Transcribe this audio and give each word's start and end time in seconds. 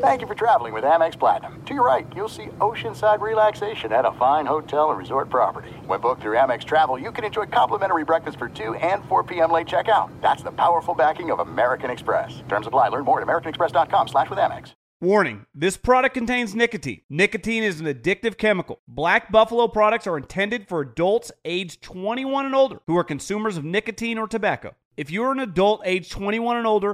Thank 0.00 0.20
you 0.20 0.26
for 0.26 0.34
traveling 0.34 0.72
with 0.72 0.84
Amex 0.84 1.18
Platinum. 1.18 1.60
To 1.64 1.74
your 1.74 1.84
right, 1.84 2.06
you'll 2.14 2.28
see 2.28 2.46
oceanside 2.60 3.20
relaxation 3.20 3.92
at 3.92 4.04
a 4.04 4.12
fine 4.12 4.46
hotel 4.46 4.90
and 4.90 4.98
resort 4.98 5.28
property. 5.30 5.70
When 5.86 6.00
booked 6.00 6.22
through 6.22 6.36
Amex 6.36 6.64
Travel, 6.64 6.98
you 6.98 7.10
can 7.10 7.24
enjoy 7.24 7.46
complimentary 7.46 8.04
breakfast 8.04 8.38
for 8.38 8.48
2 8.48 8.74
and 8.74 9.04
4 9.06 9.24
p.m. 9.24 9.50
late 9.50 9.66
checkout. 9.66 10.10
That's 10.20 10.42
the 10.42 10.52
powerful 10.52 10.94
backing 10.94 11.30
of 11.30 11.40
American 11.40 11.90
Express. 11.90 12.42
Terms 12.48 12.66
apply. 12.66 12.88
Learn 12.88 13.04
more 13.04 13.20
at 13.20 13.26
americanexpress.com 13.26 14.08
slash 14.08 14.30
with 14.30 14.38
Amex. 14.38 14.74
Warning, 15.00 15.44
this 15.54 15.76
product 15.76 16.14
contains 16.14 16.54
nicotine. 16.54 17.02
Nicotine 17.10 17.62
is 17.62 17.80
an 17.80 17.86
addictive 17.86 18.38
chemical. 18.38 18.80
Black 18.88 19.30
Buffalo 19.30 19.68
products 19.68 20.06
are 20.06 20.16
intended 20.16 20.68
for 20.68 20.80
adults 20.80 21.32
aged 21.44 21.82
21 21.82 22.46
and 22.46 22.54
older 22.54 22.80
who 22.86 22.96
are 22.96 23.04
consumers 23.04 23.56
of 23.56 23.64
nicotine 23.64 24.18
or 24.18 24.28
tobacco. 24.28 24.74
If 24.96 25.10
you're 25.10 25.32
an 25.32 25.40
adult 25.40 25.82
age 25.84 26.08
21 26.10 26.56
and 26.56 26.66
older 26.66 26.93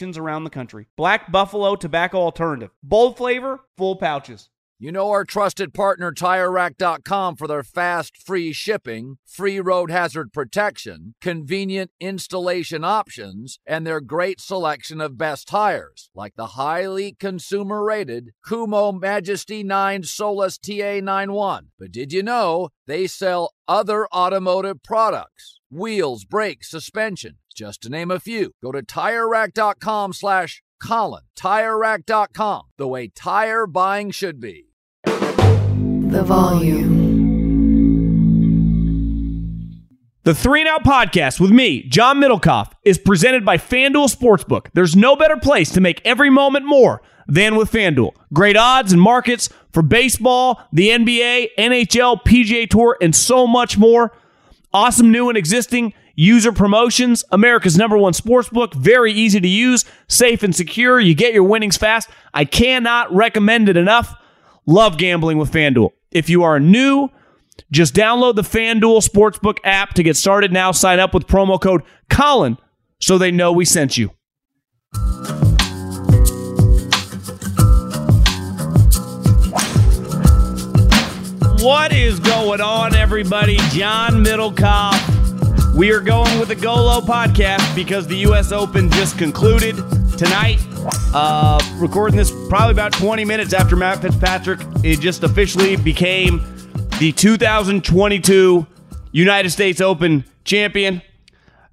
around 0.01 0.43
the 0.43 0.49
country. 0.49 0.87
Black 0.97 1.31
Buffalo 1.31 1.75
Tobacco 1.75 2.17
Alternative. 2.17 2.71
Bold 2.83 3.17
flavor, 3.17 3.59
full 3.77 3.95
pouches. 3.95 4.49
You 4.83 4.91
know 4.91 5.11
our 5.11 5.25
trusted 5.25 5.75
partner 5.75 6.11
TireRack.com 6.11 7.35
for 7.35 7.47
their 7.47 7.61
fast, 7.61 8.17
free 8.17 8.51
shipping, 8.51 9.19
free 9.27 9.59
road 9.59 9.91
hazard 9.91 10.33
protection, 10.33 11.13
convenient 11.21 11.91
installation 11.99 12.83
options, 12.83 13.59
and 13.63 13.85
their 13.85 14.01
great 14.01 14.41
selection 14.41 14.99
of 14.99 15.19
best 15.19 15.47
tires, 15.47 16.09
like 16.15 16.33
the 16.35 16.57
highly 16.57 17.13
consumer 17.13 17.83
rated 17.83 18.31
Kumho 18.43 18.99
Majesty 18.99 19.61
9 19.61 20.01
Solus 20.01 20.57
TA91. 20.57 21.65
But 21.77 21.91
did 21.91 22.11
you 22.11 22.23
know 22.23 22.69
they 22.87 23.05
sell 23.05 23.53
other 23.67 24.07
automotive 24.07 24.81
products? 24.81 25.60
Wheels, 25.73 26.25
brakes, 26.25 26.69
suspension, 26.69 27.37
just 27.55 27.81
to 27.83 27.89
name 27.89 28.11
a 28.11 28.19
few. 28.19 28.51
Go 28.61 28.73
to 28.73 28.81
TireRack.com 28.81 30.11
slash 30.11 30.61
Colin. 30.83 31.23
TireRack.com, 31.37 32.63
the 32.77 32.89
way 32.89 33.07
tire 33.07 33.65
buying 33.65 34.11
should 34.11 34.41
be. 34.41 34.65
The 35.05 36.23
volume. 36.25 36.99
The 40.23 40.35
Three 40.35 40.59
and 40.59 40.67
Out 40.67 40.83
podcast 40.83 41.39
with 41.39 41.51
me, 41.51 41.83
John 41.83 42.19
Middlekauff, 42.19 42.73
is 42.83 42.97
presented 42.97 43.45
by 43.45 43.55
FanDuel 43.55 44.13
Sportsbook. 44.13 44.67
There's 44.73 44.97
no 44.97 45.15
better 45.15 45.37
place 45.37 45.71
to 45.71 45.79
make 45.79 46.01
every 46.03 46.29
moment 46.29 46.65
more 46.65 47.01
than 47.29 47.55
with 47.55 47.71
FanDuel. 47.71 48.11
Great 48.33 48.57
odds 48.57 48.91
and 48.91 49.01
markets 49.01 49.47
for 49.71 49.81
baseball, 49.81 50.61
the 50.73 50.89
NBA, 50.89 51.51
NHL, 51.57 52.23
PGA 52.23 52.69
Tour, 52.69 52.97
and 53.01 53.15
so 53.15 53.47
much 53.47 53.77
more. 53.77 54.11
Awesome 54.73 55.11
new 55.11 55.29
and 55.29 55.37
existing 55.37 55.93
user 56.15 56.51
promotions. 56.51 57.23
America's 57.31 57.77
number 57.77 57.97
one 57.97 58.13
sportsbook. 58.13 58.73
Very 58.73 59.11
easy 59.11 59.39
to 59.39 59.47
use, 59.47 59.85
safe 60.07 60.43
and 60.43 60.55
secure. 60.55 60.99
You 60.99 61.13
get 61.13 61.33
your 61.33 61.43
winnings 61.43 61.77
fast. 61.77 62.09
I 62.33 62.45
cannot 62.45 63.13
recommend 63.13 63.69
it 63.69 63.77
enough. 63.77 64.15
Love 64.65 64.97
gambling 64.97 65.37
with 65.37 65.51
FanDuel. 65.51 65.91
If 66.11 66.29
you 66.29 66.43
are 66.43 66.59
new, 66.59 67.09
just 67.71 67.93
download 67.93 68.35
the 68.35 68.43
FanDuel 68.43 69.07
Sportsbook 69.07 69.57
app 69.63 69.93
to 69.95 70.03
get 70.03 70.15
started 70.15 70.53
now. 70.53 70.71
Sign 70.71 70.99
up 70.99 71.13
with 71.13 71.27
promo 71.27 71.59
code 71.59 71.83
Colin 72.09 72.57
so 72.99 73.17
they 73.17 73.31
know 73.31 73.51
we 73.51 73.65
sent 73.65 73.97
you. 73.97 74.11
What 81.61 81.93
is 81.93 82.19
going 82.19 82.59
on, 82.59 82.95
everybody? 82.95 83.57
John 83.69 84.23
Middlekauff. 84.25 85.75
We 85.75 85.91
are 85.91 85.99
going 85.99 86.39
with 86.39 86.47
the 86.47 86.55
Go 86.55 86.73
Low 86.73 87.01
podcast 87.01 87.75
because 87.75 88.07
the 88.07 88.15
U.S. 88.15 88.51
Open 88.51 88.89
just 88.89 89.19
concluded 89.19 89.75
tonight. 90.17 90.57
Uh, 91.13 91.59
recording 91.75 92.17
this 92.17 92.31
probably 92.49 92.71
about 92.71 92.93
20 92.93 93.25
minutes 93.25 93.53
after 93.53 93.75
Matt 93.75 94.01
Fitzpatrick 94.01 94.59
it 94.83 94.99
just 95.01 95.21
officially 95.21 95.75
became 95.75 96.39
the 96.99 97.11
2022 97.11 98.65
United 99.11 99.51
States 99.51 99.79
Open 99.81 100.25
champion, 100.43 101.03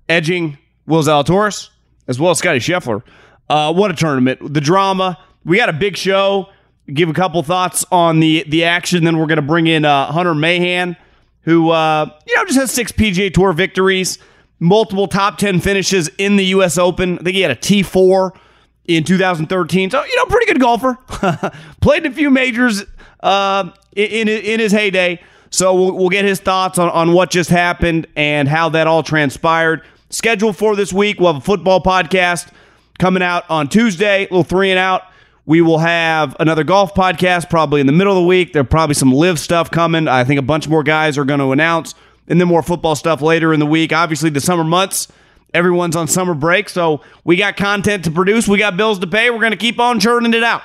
edging 0.06 0.58
Will 0.86 1.02
Zalatoris 1.02 1.70
as 2.06 2.20
well 2.20 2.32
as 2.32 2.38
Scotty 2.38 2.58
Scheffler. 2.58 3.02
Uh, 3.48 3.72
what 3.72 3.90
a 3.90 3.94
tournament! 3.94 4.52
The 4.52 4.60
drama. 4.60 5.18
We 5.46 5.56
got 5.56 5.70
a 5.70 5.72
big 5.72 5.96
show. 5.96 6.50
Give 6.92 7.08
a 7.08 7.12
couple 7.12 7.42
thoughts 7.42 7.84
on 7.92 8.20
the 8.20 8.44
the 8.48 8.64
action. 8.64 9.04
Then 9.04 9.18
we're 9.18 9.26
going 9.26 9.36
to 9.36 9.42
bring 9.42 9.66
in 9.66 9.84
uh, 9.84 10.10
Hunter 10.10 10.34
Mahan, 10.34 10.96
who 11.42 11.70
uh, 11.70 12.10
you 12.26 12.34
know 12.36 12.44
just 12.44 12.58
has 12.58 12.70
six 12.70 12.92
PGA 12.92 13.32
Tour 13.32 13.52
victories, 13.52 14.18
multiple 14.58 15.06
top 15.06 15.36
ten 15.38 15.60
finishes 15.60 16.08
in 16.18 16.36
the 16.36 16.46
U.S. 16.46 16.78
Open. 16.78 17.18
I 17.18 17.22
think 17.22 17.34
he 17.34 17.42
had 17.42 17.50
a 17.50 17.56
T 17.56 17.82
four 17.82 18.34
in 18.86 19.04
2013. 19.04 19.90
So 19.90 20.02
you 20.02 20.16
know, 20.16 20.24
pretty 20.26 20.46
good 20.46 20.60
golfer. 20.60 20.98
Played 21.80 22.06
in 22.06 22.12
a 22.12 22.14
few 22.14 22.30
majors 22.30 22.84
uh, 23.20 23.70
in 23.94 24.28
in 24.28 24.58
his 24.58 24.72
heyday. 24.72 25.22
So 25.50 25.74
we'll, 25.74 25.92
we'll 25.92 26.08
get 26.08 26.24
his 26.24 26.40
thoughts 26.40 26.78
on, 26.78 26.90
on 26.90 27.12
what 27.12 27.30
just 27.30 27.50
happened 27.50 28.06
and 28.16 28.48
how 28.48 28.70
that 28.70 28.86
all 28.86 29.02
transpired. 29.02 29.82
Scheduled 30.10 30.56
for 30.56 30.74
this 30.74 30.92
week, 30.92 31.20
we'll 31.20 31.32
have 31.32 31.42
a 31.42 31.44
football 31.44 31.82
podcast 31.82 32.50
coming 32.98 33.22
out 33.22 33.44
on 33.50 33.68
Tuesday, 33.68 34.22
little 34.22 34.42
three 34.42 34.70
and 34.70 34.78
out. 34.78 35.02
We 35.48 35.62
will 35.62 35.78
have 35.78 36.36
another 36.40 36.62
golf 36.62 36.92
podcast 36.92 37.48
probably 37.48 37.80
in 37.80 37.86
the 37.86 37.92
middle 37.94 38.12
of 38.12 38.22
the 38.22 38.26
week. 38.28 38.52
There'll 38.52 38.68
probably 38.68 38.92
some 38.92 39.10
live 39.10 39.38
stuff 39.38 39.70
coming. 39.70 40.06
I 40.06 40.22
think 40.22 40.38
a 40.38 40.42
bunch 40.42 40.68
more 40.68 40.82
guys 40.82 41.16
are 41.16 41.24
going 41.24 41.40
to 41.40 41.52
announce, 41.52 41.94
and 42.28 42.38
then 42.38 42.46
more 42.46 42.62
football 42.62 42.94
stuff 42.94 43.22
later 43.22 43.54
in 43.54 43.58
the 43.58 43.64
week. 43.64 43.90
Obviously, 43.90 44.28
the 44.28 44.42
summer 44.42 44.62
months, 44.62 45.08
everyone's 45.54 45.96
on 45.96 46.06
summer 46.06 46.34
break, 46.34 46.68
so 46.68 47.00
we 47.24 47.36
got 47.36 47.56
content 47.56 48.04
to 48.04 48.10
produce. 48.10 48.46
We 48.46 48.58
got 48.58 48.76
bills 48.76 48.98
to 48.98 49.06
pay. 49.06 49.30
We're 49.30 49.38
going 49.38 49.52
to 49.52 49.56
keep 49.56 49.80
on 49.80 50.00
churning 50.00 50.34
it 50.34 50.44
out. 50.44 50.60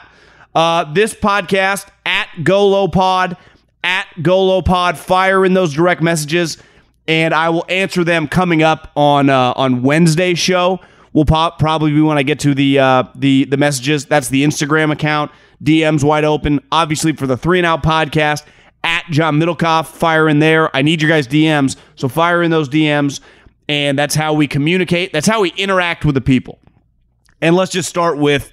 Uh, 0.54 0.92
this 0.92 1.14
podcast 1.14 1.88
at 2.06 2.28
GoloPod, 2.40 3.38
at 3.86 4.08
GoloPod, 4.18 4.98
fire 4.98 5.46
in 5.46 5.54
those 5.54 5.74
direct 5.74 6.02
messages, 6.02 6.58
and 7.08 7.34
I 7.34 7.48
will 7.52 7.64
answer 7.70 8.04
them 8.04 8.28
coming 8.28 8.64
up 8.64 8.92
on 8.98 9.30
uh, 9.30 9.54
on 9.56 9.82
Wednesday's 9.82 10.40
show 10.40 10.82
will 11.14 11.26
pop 11.26 11.60
probably 11.60 11.92
be 11.92 12.02
when 12.02 12.18
I 12.18 12.24
get 12.24 12.40
to 12.40 12.54
the 12.54 12.80
uh, 12.80 13.04
the 13.16 13.46
the 13.46 13.58
messages. 13.58 14.06
That's 14.06 14.30
the 14.30 14.44
Instagram 14.44 14.92
account. 14.92 15.32
DMs 15.64 16.04
wide 16.04 16.26
open. 16.26 16.60
Obviously 16.72 17.14
for 17.14 17.28
the 17.28 17.38
three 17.38 17.60
and 17.60 17.66
out 17.66 17.84
podcast 17.84 18.46
at 18.84 19.06
John 19.10 19.40
Middlekauff. 19.40 19.88
Fire 19.88 20.28
in 20.28 20.40
there. 20.40 20.76
I 20.76 20.82
need 20.82 21.02
your 21.02 21.10
guys' 21.10 21.28
DMs. 21.28 21.78
So 21.96 22.10
fire 22.10 22.44
in 22.44 22.52
those 22.52 22.68
DMs, 22.68 23.22
and 23.70 23.98
that's 23.98 24.16
how 24.16 24.34
we 24.34 24.48
communicate. 24.48 25.14
That's 25.14 25.28
how 25.28 25.42
we 25.42 25.52
interact 25.52 26.04
with 26.04 26.16
the 26.16 26.22
people. 26.22 26.60
And 27.42 27.56
let's 27.56 27.72
just 27.72 27.90
start 27.90 28.18
with, 28.18 28.52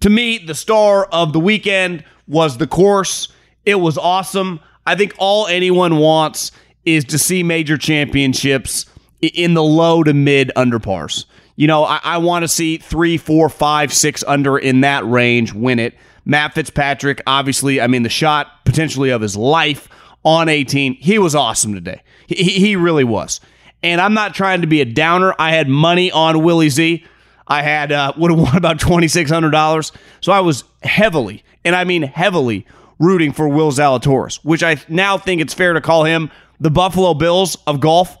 to 0.00 0.10
me, 0.10 0.38
the 0.38 0.54
star 0.54 1.06
of 1.06 1.32
the 1.32 1.40
weekend 1.40 2.04
was 2.28 2.58
the 2.58 2.66
course. 2.66 3.28
It 3.64 3.76
was 3.76 3.96
awesome. 3.96 4.60
I 4.86 4.94
think 4.94 5.14
all 5.18 5.46
anyone 5.46 5.96
wants 5.96 6.52
is 6.84 7.04
to 7.06 7.18
see 7.18 7.42
major 7.42 7.76
championships 7.76 8.86
in 9.20 9.54
the 9.54 9.62
low 9.62 10.02
to 10.02 10.14
mid 10.14 10.52
under 10.54 10.78
pars. 10.78 11.26
You 11.56 11.66
know, 11.66 11.84
I, 11.84 12.00
I 12.02 12.18
want 12.18 12.42
to 12.42 12.48
see 12.48 12.76
three, 12.76 13.16
four, 13.16 13.48
five, 13.48 13.92
six 13.92 14.22
under 14.26 14.58
in 14.58 14.82
that 14.82 15.04
range 15.06 15.52
win 15.52 15.78
it. 15.78 15.94
Matt 16.24 16.54
Fitzpatrick, 16.54 17.22
obviously, 17.26 17.80
I 17.80 17.86
mean, 17.86 18.02
the 18.02 18.08
shot 18.08 18.64
potentially 18.64 19.10
of 19.10 19.22
his 19.22 19.36
life 19.36 19.88
on 20.24 20.48
18. 20.48 20.94
He 20.94 21.18
was 21.18 21.34
awesome 21.34 21.72
today. 21.72 22.02
He, 22.26 22.34
he 22.44 22.76
really 22.76 23.04
was. 23.04 23.40
And 23.82 24.00
I'm 24.00 24.14
not 24.14 24.34
trying 24.34 24.62
to 24.62 24.66
be 24.66 24.80
a 24.80 24.84
downer. 24.84 25.34
I 25.38 25.52
had 25.52 25.68
money 25.68 26.10
on 26.10 26.42
Willie 26.42 26.68
Z. 26.68 27.04
I 27.46 27.62
had 27.62 27.92
uh, 27.92 28.12
would 28.18 28.30
have 28.30 28.40
won 28.40 28.56
about 28.56 28.80
twenty 28.80 29.08
six 29.08 29.30
hundred 29.30 29.50
dollars. 29.50 29.92
So 30.20 30.32
I 30.32 30.40
was 30.40 30.64
heavily, 30.82 31.44
and 31.64 31.76
I 31.76 31.84
mean 31.84 32.02
heavily, 32.02 32.66
rooting 32.98 33.32
for 33.32 33.48
Will 33.48 33.70
Zalatoris, 33.70 34.36
which 34.42 34.62
I 34.62 34.78
now 34.88 35.18
think 35.18 35.40
it's 35.40 35.54
fair 35.54 35.72
to 35.72 35.80
call 35.80 36.04
him 36.04 36.30
the 36.58 36.70
Buffalo 36.70 37.14
Bills 37.14 37.56
of 37.66 37.80
golf. 37.80 38.18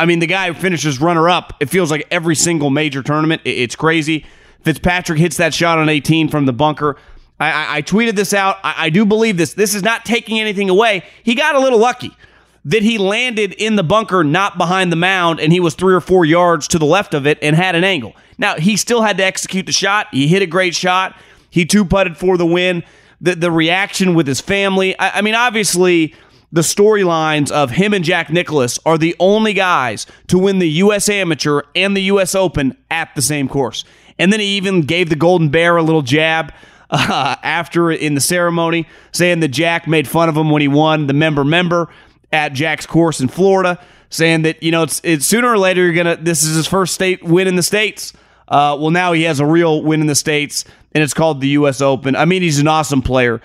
I 0.00 0.06
mean, 0.06 0.20
the 0.20 0.26
guy 0.26 0.52
finishes 0.52 1.00
runner 1.00 1.28
up. 1.28 1.54
It 1.60 1.68
feels 1.68 1.90
like 1.90 2.06
every 2.10 2.34
single 2.34 2.70
major 2.70 3.02
tournament. 3.02 3.42
It's 3.44 3.76
crazy. 3.76 4.24
Fitzpatrick 4.62 5.18
hits 5.18 5.36
that 5.38 5.54
shot 5.54 5.78
on 5.78 5.88
18 5.88 6.28
from 6.28 6.46
the 6.46 6.52
bunker. 6.52 6.96
I, 7.40 7.50
I, 7.50 7.76
I 7.76 7.82
tweeted 7.82 8.14
this 8.14 8.32
out. 8.32 8.56
I, 8.62 8.74
I 8.86 8.90
do 8.90 9.04
believe 9.04 9.36
this. 9.36 9.54
This 9.54 9.74
is 9.74 9.82
not 9.82 10.04
taking 10.04 10.38
anything 10.38 10.70
away. 10.70 11.04
He 11.22 11.34
got 11.34 11.54
a 11.54 11.60
little 11.60 11.78
lucky 11.78 12.16
that 12.64 12.82
he 12.82 12.98
landed 12.98 13.52
in 13.54 13.76
the 13.76 13.82
bunker, 13.82 14.22
not 14.22 14.58
behind 14.58 14.92
the 14.92 14.96
mound, 14.96 15.40
and 15.40 15.52
he 15.52 15.60
was 15.60 15.74
three 15.74 15.94
or 15.94 16.00
four 16.00 16.24
yards 16.24 16.68
to 16.68 16.78
the 16.78 16.84
left 16.84 17.14
of 17.14 17.26
it 17.26 17.38
and 17.40 17.56
had 17.56 17.74
an 17.74 17.84
angle. 17.84 18.14
Now, 18.36 18.56
he 18.56 18.76
still 18.76 19.02
had 19.02 19.16
to 19.18 19.24
execute 19.24 19.66
the 19.66 19.72
shot. 19.72 20.08
He 20.12 20.28
hit 20.28 20.42
a 20.42 20.46
great 20.46 20.74
shot. 20.74 21.16
He 21.50 21.64
two 21.64 21.84
putted 21.84 22.16
for 22.16 22.36
the 22.36 22.46
win. 22.46 22.84
The, 23.20 23.34
the 23.34 23.50
reaction 23.50 24.14
with 24.14 24.28
his 24.28 24.40
family. 24.40 24.96
I, 24.98 25.18
I 25.18 25.22
mean, 25.22 25.34
obviously, 25.34 26.14
the 26.50 26.62
storylines 26.62 27.50
of 27.50 27.72
him 27.72 27.92
and 27.92 28.04
Jack 28.04 28.30
Nicklaus 28.30 28.78
are 28.86 28.96
the 28.96 29.14
only 29.20 29.52
guys 29.52 30.06
to 30.28 30.38
win 30.38 30.58
the 30.58 30.68
U.S. 30.70 31.08
Amateur 31.08 31.62
and 31.74 31.96
the 31.96 32.02
U.S. 32.02 32.34
Open 32.34 32.76
at 32.90 33.14
the 33.14 33.22
same 33.22 33.48
course. 33.48 33.84
And 34.18 34.32
then 34.32 34.40
he 34.40 34.56
even 34.56 34.82
gave 34.82 35.10
the 35.10 35.16
Golden 35.16 35.50
Bear 35.50 35.76
a 35.76 35.82
little 35.82 36.02
jab 36.02 36.52
uh, 36.90 37.36
after 37.42 37.90
in 37.90 38.14
the 38.14 38.20
ceremony, 38.20 38.86
saying 39.12 39.40
that 39.40 39.48
Jack 39.48 39.86
made 39.86 40.08
fun 40.08 40.28
of 40.28 40.36
him 40.36 40.50
when 40.50 40.62
he 40.62 40.68
won 40.68 41.06
the 41.06 41.12
member 41.12 41.44
member 41.44 41.88
at 42.32 42.52
Jack's 42.52 42.86
course 42.86 43.20
in 43.20 43.28
Florida, 43.28 43.78
saying 44.10 44.42
that 44.42 44.62
you 44.62 44.70
know 44.70 44.82
it's, 44.82 45.00
it's 45.04 45.26
sooner 45.26 45.48
or 45.48 45.58
later 45.58 45.84
you're 45.84 45.94
gonna 45.94 46.16
this 46.16 46.42
is 46.42 46.56
his 46.56 46.66
first 46.66 46.94
state 46.94 47.22
win 47.22 47.46
in 47.46 47.56
the 47.56 47.62
states. 47.62 48.12
Uh, 48.48 48.74
well, 48.80 48.90
now 48.90 49.12
he 49.12 49.24
has 49.24 49.40
a 49.40 49.46
real 49.46 49.82
win 49.82 50.00
in 50.00 50.06
the 50.06 50.14
states, 50.14 50.64
and 50.92 51.04
it's 51.04 51.12
called 51.12 51.42
the 51.42 51.48
U.S. 51.48 51.82
Open. 51.82 52.16
I 52.16 52.24
mean, 52.24 52.40
he's 52.40 52.58
an 52.58 52.68
awesome 52.68 53.02
player. 53.02 53.42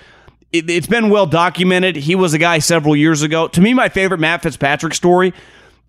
It, 0.53 0.69
it's 0.69 0.87
been 0.87 1.09
well 1.09 1.25
documented. 1.25 1.95
He 1.95 2.15
was 2.15 2.33
a 2.33 2.37
guy 2.37 2.59
several 2.59 2.95
years 2.95 3.23
ago. 3.23 3.47
To 3.49 3.59
me, 3.59 3.73
my 3.73 3.89
favorite 3.89 4.19
Matt 4.19 4.43
Fitzpatrick 4.43 4.93
story 4.93 5.33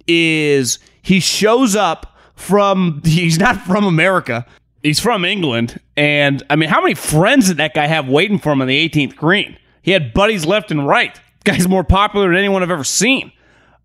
is 0.08 0.78
he 1.02 1.20
shows 1.20 1.76
up 1.76 2.16
from 2.34 3.02
he's 3.04 3.38
not 3.38 3.60
from 3.60 3.84
America. 3.84 4.46
He's 4.82 5.00
from 5.00 5.24
England, 5.24 5.80
and 5.96 6.42
I 6.50 6.56
mean, 6.56 6.68
how 6.68 6.82
many 6.82 6.94
friends 6.94 7.48
did 7.48 7.56
that 7.56 7.72
guy 7.72 7.86
have 7.86 8.06
waiting 8.06 8.38
for 8.38 8.52
him 8.52 8.60
on 8.60 8.68
the 8.68 8.88
18th 8.88 9.16
green? 9.16 9.56
He 9.80 9.92
had 9.92 10.12
buddies 10.12 10.44
left 10.44 10.70
and 10.70 10.86
right. 10.86 11.18
Guy's 11.44 11.68
more 11.68 11.84
popular 11.84 12.28
than 12.28 12.36
anyone 12.36 12.62
I've 12.62 12.70
ever 12.70 12.84
seen. 12.84 13.32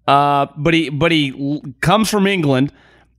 Uh, 0.07 0.47
but 0.57 0.73
he 0.73 0.89
but 0.89 1.11
he 1.11 1.61
comes 1.81 2.09
from 2.09 2.25
England 2.25 2.73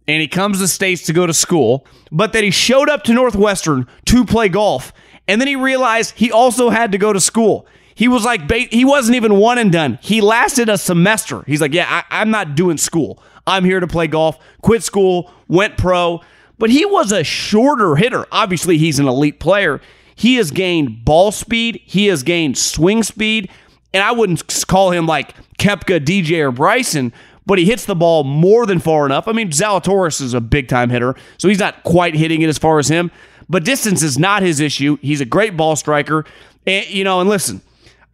and 0.08 0.20
he 0.20 0.26
comes 0.26 0.56
to 0.56 0.62
the 0.62 0.68
states 0.68 1.02
to 1.02 1.12
go 1.12 1.26
to 1.26 1.32
school. 1.34 1.86
But 2.10 2.32
that 2.32 2.42
he 2.42 2.50
showed 2.50 2.88
up 2.88 3.04
to 3.04 3.14
Northwestern 3.14 3.86
to 4.06 4.24
play 4.24 4.48
golf, 4.48 4.92
and 5.30 5.40
then 5.40 5.46
he 5.46 5.54
realized 5.54 6.14
he 6.16 6.32
also 6.32 6.70
had 6.70 6.90
to 6.90 6.98
go 6.98 7.12
to 7.12 7.20
school. 7.20 7.64
He 7.94 8.08
was 8.08 8.24
like 8.24 8.50
he 8.50 8.84
wasn't 8.84 9.14
even 9.14 9.36
one 9.36 9.58
and 9.58 9.70
done. 9.70 10.00
He 10.02 10.20
lasted 10.20 10.68
a 10.68 10.76
semester. 10.76 11.44
He's 11.46 11.60
like, 11.60 11.72
yeah, 11.72 12.02
I, 12.10 12.20
I'm 12.20 12.30
not 12.30 12.56
doing 12.56 12.78
school. 12.78 13.22
I'm 13.46 13.64
here 13.64 13.78
to 13.78 13.86
play 13.86 14.08
golf. 14.08 14.38
Quit 14.60 14.82
school, 14.82 15.30
went 15.46 15.78
pro. 15.78 16.20
But 16.58 16.70
he 16.70 16.84
was 16.84 17.12
a 17.12 17.22
shorter 17.22 17.94
hitter. 17.94 18.26
Obviously, 18.32 18.76
he's 18.76 18.98
an 18.98 19.06
elite 19.06 19.38
player. 19.38 19.80
He 20.16 20.34
has 20.34 20.50
gained 20.50 21.04
ball 21.04 21.30
speed. 21.30 21.80
He 21.84 22.08
has 22.08 22.24
gained 22.24 22.58
swing 22.58 23.04
speed. 23.04 23.50
And 23.94 24.02
I 24.02 24.10
wouldn't 24.10 24.66
call 24.66 24.90
him 24.90 25.06
like 25.06 25.36
Koepka, 25.58 26.04
DJ, 26.04 26.40
or 26.40 26.50
Bryson, 26.50 27.12
but 27.46 27.58
he 27.58 27.66
hits 27.66 27.84
the 27.84 27.94
ball 27.94 28.24
more 28.24 28.66
than 28.66 28.80
far 28.80 29.06
enough. 29.06 29.28
I 29.28 29.32
mean, 29.32 29.50
Zalatoris 29.50 30.20
is 30.20 30.34
a 30.34 30.40
big 30.40 30.66
time 30.66 30.90
hitter, 30.90 31.14
so 31.38 31.48
he's 31.48 31.58
not 31.60 31.84
quite 31.84 32.16
hitting 32.16 32.42
it 32.42 32.48
as 32.48 32.58
far 32.58 32.80
as 32.80 32.88
him. 32.88 33.12
But 33.50 33.64
distance 33.64 34.04
is 34.04 34.16
not 34.16 34.42
his 34.42 34.60
issue. 34.60 34.96
He's 35.02 35.20
a 35.20 35.24
great 35.24 35.56
ball 35.56 35.74
striker. 35.74 36.24
And, 36.66 36.88
you 36.88 37.02
know, 37.02 37.20
and 37.20 37.28
listen, 37.28 37.60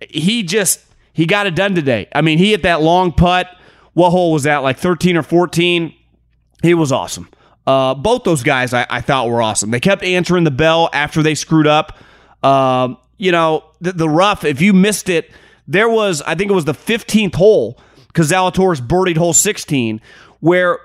he 0.01 0.43
just 0.43 0.81
he 1.13 1.27
got 1.27 1.47
it 1.47 1.55
done 1.55 1.75
today. 1.75 2.09
I 2.15 2.23
mean, 2.23 2.39
he 2.39 2.51
hit 2.51 2.63
that 2.63 2.81
long 2.81 3.13
putt. 3.13 3.55
What 3.93 4.11
hole 4.11 4.33
was 4.33 4.45
that? 4.45 4.59
Like 4.59 4.79
13 4.79 5.17
or 5.17 5.23
14? 5.23 5.95
He 6.63 6.75
was 6.75 6.91
awesome. 6.91 7.29
Uh, 7.67 7.95
both 7.95 8.25
those 8.25 8.43
guys 8.43 8.73
I, 8.73 8.87
I, 8.89 9.01
thought 9.01 9.29
were 9.29 9.43
awesome. 9.43 9.71
They 9.71 9.81
kept 9.81 10.03
answering 10.03 10.45
the 10.45 10.51
bell 10.51 10.89
after 10.93 11.23
they 11.23 11.35
screwed 11.35 11.67
up. 11.67 11.99
Um, 12.43 12.97
you 13.19 13.33
know, 13.33 13.65
the, 13.81 13.93
the, 13.93 14.09
rough, 14.09 14.45
if 14.45 14.61
you 14.61 14.73
missed 14.73 15.09
it, 15.09 15.31
there 15.67 15.89
was, 15.89 16.23
I 16.23 16.35
think 16.37 16.51
it 16.51 16.55
was 16.55 16.65
the 16.65 16.75
15th 16.75 17.35
hole, 17.35 17.81
because 18.07 18.31
Zalatoris 18.31 18.81
birdied 18.81 19.17
hole 19.17 19.33
16, 19.33 20.01
where 20.41 20.79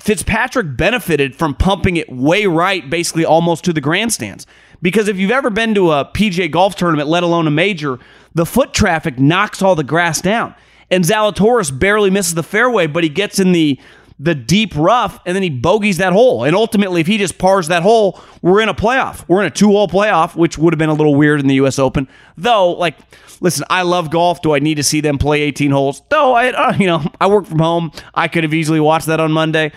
Fitzpatrick 0.00 0.76
benefited 0.76 1.34
from 1.34 1.54
pumping 1.54 1.96
it 1.96 2.10
way 2.10 2.46
right, 2.46 2.88
basically 2.88 3.24
almost 3.24 3.64
to 3.64 3.72
the 3.72 3.80
grandstands. 3.80 4.46
Because 4.80 5.08
if 5.08 5.16
you've 5.16 5.32
ever 5.32 5.50
been 5.50 5.74
to 5.74 5.90
a 5.90 6.04
PGA 6.04 6.50
golf 6.50 6.76
tournament, 6.76 7.08
let 7.08 7.24
alone 7.24 7.46
a 7.46 7.50
major, 7.50 7.98
the 8.34 8.46
foot 8.46 8.72
traffic 8.72 9.18
knocks 9.18 9.60
all 9.60 9.74
the 9.74 9.82
grass 9.82 10.20
down. 10.20 10.54
And 10.90 11.04
Zalatoris 11.04 11.76
barely 11.76 12.10
misses 12.10 12.34
the 12.34 12.42
fairway, 12.42 12.86
but 12.86 13.02
he 13.02 13.10
gets 13.10 13.38
in 13.38 13.52
the 13.52 13.78
the 14.20 14.34
deep 14.34 14.74
rough, 14.74 15.20
and 15.24 15.36
then 15.36 15.42
he 15.42 15.50
bogeys 15.50 15.98
that 15.98 16.12
hole. 16.12 16.44
And 16.44 16.56
ultimately, 16.56 17.00
if 17.00 17.06
he 17.06 17.18
just 17.18 17.38
pars 17.38 17.68
that 17.68 17.82
hole, 17.82 18.20
we're 18.42 18.60
in 18.60 18.68
a 18.68 18.74
playoff. 18.74 19.24
We're 19.28 19.40
in 19.42 19.46
a 19.46 19.50
two 19.50 19.68
hole 19.68 19.88
playoff, 19.88 20.34
which 20.34 20.58
would 20.58 20.72
have 20.72 20.78
been 20.78 20.88
a 20.88 20.94
little 20.94 21.14
weird 21.14 21.40
in 21.40 21.46
the 21.46 21.54
U.S. 21.56 21.78
Open. 21.78 22.08
Though, 22.36 22.72
like, 22.72 22.96
listen, 23.40 23.64
I 23.70 23.82
love 23.82 24.10
golf. 24.10 24.42
Do 24.42 24.54
I 24.54 24.58
need 24.58 24.74
to 24.76 24.82
see 24.82 25.00
them 25.00 25.18
play 25.18 25.42
18 25.42 25.70
holes? 25.70 26.02
Though, 26.08 26.34
I, 26.34 26.50
uh, 26.50 26.76
you 26.76 26.86
know, 26.86 27.04
I 27.20 27.28
work 27.28 27.46
from 27.46 27.60
home. 27.60 27.92
I 28.14 28.28
could 28.28 28.42
have 28.42 28.54
easily 28.54 28.80
watched 28.80 29.06
that 29.06 29.20
on 29.20 29.30
Monday. 29.30 29.72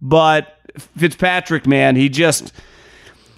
But 0.00 0.56
Fitzpatrick, 0.96 1.66
man, 1.66 1.96
he 1.96 2.08
just. 2.08 2.52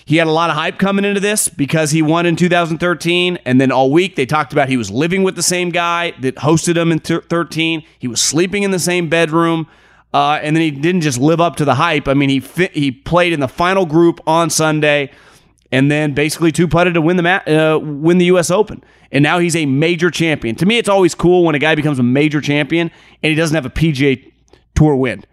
He 0.05 0.17
had 0.17 0.27
a 0.27 0.33
lot 0.33 0.51
of 0.51 0.57
hype 0.57 0.79
coming 0.79 1.05
into 1.05 1.21
this 1.21 1.49
because 1.49 1.93
he 1.93 2.03
won 2.03 2.27
in 2.27 2.35
2013. 2.35 3.39
And 3.45 3.61
then 3.61 3.71
all 3.71 3.91
week 3.93 4.17
they 4.17 4.27
talked 4.27 4.53
about 4.53 4.69
he 4.69 4.77
was 4.77 4.91
living 4.91 5.23
with 5.23 5.37
the 5.37 5.45
same 5.45 5.71
guy 5.71 6.11
that 6.21 6.35
hosted 6.35 6.77
him 6.77 6.91
in 6.91 6.99
13. 6.99 7.85
He 8.01 8.09
was 8.09 8.21
sleeping 8.21 8.65
in 8.65 8.73
the 8.73 8.81
same 8.81 9.09
bedroom. 9.09 9.69
Uh, 10.13 10.39
and 10.43 10.55
then 10.55 10.61
he 10.63 10.71
didn't 10.71 11.01
just 11.01 11.19
live 11.19 11.41
up 11.41 11.57
to 11.57 11.65
the 11.65 11.75
hype. 11.75 12.07
I 12.07 12.15
mean, 12.15 12.29
he 12.29 12.43
he 12.73 12.91
played 12.91 13.33
in 13.33 13.41
the 13.41 13.49
final 13.49 13.87
group 13.87 14.21
on 14.27 14.51
Sunday, 14.51 15.11
and 15.71 15.91
then 15.91 16.13
basically 16.13 16.53
two 16.53 16.69
putted 16.69 16.95
to 16.95 17.01
win 17.01 17.17
the 17.17 17.23
mat, 17.23 17.49
uh, 17.49 17.81
win 17.83 18.19
the 18.19 18.27
U.S. 18.27 18.51
Open. 18.51 18.85
And 19.11 19.23
now 19.23 19.39
he's 19.39 19.57
a 19.57 19.67
major 19.67 20.11
champion. 20.11 20.55
To 20.57 20.67
me, 20.67 20.79
it's 20.79 20.89
always 20.89 21.15
cool 21.15 21.45
when 21.45 21.55
a 21.55 21.59
guy 21.59 21.75
becomes 21.75 21.99
a 21.99 22.03
major 22.03 22.41
champion 22.41 22.91
and 23.23 23.31
he 23.31 23.35
doesn't 23.35 23.55
have 23.55 23.67
a 23.67 23.71
PGA 23.71 24.33
Tour 24.75 24.97
win. 24.97 25.25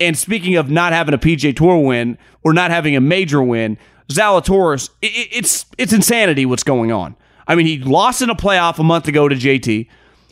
And 0.00 0.16
speaking 0.16 0.54
of 0.54 0.70
not 0.70 0.92
having 0.92 1.14
a 1.14 1.18
PGA 1.18 1.54
Tour 1.56 1.78
win 1.78 2.16
or 2.44 2.52
not 2.52 2.70
having 2.70 2.94
a 2.94 3.00
major 3.00 3.42
win, 3.42 3.76
Zalatoris, 4.08 4.90
it, 5.02 5.28
it's 5.32 5.66
it's 5.76 5.92
insanity 5.92 6.46
what's 6.46 6.62
going 6.62 6.92
on. 6.92 7.16
I 7.46 7.54
mean, 7.54 7.66
he 7.66 7.78
lost 7.78 8.22
in 8.22 8.30
a 8.30 8.34
playoff 8.34 8.78
a 8.78 8.84
month 8.84 9.08
ago 9.08 9.28
to 9.28 9.34
JT. 9.34 9.88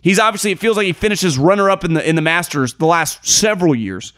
He's 0.06 0.20
obviously 0.20 0.52
it 0.52 0.60
feels 0.60 0.76
like 0.76 0.86
he 0.86 0.92
finishes 0.92 1.36
runner 1.36 1.68
up 1.68 1.84
in 1.84 1.94
the 1.94 2.08
in 2.08 2.14
the 2.14 2.22
Masters 2.22 2.74
the 2.74 2.86
last 2.86 3.26
several 3.26 3.74
years. 3.74 4.12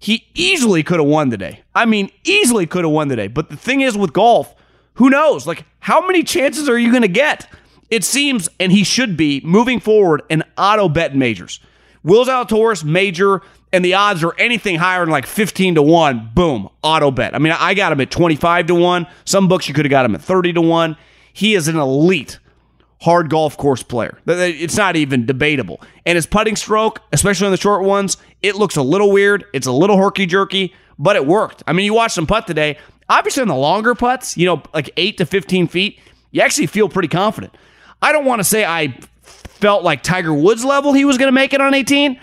He 0.00 0.26
easily 0.34 0.82
could 0.82 0.98
have 0.98 1.08
won 1.08 1.30
today. 1.30 1.62
I 1.76 1.84
mean, 1.84 2.10
easily 2.24 2.66
could 2.66 2.82
have 2.82 2.90
won 2.90 3.08
today. 3.08 3.28
But 3.28 3.48
the 3.48 3.56
thing 3.56 3.80
is 3.80 3.96
with 3.96 4.12
golf, 4.12 4.52
who 4.94 5.08
knows? 5.08 5.46
Like 5.46 5.64
how 5.78 6.04
many 6.04 6.24
chances 6.24 6.68
are 6.68 6.76
you 6.76 6.90
going 6.90 7.02
to 7.02 7.08
get? 7.08 7.48
It 7.88 8.02
seems 8.02 8.48
and 8.58 8.72
he 8.72 8.82
should 8.82 9.16
be 9.16 9.40
moving 9.44 9.78
forward 9.78 10.22
an 10.28 10.42
auto 10.56 10.88
bet 10.88 11.14
majors. 11.14 11.60
Will 12.02 12.24
Zalatoris 12.24 12.82
major 12.82 13.40
and 13.72 13.84
the 13.84 13.94
odds 13.94 14.24
are 14.24 14.34
anything 14.38 14.74
higher 14.74 15.04
than 15.04 15.10
like 15.10 15.26
15 15.26 15.76
to 15.76 15.82
1, 15.82 16.30
boom, 16.34 16.68
auto 16.82 17.12
bet. 17.12 17.36
I 17.36 17.38
mean, 17.38 17.52
I 17.56 17.74
got 17.74 17.92
him 17.92 18.00
at 18.00 18.10
25 18.10 18.66
to 18.66 18.74
1. 18.74 19.06
Some 19.24 19.46
books 19.46 19.68
you 19.68 19.74
could 19.74 19.84
have 19.84 19.90
got 19.90 20.04
him 20.04 20.16
at 20.16 20.20
30 20.20 20.54
to 20.54 20.60
1. 20.60 20.96
He 21.32 21.54
is 21.54 21.68
an 21.68 21.76
elite 21.76 22.40
hard 23.00 23.30
golf 23.30 23.56
course 23.56 23.82
player. 23.82 24.18
It's 24.26 24.76
not 24.76 24.96
even 24.96 25.24
debatable. 25.26 25.80
And 26.04 26.16
his 26.16 26.26
putting 26.26 26.56
stroke, 26.56 27.00
especially 27.12 27.46
on 27.46 27.52
the 27.52 27.58
short 27.58 27.84
ones, 27.84 28.16
it 28.42 28.56
looks 28.56 28.76
a 28.76 28.82
little 28.82 29.10
weird. 29.10 29.44
It's 29.52 29.66
a 29.66 29.72
little 29.72 29.96
herky 29.96 30.26
jerky, 30.26 30.74
but 30.98 31.16
it 31.16 31.26
worked. 31.26 31.62
I 31.66 31.72
mean, 31.72 31.86
you 31.86 31.94
watched 31.94 32.18
him 32.18 32.26
putt 32.26 32.46
today. 32.46 32.78
Obviously, 33.08 33.40
on 33.40 33.48
the 33.48 33.54
longer 33.54 33.94
putts, 33.94 34.36
you 34.36 34.46
know, 34.46 34.62
like 34.74 34.90
8 34.96 35.18
to 35.18 35.26
15 35.26 35.68
feet, 35.68 35.98
you 36.30 36.42
actually 36.42 36.66
feel 36.66 36.88
pretty 36.88 37.08
confident. 37.08 37.54
I 38.02 38.12
don't 38.12 38.24
want 38.24 38.40
to 38.40 38.44
say 38.44 38.64
I 38.64 38.98
felt 39.22 39.82
like 39.82 40.02
Tiger 40.02 40.34
Woods 40.34 40.64
level 40.64 40.92
he 40.92 41.04
was 41.04 41.18
going 41.18 41.28
to 41.28 41.32
make 41.32 41.52
it 41.52 41.60
on 41.60 41.74
18, 41.74 42.20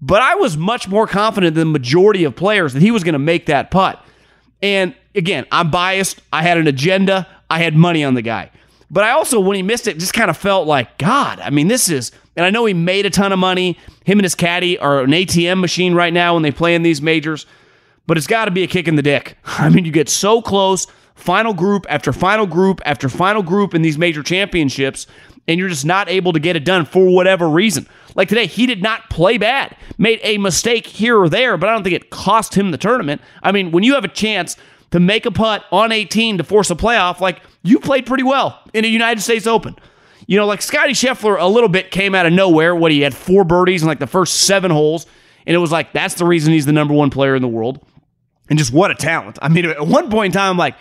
but 0.00 0.22
I 0.22 0.36
was 0.36 0.56
much 0.56 0.88
more 0.88 1.06
confident 1.06 1.54
than 1.54 1.68
the 1.68 1.72
majority 1.72 2.24
of 2.24 2.36
players 2.36 2.72
that 2.74 2.82
he 2.82 2.90
was 2.90 3.02
going 3.02 3.14
to 3.14 3.18
make 3.18 3.46
that 3.46 3.70
putt. 3.70 4.02
And 4.62 4.94
again, 5.14 5.44
I'm 5.50 5.70
biased. 5.70 6.20
I 6.32 6.42
had 6.42 6.56
an 6.56 6.66
agenda. 6.66 7.26
I 7.50 7.58
had 7.58 7.74
money 7.74 8.04
on 8.04 8.14
the 8.14 8.22
guy. 8.22 8.50
But 8.90 9.04
I 9.04 9.10
also, 9.10 9.38
when 9.38 9.56
he 9.56 9.62
missed 9.62 9.86
it, 9.86 9.98
just 9.98 10.14
kind 10.14 10.30
of 10.30 10.36
felt 10.36 10.66
like, 10.66 10.96
God, 10.98 11.40
I 11.40 11.50
mean, 11.50 11.68
this 11.68 11.88
is, 11.90 12.10
and 12.36 12.46
I 12.46 12.50
know 12.50 12.64
he 12.64 12.74
made 12.74 13.04
a 13.04 13.10
ton 13.10 13.32
of 13.32 13.38
money. 13.38 13.78
Him 14.04 14.18
and 14.18 14.24
his 14.24 14.34
caddy 14.34 14.78
are 14.78 15.00
an 15.00 15.10
ATM 15.10 15.60
machine 15.60 15.94
right 15.94 16.12
now 16.12 16.34
when 16.34 16.42
they 16.42 16.50
play 16.50 16.74
in 16.74 16.82
these 16.82 17.02
majors, 17.02 17.46
but 18.06 18.16
it's 18.16 18.26
got 18.26 18.46
to 18.46 18.50
be 18.50 18.62
a 18.62 18.66
kick 18.66 18.88
in 18.88 18.96
the 18.96 19.02
dick. 19.02 19.36
I 19.44 19.68
mean, 19.68 19.84
you 19.84 19.92
get 19.92 20.08
so 20.08 20.40
close, 20.40 20.86
final 21.14 21.52
group 21.52 21.84
after 21.90 22.12
final 22.12 22.46
group 22.46 22.80
after 22.86 23.08
final 23.08 23.42
group 23.42 23.74
in 23.74 23.82
these 23.82 23.98
major 23.98 24.22
championships, 24.22 25.06
and 25.46 25.58
you're 25.58 25.68
just 25.68 25.84
not 25.84 26.08
able 26.08 26.32
to 26.32 26.40
get 26.40 26.56
it 26.56 26.64
done 26.64 26.84
for 26.84 27.08
whatever 27.08 27.48
reason. 27.48 27.86
Like 28.14 28.28
today, 28.28 28.46
he 28.46 28.66
did 28.66 28.82
not 28.82 29.10
play 29.10 29.36
bad, 29.36 29.76
made 29.98 30.20
a 30.22 30.38
mistake 30.38 30.86
here 30.86 31.18
or 31.18 31.28
there, 31.28 31.56
but 31.56 31.68
I 31.68 31.72
don't 31.72 31.82
think 31.82 31.94
it 31.94 32.10
cost 32.10 32.54
him 32.54 32.70
the 32.70 32.78
tournament. 32.78 33.20
I 33.42 33.52
mean, 33.52 33.70
when 33.70 33.82
you 33.82 33.94
have 33.94 34.04
a 34.04 34.08
chance 34.08 34.56
to 34.90 35.00
make 35.00 35.26
a 35.26 35.30
putt 35.30 35.64
on 35.70 35.92
18 35.92 36.38
to 36.38 36.44
force 36.44 36.70
a 36.70 36.74
playoff, 36.74 37.20
like 37.20 37.40
you 37.62 37.78
played 37.78 38.06
pretty 38.06 38.24
well 38.24 38.60
in 38.72 38.84
a 38.84 38.88
United 38.88 39.20
States 39.20 39.46
Open. 39.46 39.76
You 40.26 40.36
know, 40.36 40.46
like 40.46 40.60
Scotty 40.60 40.92
Scheffler 40.92 41.40
a 41.40 41.46
little 41.46 41.68
bit 41.68 41.90
came 41.90 42.14
out 42.14 42.26
of 42.26 42.32
nowhere. 42.32 42.74
What 42.74 42.92
he 42.92 43.00
had 43.00 43.14
four 43.14 43.44
birdies 43.44 43.82
in 43.82 43.88
like 43.88 43.98
the 43.98 44.06
first 44.06 44.42
seven 44.42 44.70
holes. 44.70 45.06
And 45.46 45.54
it 45.54 45.58
was 45.58 45.72
like, 45.72 45.92
that's 45.92 46.14
the 46.14 46.26
reason 46.26 46.52
he's 46.52 46.66
the 46.66 46.72
number 46.72 46.92
one 46.92 47.08
player 47.08 47.34
in 47.34 47.40
the 47.40 47.48
world. 47.48 47.82
And 48.50 48.58
just 48.58 48.72
what 48.72 48.90
a 48.90 48.94
talent. 48.94 49.38
I 49.40 49.48
mean, 49.48 49.64
at 49.64 49.86
one 49.86 50.10
point 50.10 50.34
in 50.34 50.38
time, 50.38 50.50
I'm 50.50 50.56
like, 50.58 50.76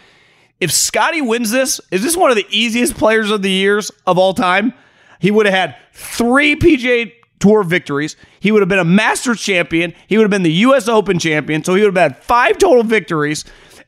if 0.59 0.71
Scotty 0.71 1.21
wins 1.21 1.51
this, 1.51 1.79
is 1.91 2.03
this 2.03 2.17
one 2.17 2.29
of 2.29 2.35
the 2.35 2.45
easiest 2.49 2.95
players 2.95 3.31
of 3.31 3.41
the 3.41 3.51
years 3.51 3.91
of 4.05 4.17
all 4.17 4.33
time? 4.33 4.73
He 5.19 5.31
would 5.31 5.45
have 5.45 5.55
had 5.55 5.75
three 5.93 6.55
PGA 6.55 7.11
Tour 7.39 7.63
victories. 7.63 8.15
He 8.39 8.51
would 8.51 8.61
have 8.61 8.69
been 8.69 8.79
a 8.79 8.85
Masters 8.85 9.39
champion. 9.41 9.93
He 10.07 10.17
would 10.17 10.23
have 10.23 10.31
been 10.31 10.43
the 10.43 10.51
U.S. 10.53 10.87
Open 10.87 11.19
champion. 11.19 11.63
So 11.63 11.75
he 11.75 11.83
would 11.83 11.95
have 11.95 12.11
had 12.11 12.23
five 12.23 12.57
total 12.57 12.83
victories. 12.83 13.45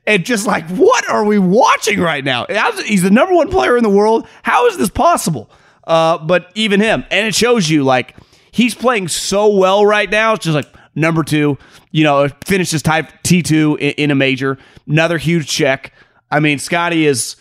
And 0.10 0.26
just 0.26 0.48
like, 0.48 0.68
what 0.70 1.08
are 1.08 1.24
we 1.24 1.38
watching 1.38 2.00
right 2.00 2.24
now? 2.24 2.48
He's 2.84 3.04
the 3.04 3.12
number 3.12 3.36
one 3.36 3.52
player 3.52 3.78
in 3.78 3.84
the 3.84 3.92
world. 3.92 4.28
How 4.42 4.66
is 4.66 4.76
this 4.76 4.90
possible? 4.90 5.52
Uh, 5.84 6.18
but 6.18 6.52
even 6.56 6.80
him, 6.80 7.06
and 7.12 7.28
it 7.28 7.36
shows 7.36 7.70
you 7.70 7.84
like 7.84 8.16
he's 8.52 8.74
playing 8.74 9.10
so 9.10 9.56
well 9.56 9.86
right 9.86 10.10
now. 10.10 10.34
It's 10.34 10.46
just 10.46 10.56
like 10.56 10.66
number 10.96 11.24
two, 11.24 11.60
you 11.92 12.04
know, 12.04 12.28
finishes 12.44 12.82
type 12.82 13.12
T2 13.24 13.78
in, 13.78 13.92
in 13.92 14.12
a 14.12 14.16
major. 14.16 14.58
Another 14.88 15.20
huge 15.20 15.48
check. 15.48 15.94
I 16.32 16.40
mean, 16.40 16.58
Scotty 16.58 17.06
is, 17.06 17.36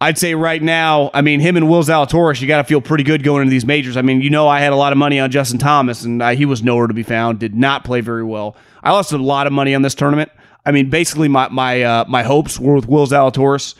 I'd 0.00 0.16
say 0.16 0.34
right 0.34 0.62
now, 0.62 1.10
I 1.12 1.20
mean, 1.20 1.40
him 1.40 1.58
and 1.58 1.68
Will 1.68 1.82
Zalatoris, 1.82 2.40
you 2.40 2.48
got 2.48 2.62
to 2.62 2.64
feel 2.64 2.80
pretty 2.80 3.04
good 3.04 3.22
going 3.22 3.42
into 3.42 3.50
these 3.50 3.66
majors. 3.66 3.98
I 3.98 4.00
mean, 4.00 4.22
you 4.22 4.30
know, 4.30 4.48
I 4.48 4.60
had 4.60 4.72
a 4.72 4.76
lot 4.76 4.92
of 4.92 4.98
money 4.98 5.20
on 5.20 5.30
Justin 5.30 5.58
Thomas, 5.58 6.02
and 6.02 6.22
I, 6.22 6.34
he 6.34 6.46
was 6.46 6.62
nowhere 6.62 6.86
to 6.86 6.94
be 6.94 7.02
found, 7.02 7.40
did 7.40 7.54
not 7.54 7.84
play 7.84 8.00
very 8.00 8.24
well. 8.24 8.56
I 8.82 8.92
lost 8.92 9.12
a 9.12 9.18
lot 9.18 9.46
of 9.46 9.52
money 9.52 9.74
on 9.74 9.82
this 9.82 9.94
tournament. 9.94 10.30
I 10.66 10.72
mean, 10.72 10.90
basically, 10.90 11.28
my 11.28 11.48
my 11.48 11.82
uh, 11.82 12.04
my 12.08 12.22
hopes 12.22 12.58
were 12.58 12.74
with 12.74 12.88
Will 12.88 13.06
Zalatoris, 13.06 13.74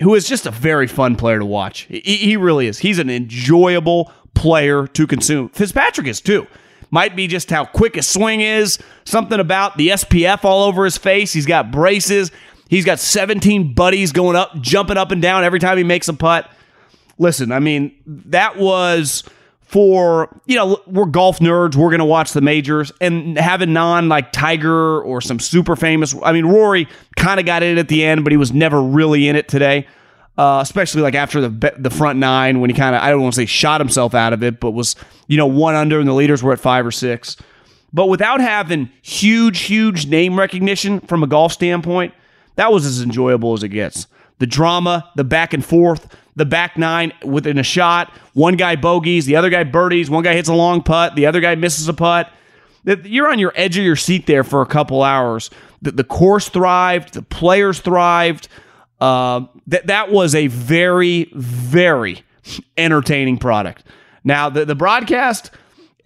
who 0.00 0.14
is 0.14 0.28
just 0.28 0.46
a 0.46 0.50
very 0.50 0.86
fun 0.86 1.16
player 1.16 1.38
to 1.38 1.44
watch. 1.44 1.82
He, 1.82 2.00
he 2.00 2.36
really 2.36 2.66
is. 2.66 2.78
He's 2.78 2.98
an 2.98 3.10
enjoyable 3.10 4.12
player 4.34 4.86
to 4.86 5.06
consume. 5.06 5.48
Fitzpatrick 5.50 6.06
is 6.06 6.20
too. 6.20 6.46
Might 6.90 7.14
be 7.14 7.26
just 7.26 7.50
how 7.50 7.64
quick 7.64 7.94
his 7.94 8.08
swing 8.08 8.40
is. 8.40 8.78
Something 9.04 9.38
about 9.38 9.76
the 9.76 9.88
SPF 9.88 10.44
all 10.44 10.64
over 10.64 10.84
his 10.84 10.98
face. 10.98 11.32
He's 11.32 11.46
got 11.46 11.70
braces. 11.70 12.32
He's 12.68 12.84
got 12.84 13.00
17 13.00 13.74
buddies 13.74 14.12
going 14.12 14.36
up, 14.36 14.60
jumping 14.60 14.96
up 14.96 15.10
and 15.10 15.20
down 15.20 15.44
every 15.44 15.58
time 15.58 15.76
he 15.76 15.84
makes 15.84 16.08
a 16.08 16.14
putt. 16.14 16.50
Listen, 17.18 17.52
I 17.52 17.58
mean, 17.58 17.94
that 18.06 18.56
was 18.56 19.24
for, 19.70 20.28
you 20.46 20.56
know, 20.56 20.80
we're 20.86 21.06
golf 21.06 21.38
nerds. 21.38 21.76
We're 21.76 21.90
going 21.90 22.00
to 22.00 22.04
watch 22.04 22.32
the 22.32 22.40
majors 22.40 22.90
and 23.00 23.38
having 23.38 23.72
non 23.72 24.08
like 24.08 24.32
Tiger 24.32 25.00
or 25.00 25.20
some 25.20 25.38
super 25.38 25.76
famous. 25.76 26.14
I 26.22 26.32
mean, 26.32 26.46
Rory 26.46 26.88
kind 27.16 27.38
of 27.38 27.46
got 27.46 27.62
in 27.62 27.78
at 27.78 27.88
the 27.88 28.04
end, 28.04 28.24
but 28.24 28.32
he 28.32 28.36
was 28.36 28.52
never 28.52 28.82
really 28.82 29.28
in 29.28 29.36
it 29.36 29.48
today 29.48 29.86
uh, 30.40 30.60
especially 30.62 31.02
like 31.02 31.14
after 31.14 31.46
the 31.46 31.74
the 31.78 31.90
front 31.90 32.18
nine 32.18 32.60
when 32.60 32.70
he 32.70 32.74
kind 32.74 32.96
of 32.96 33.02
I 33.02 33.10
don't 33.10 33.20
want 33.20 33.34
to 33.34 33.40
say 33.42 33.44
shot 33.44 33.78
himself 33.78 34.14
out 34.14 34.32
of 34.32 34.42
it, 34.42 34.58
but 34.58 34.70
was 34.70 34.96
you 35.26 35.36
know 35.36 35.46
one 35.46 35.74
under 35.74 35.98
and 35.98 36.08
the 36.08 36.14
leaders 36.14 36.42
were 36.42 36.54
at 36.54 36.58
five 36.58 36.86
or 36.86 36.90
six. 36.90 37.36
But 37.92 38.06
without 38.06 38.40
having 38.40 38.90
huge, 39.02 39.60
huge 39.60 40.06
name 40.06 40.38
recognition 40.38 41.00
from 41.00 41.22
a 41.22 41.26
golf 41.26 41.52
standpoint, 41.52 42.14
that 42.54 42.72
was 42.72 42.86
as 42.86 43.02
enjoyable 43.02 43.52
as 43.52 43.62
it 43.62 43.68
gets. 43.68 44.06
The 44.40 44.46
drama, 44.46 45.08
the 45.14 45.24
back 45.24 45.54
and 45.54 45.64
forth, 45.64 46.16
the 46.34 46.46
back 46.46 46.76
nine 46.76 47.12
within 47.24 47.58
a 47.58 47.62
shot. 47.62 48.10
One 48.32 48.56
guy 48.56 48.74
bogeys, 48.74 49.26
the 49.26 49.36
other 49.36 49.50
guy 49.50 49.64
birdies. 49.64 50.10
One 50.10 50.24
guy 50.24 50.34
hits 50.34 50.48
a 50.48 50.54
long 50.54 50.82
putt, 50.82 51.14
the 51.14 51.26
other 51.26 51.40
guy 51.40 51.54
misses 51.54 51.88
a 51.88 51.94
putt. 51.94 52.32
You're 52.84 53.30
on 53.30 53.38
your 53.38 53.52
edge 53.54 53.76
of 53.76 53.84
your 53.84 53.96
seat 53.96 54.26
there 54.26 54.42
for 54.42 54.62
a 54.62 54.66
couple 54.66 55.02
hours. 55.02 55.50
The, 55.82 55.92
the 55.92 56.04
course 56.04 56.48
thrived, 56.48 57.14
the 57.14 57.22
players 57.22 57.80
thrived. 57.80 58.48
Uh, 58.98 59.46
that 59.66 59.86
that 59.86 60.10
was 60.10 60.34
a 60.34 60.46
very 60.46 61.30
very 61.34 62.22
entertaining 62.76 63.38
product. 63.38 63.84
Now 64.24 64.48
the 64.48 64.64
the 64.64 64.74
broadcast, 64.74 65.50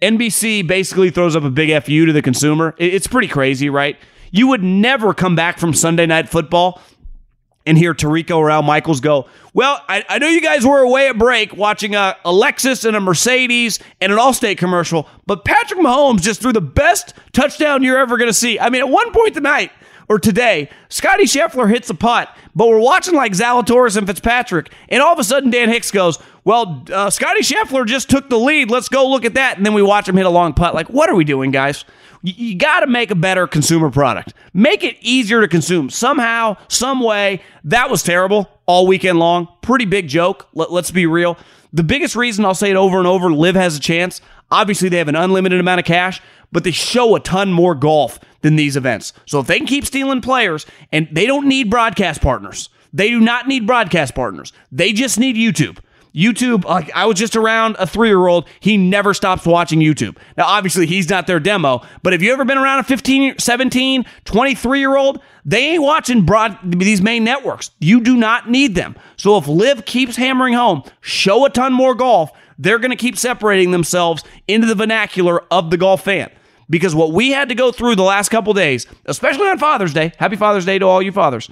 NBC 0.01 0.67
basically 0.67 1.09
throws 1.09 1.35
up 1.35 1.43
a 1.43 1.49
big 1.49 1.81
fu 1.83 2.05
to 2.05 2.13
the 2.13 2.21
consumer. 2.21 2.75
It, 2.77 2.93
it's 2.93 3.07
pretty 3.07 3.27
crazy, 3.27 3.69
right? 3.69 3.97
You 4.31 4.47
would 4.47 4.63
never 4.63 5.13
come 5.13 5.35
back 5.35 5.59
from 5.59 5.73
Sunday 5.73 6.05
Night 6.05 6.27
Football 6.27 6.81
and 7.65 7.77
hear 7.77 7.93
Tirico 7.93 8.37
or 8.37 8.49
Al 8.51 8.61
Michaels 8.61 8.99
go, 8.99 9.27
Well, 9.53 9.81
I, 9.89 10.03
I 10.07 10.19
know 10.19 10.27
you 10.27 10.41
guys 10.41 10.65
were 10.65 10.81
away 10.81 11.07
at 11.09 11.17
break 11.17 11.55
watching 11.55 11.95
a, 11.95 12.15
a 12.23 12.31
Lexus 12.31 12.85
and 12.85 12.95
a 12.95 12.99
Mercedes 12.99 13.79
and 14.01 14.11
an 14.11 14.19
Allstate 14.19 14.57
commercial, 14.57 15.07
but 15.25 15.45
Patrick 15.45 15.79
Mahomes 15.79 16.21
just 16.21 16.41
threw 16.41 16.53
the 16.53 16.61
best 16.61 17.13
touchdown 17.33 17.83
you're 17.83 17.97
ever 17.97 18.17
going 18.17 18.29
to 18.29 18.33
see. 18.33 18.59
I 18.59 18.69
mean, 18.69 18.81
at 18.81 18.89
one 18.89 19.11
point 19.11 19.33
tonight, 19.33 19.71
or 20.07 20.19
today, 20.19 20.69
Scotty 20.89 21.23
Scheffler 21.23 21.67
hits 21.69 21.89
a 21.89 21.95
putt, 21.95 22.29
but 22.55 22.67
we're 22.67 22.79
watching 22.79 23.15
like 23.15 23.31
Zalatoris 23.31 23.97
and 23.97 24.05
Fitzpatrick, 24.05 24.71
and 24.89 25.01
all 25.01 25.11
of 25.11 25.19
a 25.19 25.23
sudden 25.23 25.49
Dan 25.49 25.69
Hicks 25.69 25.89
goes, 25.89 26.19
"Well, 26.43 26.83
uh, 26.93 27.09
Scotty 27.09 27.41
Scheffler 27.41 27.87
just 27.87 28.07
took 28.09 28.29
the 28.29 28.37
lead. 28.37 28.69
Let's 28.69 28.87
go 28.87 29.09
look 29.09 29.25
at 29.25 29.33
that." 29.33 29.57
And 29.57 29.65
then 29.65 29.73
we 29.73 29.81
watch 29.81 30.07
him 30.07 30.15
hit 30.15 30.27
a 30.27 30.29
long 30.29 30.53
putt. 30.53 30.75
Like, 30.75 30.89
what 30.89 31.09
are 31.09 31.15
we 31.15 31.23
doing, 31.23 31.49
guys? 31.49 31.85
You, 32.25 32.55
got 32.55 32.79
to 32.79 32.87
make 32.87 33.11
a 33.11 33.15
better 33.15 33.45
consumer 33.45 33.91
product. 33.91 34.33
Make 34.51 34.83
it 34.83 34.97
easier 34.99 35.41
to 35.41 35.47
consume 35.47 35.91
somehow, 35.91 36.57
some 36.67 36.99
way. 36.99 37.41
That 37.63 37.91
was 37.91 38.01
terrible 38.01 38.49
all 38.65 38.87
weekend 38.87 39.19
long. 39.19 39.47
Pretty 39.61 39.85
big 39.85 40.07
joke. 40.07 40.47
Let, 40.53 40.71
let's 40.71 40.89
be 40.89 41.05
real. 41.05 41.37
The 41.71 41.83
biggest 41.83 42.15
reason 42.15 42.43
I'll 42.43 42.55
say 42.55 42.71
it 42.71 42.75
over 42.75 42.97
and 42.97 43.05
over, 43.05 43.31
LIV 43.31 43.55
has 43.55 43.77
a 43.77 43.79
chance. 43.79 44.21
Obviously, 44.49 44.89
they 44.89 44.97
have 44.97 45.07
an 45.07 45.15
unlimited 45.15 45.59
amount 45.59 45.79
of 45.79 45.85
cash, 45.85 46.19
but 46.51 46.63
they 46.63 46.71
show 46.71 47.15
a 47.15 47.19
ton 47.19 47.51
more 47.53 47.75
golf 47.75 48.19
than 48.41 48.55
these 48.55 48.75
events. 48.75 49.13
So 49.27 49.39
if 49.39 49.47
they 49.47 49.57
can 49.57 49.67
keep 49.67 49.85
stealing 49.85 50.21
players, 50.21 50.65
and 50.91 51.07
they 51.11 51.27
don't 51.27 51.47
need 51.47 51.69
broadcast 51.69 52.21
partners, 52.21 52.69
they 52.91 53.09
do 53.09 53.19
not 53.19 53.47
need 53.47 53.67
broadcast 53.67 54.15
partners. 54.15 54.51
They 54.71 54.93
just 54.93 55.19
need 55.19 55.35
YouTube. 55.35 55.79
YouTube, 56.15 56.63
like 56.63 56.89
I 56.95 57.05
was 57.05 57.17
just 57.17 57.35
around 57.35 57.75
a 57.77 57.85
three 57.85 58.07
year 58.07 58.27
old. 58.27 58.47
He 58.59 58.77
never 58.77 59.13
stops 59.13 59.45
watching 59.45 59.79
YouTube. 59.79 60.17
Now, 60.37 60.45
obviously, 60.45 60.85
he's 60.85 61.09
not 61.09 61.27
their 61.27 61.39
demo, 61.39 61.81
but 62.03 62.13
if 62.13 62.21
you 62.21 62.31
ever 62.31 62.45
been 62.45 62.57
around 62.57 62.79
a 62.79 62.83
15, 62.83 63.37
17, 63.37 64.05
23 64.23 64.79
year 64.79 64.95
old, 64.95 65.19
they 65.43 65.73
ain't 65.73 65.83
watching 65.83 66.25
broad 66.25 66.57
these 66.63 67.01
main 67.01 67.23
networks. 67.23 67.71
You 67.79 68.01
do 68.01 68.15
not 68.15 68.49
need 68.49 68.75
them. 68.75 68.95
So 69.17 69.37
if 69.37 69.47
LIV 69.47 69.85
keeps 69.85 70.15
hammering 70.15 70.53
home, 70.53 70.83
show 71.01 71.45
a 71.45 71.49
ton 71.49 71.73
more 71.73 71.93
golf, 71.93 72.31
they're 72.57 72.79
going 72.79 72.91
to 72.91 72.97
keep 72.97 73.17
separating 73.17 73.71
themselves 73.71 74.23
into 74.47 74.67
the 74.67 74.75
vernacular 74.75 75.43
of 75.51 75.69
the 75.69 75.77
golf 75.77 76.03
fan 76.03 76.31
because 76.69 76.95
what 76.95 77.11
we 77.11 77.31
had 77.31 77.49
to 77.49 77.55
go 77.55 77.71
through 77.71 77.95
the 77.95 78.03
last 78.03 78.29
couple 78.29 78.53
days, 78.53 78.87
especially 79.05 79.47
on 79.47 79.59
Father's 79.59 79.93
Day, 79.93 80.13
happy 80.17 80.35
Father's 80.35 80.65
Day 80.65 80.79
to 80.79 80.85
all 80.85 81.01
you 81.01 81.11
fathers. 81.11 81.49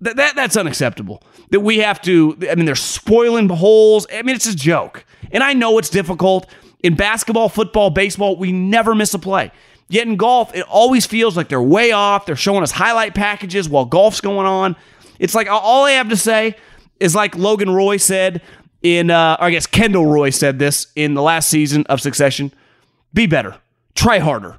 That, 0.00 0.16
that 0.16 0.36
that's 0.36 0.56
unacceptable. 0.56 1.22
That 1.50 1.60
we 1.60 1.78
have 1.78 2.00
to. 2.02 2.36
I 2.50 2.54
mean, 2.54 2.66
they're 2.66 2.74
spoiling 2.74 3.48
holes. 3.48 4.06
I 4.12 4.22
mean, 4.22 4.36
it's 4.36 4.46
a 4.46 4.56
joke. 4.56 5.04
And 5.32 5.42
I 5.42 5.52
know 5.52 5.78
it's 5.78 5.88
difficult 5.90 6.48
in 6.82 6.94
basketball, 6.94 7.48
football, 7.48 7.90
baseball. 7.90 8.36
We 8.36 8.52
never 8.52 8.94
miss 8.94 9.14
a 9.14 9.18
play. 9.18 9.50
Yet 9.88 10.06
in 10.06 10.16
golf, 10.16 10.54
it 10.54 10.62
always 10.62 11.06
feels 11.06 11.36
like 11.36 11.48
they're 11.48 11.62
way 11.62 11.92
off. 11.92 12.26
They're 12.26 12.36
showing 12.36 12.62
us 12.62 12.72
highlight 12.72 13.14
packages 13.14 13.68
while 13.68 13.84
golf's 13.84 14.20
going 14.20 14.46
on. 14.46 14.76
It's 15.18 15.34
like 15.34 15.48
all 15.48 15.84
I 15.84 15.92
have 15.92 16.08
to 16.08 16.16
say 16.16 16.56
is 17.00 17.14
like 17.14 17.36
Logan 17.36 17.70
Roy 17.70 17.96
said 17.96 18.42
in, 18.82 19.10
uh, 19.10 19.36
or 19.38 19.46
I 19.46 19.50
guess 19.50 19.66
Kendall 19.66 20.06
Roy 20.06 20.30
said 20.30 20.58
this 20.58 20.88
in 20.96 21.14
the 21.14 21.22
last 21.22 21.48
season 21.48 21.86
of 21.86 22.00
Succession: 22.00 22.52
"Be 23.14 23.26
better." 23.26 23.56
Try 23.94 24.18
harder. 24.18 24.58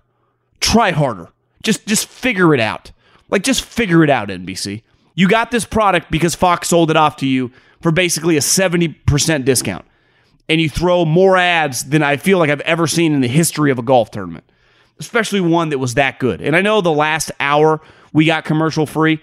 Try 0.60 0.92
harder. 0.92 1.30
Just 1.64 1.86
just 1.86 2.08
figure 2.08 2.54
it 2.54 2.60
out. 2.60 2.92
Like 3.30 3.44
just 3.44 3.64
figure 3.64 4.04
it 4.04 4.10
out, 4.10 4.30
NBC. 4.30 4.82
You 5.18 5.28
got 5.28 5.50
this 5.50 5.66
product 5.66 6.12
because 6.12 6.36
Fox 6.36 6.70
sold 6.70 6.92
it 6.92 6.96
off 6.96 7.18
to 7.18 7.28
you 7.28 7.52
for 7.82 7.92
basically 7.92 8.38
a 8.38 8.40
70% 8.40 9.46
discount. 9.46 9.84
And 10.48 10.62
you 10.62 10.70
throw 10.70 11.06
more 11.06 11.36
ads 11.36 11.90
than 11.90 12.04
I 12.04 12.18
feel 12.18 12.38
like 12.38 12.52
I've 12.52 12.62
ever 12.62 12.86
seen 12.86 13.14
in 13.14 13.22
the 13.22 13.28
history 13.28 13.72
of 13.72 13.80
a 13.80 13.82
golf 13.82 14.12
tournament. 14.12 14.46
Especially 15.00 15.42
one 15.42 15.70
that 15.70 15.80
was 15.80 15.96
that 15.96 16.20
good. 16.20 16.40
And 16.40 16.56
I 16.56 16.62
know 16.62 16.82
the 16.82 16.92
last 16.92 17.32
hour 17.40 17.82
we 18.14 18.26
got 18.26 18.46
commercial 18.46 18.86
free. 18.86 19.20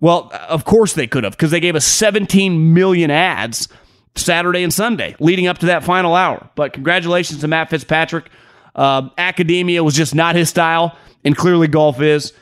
Well, 0.00 0.30
of 0.48 0.64
course 0.64 0.92
they 0.92 1.08
could 1.08 1.24
have 1.24 1.32
because 1.32 1.50
they 1.50 1.60
gave 1.60 1.74
us 1.74 1.84
17 1.84 2.72
million 2.72 3.10
ads 3.10 3.68
Saturday 4.14 4.62
and 4.62 4.72
Sunday 4.72 5.16
leading 5.18 5.48
up 5.48 5.58
to 5.58 5.66
that 5.66 5.82
final 5.82 6.14
hour. 6.14 6.48
But 6.54 6.72
congratulations 6.72 7.40
to 7.40 7.48
Matt 7.48 7.68
Fitzpatrick 7.68 8.30
uh, 8.76 9.08
academia 9.18 9.82
was 9.82 9.94
just 9.94 10.14
not 10.14 10.36
his 10.36 10.48
style, 10.48 10.96
and 11.24 11.36
clearly 11.36 11.66
golf 11.66 12.00
is. 12.00 12.32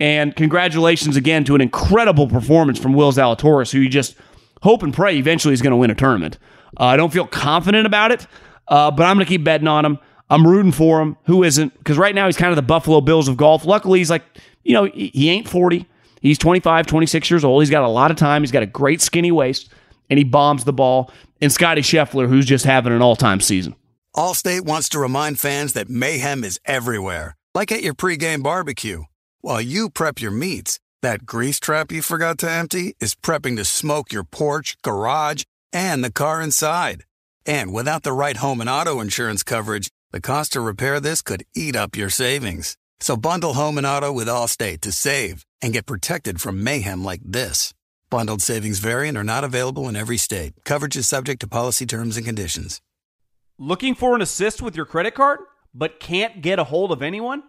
And 0.00 0.34
congratulations 0.34 1.16
again 1.16 1.44
to 1.44 1.54
an 1.54 1.60
incredible 1.60 2.26
performance 2.26 2.78
from 2.78 2.94
Will 2.94 3.12
Zalatoris, 3.12 3.72
who 3.72 3.78
you 3.78 3.88
just 3.88 4.16
hope 4.62 4.82
and 4.82 4.92
pray 4.92 5.16
eventually 5.16 5.54
is 5.54 5.62
going 5.62 5.70
to 5.70 5.76
win 5.76 5.90
a 5.90 5.94
tournament. 5.94 6.38
Uh, 6.78 6.86
I 6.86 6.96
don't 6.96 7.12
feel 7.12 7.26
confident 7.26 7.86
about 7.86 8.10
it, 8.10 8.26
uh, 8.68 8.90
but 8.90 9.04
I'm 9.04 9.16
going 9.16 9.26
to 9.26 9.30
keep 9.30 9.44
betting 9.44 9.68
on 9.68 9.84
him. 9.84 9.98
I'm 10.30 10.46
rooting 10.46 10.72
for 10.72 11.00
him. 11.00 11.16
Who 11.26 11.44
isn't? 11.44 11.76
Because 11.78 11.98
right 11.98 12.14
now 12.14 12.26
he's 12.26 12.36
kind 12.36 12.50
of 12.50 12.56
the 12.56 12.62
Buffalo 12.62 13.00
Bills 13.00 13.28
of 13.28 13.36
golf. 13.36 13.64
Luckily, 13.64 14.00
he's 14.00 14.10
like, 14.10 14.24
you 14.64 14.72
know, 14.72 14.84
he, 14.84 15.28
ain't 15.28 15.48
40. 15.48 15.86
He's 16.20 16.38
25, 16.38 16.86
26 16.86 17.30
years 17.30 17.44
old. 17.44 17.62
He's 17.62 17.70
got 17.70 17.84
a 17.84 17.88
lot 17.88 18.10
of 18.10 18.16
time. 18.16 18.42
He's 18.42 18.50
got 18.50 18.62
a 18.62 18.66
great 18.66 19.00
skinny 19.00 19.30
waist, 19.30 19.68
and 20.08 20.18
he 20.18 20.24
bombs 20.24 20.64
the 20.64 20.72
ball. 20.72 21.10
And 21.40 21.52
Scotty 21.52 21.82
Scheffler, 21.82 22.26
who's 22.26 22.46
just 22.46 22.64
having 22.64 22.92
an 22.92 23.02
all 23.02 23.16
time 23.16 23.40
season. 23.40 23.76
Allstate 24.16 24.62
wants 24.62 24.88
to 24.90 24.98
remind 24.98 25.38
fans 25.38 25.74
that 25.74 25.90
mayhem 25.90 26.42
is 26.44 26.58
everywhere, 26.64 27.36
like 27.54 27.70
at 27.70 27.82
your 27.82 27.94
pregame 27.94 28.42
barbecue. 28.42 29.04
While 29.44 29.60
you 29.60 29.90
prep 29.90 30.22
your 30.22 30.30
meats, 30.30 30.80
That 31.04 31.26
grease 31.26 31.60
trap 31.60 31.92
you 31.92 32.00
forgot 32.00 32.38
to 32.38 32.50
empty 32.50 32.96
is 32.98 33.14
prepping 33.14 33.56
to 33.56 33.64
smoke 33.66 34.10
your 34.10 34.24
porch, 34.24 34.74
garage, 34.80 35.42
and 35.70 36.02
the 36.02 36.10
car 36.10 36.40
inside. 36.40 37.04
And 37.44 37.74
without 37.74 38.04
the 38.04 38.14
right 38.14 38.38
home 38.38 38.62
and 38.62 38.70
auto 38.70 39.00
insurance 39.00 39.42
coverage, 39.42 39.90
the 40.12 40.22
cost 40.22 40.54
to 40.54 40.62
repair 40.62 41.00
this 41.00 41.20
could 41.20 41.44
eat 41.54 41.76
up 41.76 41.94
your 41.94 42.08
savings. 42.08 42.78
So 43.00 43.18
bundle 43.18 43.52
home 43.52 43.76
and 43.76 43.86
auto 43.86 44.10
with 44.12 44.28
Allstate 44.28 44.80
to 44.80 44.92
save 44.92 45.44
and 45.60 45.74
get 45.74 45.84
protected 45.84 46.40
from 46.40 46.64
mayhem 46.64 47.04
like 47.04 47.20
this. 47.22 47.74
Bundled 48.08 48.40
savings 48.40 48.78
variant 48.78 49.18
are 49.18 49.24
not 49.34 49.44
available 49.44 49.90
in 49.90 49.94
every 49.94 50.16
state. 50.16 50.54
Coverage 50.64 50.96
is 50.96 51.06
subject 51.06 51.42
to 51.42 51.46
policy 51.46 51.84
terms 51.84 52.16
and 52.16 52.24
conditions. 52.24 52.80
Looking 53.58 53.94
for 53.94 54.14
an 54.14 54.22
assist 54.22 54.62
with 54.62 54.74
your 54.74 54.86
credit 54.86 55.14
card, 55.14 55.40
but 55.74 56.00
can't 56.00 56.40
get 56.40 56.58
a 56.58 56.64
hold 56.64 56.92
of 56.92 57.02
anyone? 57.02 57.42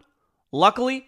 Luckily, 0.52 1.08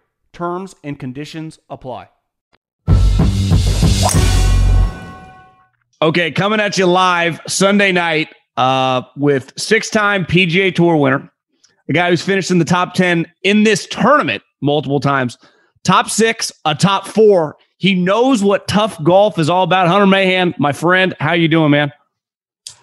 Terms 0.33 0.75
and 0.83 0.97
conditions 0.97 1.59
apply. 1.69 2.09
Okay, 6.01 6.31
coming 6.31 6.59
at 6.59 6.77
you 6.77 6.85
live 6.85 7.39
Sunday 7.47 7.91
night 7.91 8.29
uh, 8.57 9.03
with 9.17 9.53
six-time 9.57 10.25
PGA 10.25 10.73
Tour 10.73 10.97
winner, 10.97 11.31
a 11.89 11.93
guy 11.93 12.09
who's 12.09 12.21
finished 12.21 12.49
in 12.49 12.59
the 12.59 12.65
top 12.65 12.93
10 12.93 13.25
in 13.43 13.63
this 13.63 13.85
tournament 13.87 14.41
multiple 14.61 14.99
times, 14.99 15.37
top 15.83 16.09
six, 16.09 16.51
a 16.65 16.73
top 16.73 17.05
four. 17.05 17.57
He 17.77 17.93
knows 17.93 18.43
what 18.43 18.67
tough 18.67 19.01
golf 19.03 19.37
is 19.37 19.49
all 19.49 19.63
about. 19.63 19.87
Hunter 19.87 20.07
Mahan, 20.07 20.53
my 20.57 20.71
friend, 20.71 21.13
how 21.19 21.33
you 21.33 21.47
doing, 21.47 21.71
man? 21.71 21.91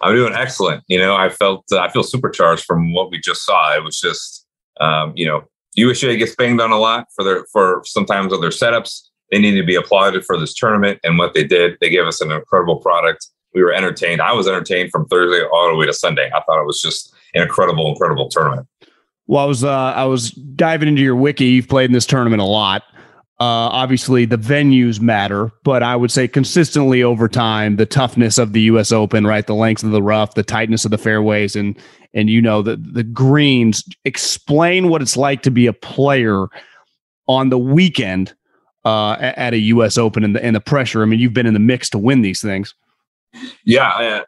I'm 0.01 0.15
doing 0.15 0.35
excellent. 0.35 0.85
You 0.89 0.99
know, 0.99 1.17
I 1.17 1.29
felt 1.29 1.65
uh, 1.73 1.79
I 1.79 1.91
feel 1.91 2.03
supercharged 2.03 2.65
from 2.65 2.93
what 2.93 3.11
we 3.11 3.19
just 3.19 3.45
saw. 3.45 3.75
It 3.75 3.83
was 3.83 3.99
just, 3.99 4.47
um, 4.81 5.13
you 5.17 5.27
know, 5.27 5.45
USGA 5.79 6.19
gets 6.19 6.35
banged 6.35 6.61
on 6.61 6.71
a 6.71 6.79
lot 6.79 7.07
for 7.15 7.25
their 7.25 7.47
for 7.53 7.83
sometimes 7.85 8.33
of 8.33 8.41
their 8.41 8.51
setups. 8.51 9.03
They 9.31 9.39
need 9.39 9.57
to 9.57 9.65
be 9.65 9.75
applauded 9.75 10.25
for 10.25 10.39
this 10.39 10.55
tournament 10.55 11.01
and 11.05 11.19
what 11.19 11.35
they 11.35 11.45
did. 11.45 11.77
They 11.81 11.91
gave 11.91 12.07
us 12.07 12.21
an 12.21 12.31
incredible 12.33 12.77
product. 12.77 13.27
We 13.55 13.63
were 13.63 13.73
entertained. 13.73 14.23
I 14.23 14.33
was 14.33 14.47
entertained 14.47 14.91
from 14.91 15.07
Thursday 15.07 15.45
all 15.53 15.69
the 15.69 15.77
way 15.77 15.87
to 15.87 15.93
Sunday. 15.93 16.31
I 16.35 16.41
thought 16.43 16.61
it 16.61 16.67
was 16.67 16.81
just 16.81 17.15
an 17.35 17.43
incredible, 17.43 17.89
incredible 17.89 18.29
tournament. 18.29 18.67
Well, 19.27 19.45
I 19.45 19.47
was 19.47 19.65
uh, 19.65 19.71
I 19.71 20.05
was 20.05 20.31
diving 20.31 20.89
into 20.89 21.03
your 21.03 21.17
wiki. 21.17 21.45
You've 21.45 21.69
played 21.69 21.87
in 21.87 21.93
this 21.93 22.07
tournament 22.07 22.41
a 22.41 22.47
lot. 22.47 22.83
Uh, 23.41 23.71
obviously, 23.71 24.25
the 24.25 24.39
venues 24.39 25.01
matter, 25.01 25.53
but 25.63 25.81
I 25.81 25.95
would 25.95 26.11
say 26.11 26.27
consistently 26.27 27.05
over 27.05 27.29
time, 27.29 27.77
the 27.77 27.87
toughness 27.87 28.37
of 28.37 28.53
the 28.53 28.63
U.S. 28.63 28.91
Open, 28.91 29.25
right, 29.25 29.47
the 29.47 29.55
length 29.55 29.85
of 29.85 29.93
the 29.93 30.03
rough, 30.03 30.35
the 30.35 30.43
tightness 30.43 30.85
of 30.85 30.91
the 30.91 30.99
fairways, 30.99 31.55
and 31.55 31.79
and 32.15 32.31
you 32.31 32.41
know 32.41 32.63
the 32.63 32.77
the 32.77 33.05
greens. 33.05 33.85
Explain 34.05 34.89
what 34.89 35.03
it's 35.03 35.17
like 35.17 35.43
to 35.43 35.51
be 35.51 35.67
a 35.67 35.73
player 35.73 36.47
on 37.27 37.51
the 37.51 37.59
weekend 37.59 38.35
uh, 38.85 39.17
at 39.21 39.53
a 39.53 39.59
U.S. 39.59 39.99
Open 39.99 40.25
and 40.25 40.35
the 40.35 40.45
and 40.45 40.57
the 40.57 40.61
pressure. 40.61 41.03
I 41.03 41.07
mean, 41.07 41.21
you've 41.21 41.35
been 41.35 41.47
in 41.47 41.55
the 41.55 41.61
mix 41.61 41.91
to 41.91 41.99
win 41.99 42.23
these 42.23 42.41
things. 42.41 42.75
Yeah, 43.65 43.89
uh, 43.89 44.25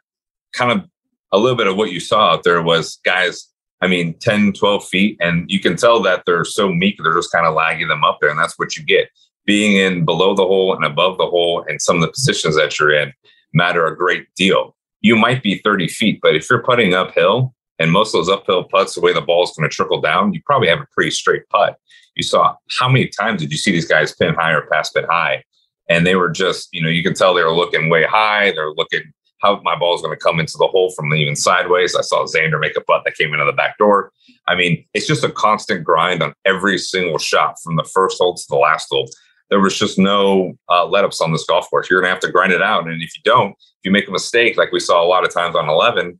kind 0.53 0.71
of 0.71 0.87
a 1.31 1.37
little 1.37 1.57
bit 1.57 1.67
of 1.67 1.77
what 1.77 1.91
you 1.91 1.99
saw 1.99 2.33
out 2.33 2.43
there 2.43 2.61
was 2.61 2.99
guys. 3.03 3.47
I 3.83 3.87
mean, 3.87 4.13
10, 4.19 4.53
12 4.53 4.87
feet, 4.87 5.17
and 5.19 5.49
you 5.49 5.59
can 5.59 5.75
tell 5.75 6.03
that 6.03 6.21
they're 6.27 6.45
so 6.45 6.71
meek. 6.71 6.99
They're 7.01 7.15
just 7.15 7.31
kind 7.31 7.47
of 7.47 7.55
lagging 7.55 7.87
them 7.87 8.03
up 8.03 8.19
there, 8.21 8.29
and 8.29 8.37
that's 8.37 8.59
what 8.59 8.77
you 8.77 8.85
get. 8.85 9.09
Being 9.47 9.75
in 9.75 10.05
below 10.05 10.35
the 10.35 10.45
hole 10.45 10.75
and 10.75 10.85
above 10.85 11.17
the 11.17 11.25
hole, 11.25 11.65
and 11.67 11.81
some 11.81 11.95
of 11.95 12.03
the 12.03 12.11
positions 12.11 12.55
that 12.57 12.77
you're 12.79 12.93
in 12.93 13.11
matter 13.53 13.87
a 13.87 13.97
great 13.97 14.27
deal. 14.35 14.75
You 15.01 15.15
might 15.15 15.41
be 15.41 15.57
30 15.63 15.87
feet, 15.87 16.19
but 16.21 16.35
if 16.35 16.47
you're 16.47 16.61
putting 16.61 16.93
uphill, 16.93 17.55
and 17.81 17.91
most 17.91 18.13
of 18.13 18.19
those 18.19 18.29
uphill 18.29 18.63
putts, 18.63 18.93
the 18.93 19.01
way 19.01 19.11
the 19.11 19.21
ball 19.21 19.43
is 19.43 19.51
going 19.57 19.67
to 19.67 19.75
trickle 19.75 19.99
down, 19.99 20.33
you 20.33 20.41
probably 20.45 20.67
have 20.67 20.79
a 20.79 20.87
pretty 20.93 21.09
straight 21.11 21.49
putt. 21.49 21.77
You 22.15 22.23
saw 22.23 22.55
how 22.79 22.87
many 22.87 23.07
times 23.07 23.41
did 23.41 23.51
you 23.51 23.57
see 23.57 23.71
these 23.71 23.87
guys 23.87 24.13
pin 24.13 24.35
high 24.35 24.51
or 24.51 24.67
pass 24.67 24.91
pin 24.91 25.05
high? 25.05 25.43
And 25.89 26.05
they 26.05 26.15
were 26.15 26.29
just, 26.29 26.69
you 26.71 26.81
know, 26.81 26.89
you 26.89 27.01
can 27.01 27.15
tell 27.15 27.33
they 27.33 27.43
were 27.43 27.55
looking 27.55 27.89
way 27.89 28.03
high. 28.03 28.51
They're 28.51 28.71
looking 28.71 29.11
how 29.41 29.59
my 29.63 29.75
ball 29.75 29.95
is 29.95 30.01
going 30.01 30.15
to 30.15 30.23
come 30.23 30.39
into 30.39 30.57
the 30.57 30.67
hole 30.67 30.91
from 30.91 31.11
even 31.15 31.35
sideways. 31.35 31.95
I 31.95 32.01
saw 32.01 32.25
Xander 32.25 32.59
make 32.59 32.77
a 32.77 32.81
putt 32.81 33.01
that 33.05 33.17
came 33.17 33.33
into 33.33 33.45
the 33.45 33.51
back 33.51 33.77
door. 33.79 34.11
I 34.47 34.55
mean, 34.55 34.85
it's 34.93 35.07
just 35.07 35.23
a 35.23 35.31
constant 35.31 35.83
grind 35.83 36.21
on 36.21 36.33
every 36.45 36.77
single 36.77 37.17
shot 37.17 37.55
from 37.63 37.75
the 37.75 37.89
first 37.91 38.19
hole 38.19 38.35
to 38.35 38.43
the 38.49 38.57
last 38.57 38.89
hole. 38.91 39.09
There 39.49 39.59
was 39.59 39.77
just 39.77 39.97
no 39.97 40.53
uh, 40.69 40.85
let 40.85 41.03
ups 41.03 41.19
on 41.19 41.31
this 41.31 41.45
golf 41.45 41.69
course. 41.69 41.89
You're 41.89 42.01
going 42.01 42.09
to 42.09 42.13
have 42.13 42.21
to 42.21 42.31
grind 42.31 42.53
it 42.53 42.61
out. 42.61 42.87
And 42.87 43.01
if 43.01 43.15
you 43.17 43.21
don't, 43.25 43.51
if 43.51 43.85
you 43.85 43.91
make 43.91 44.07
a 44.07 44.11
mistake, 44.11 44.57
like 44.57 44.71
we 44.71 44.79
saw 44.79 45.03
a 45.03 45.07
lot 45.07 45.25
of 45.25 45.33
times 45.33 45.55
on 45.55 45.67
11, 45.67 46.19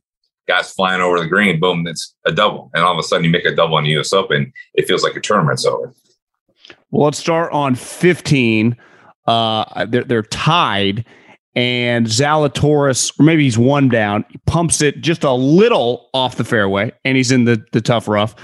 guys 0.52 0.72
flying 0.72 1.00
over 1.00 1.18
the 1.18 1.26
green, 1.26 1.58
boom, 1.58 1.86
it's 1.86 2.14
a 2.26 2.32
double. 2.32 2.70
And 2.74 2.84
all 2.84 2.92
of 2.92 2.98
a 2.98 3.02
sudden 3.02 3.24
you 3.24 3.30
make 3.30 3.44
a 3.44 3.54
double 3.54 3.76
on 3.76 3.84
the 3.84 3.98
US 3.98 4.12
Open, 4.12 4.52
it 4.74 4.86
feels 4.86 5.02
like 5.02 5.16
a 5.16 5.20
tournament's 5.20 5.64
over. 5.64 5.92
Well, 6.90 7.06
let's 7.06 7.18
start 7.18 7.52
on 7.52 7.74
15. 7.74 8.76
Uh, 9.26 9.86
they're, 9.86 10.04
they're 10.04 10.22
tied 10.22 11.06
and 11.54 12.06
Zalatoris, 12.06 13.18
or 13.20 13.24
maybe 13.24 13.44
he's 13.44 13.58
one 13.58 13.88
down, 13.88 14.24
he 14.30 14.38
pumps 14.46 14.80
it 14.80 15.00
just 15.02 15.22
a 15.22 15.32
little 15.32 16.08
off 16.14 16.36
the 16.36 16.44
fairway, 16.44 16.92
and 17.04 17.16
he's 17.16 17.30
in 17.30 17.44
the, 17.44 17.62
the 17.72 17.80
tough 17.80 18.08
rough. 18.08 18.34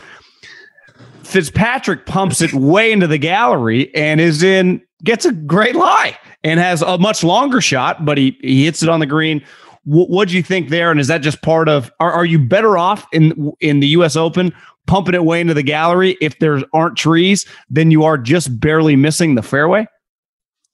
Fitzpatrick 1.23 2.07
pumps 2.07 2.41
it 2.41 2.53
way 2.53 2.93
into 2.93 3.07
the 3.07 3.19
gallery 3.19 3.95
and 3.95 4.21
is 4.21 4.43
in, 4.43 4.83
gets 5.05 5.25
a 5.25 5.33
great 5.33 5.75
lie 5.75 6.19
and 6.45 6.61
has 6.61 6.83
a 6.83 6.99
much 6.99 7.25
longer 7.25 7.61
shot, 7.61 8.05
but 8.05 8.19
he, 8.19 8.39
he 8.41 8.65
hits 8.65 8.83
it 8.83 8.89
on 8.89 9.01
the 9.01 9.07
green. 9.07 9.45
What 9.89 10.29
do 10.29 10.37
you 10.37 10.43
think 10.43 10.69
there? 10.69 10.91
And 10.91 11.01
is 11.01 11.07
that 11.07 11.19
just 11.19 11.41
part 11.41 11.69
of, 11.69 11.91
are, 11.99 12.13
are 12.13 12.27
you 12.27 12.39
better 12.39 12.77
off 12.77 13.07
in, 13.11 13.53
in 13.61 13.81
the 13.81 13.87
US 13.89 14.17
Open 14.17 14.53
pumping 14.87 15.15
it 15.15 15.25
way 15.25 15.41
into 15.41 15.55
the 15.55 15.63
gallery 15.63 16.17
if 16.21 16.39
there 16.41 16.63
aren't 16.75 16.97
trees 16.97 17.47
than 17.71 17.91
you 17.91 18.05
are 18.05 18.19
just 18.19 18.61
barely 18.61 18.97
missing 18.97 19.35
the 19.35 19.43
fairway? 19.43 19.87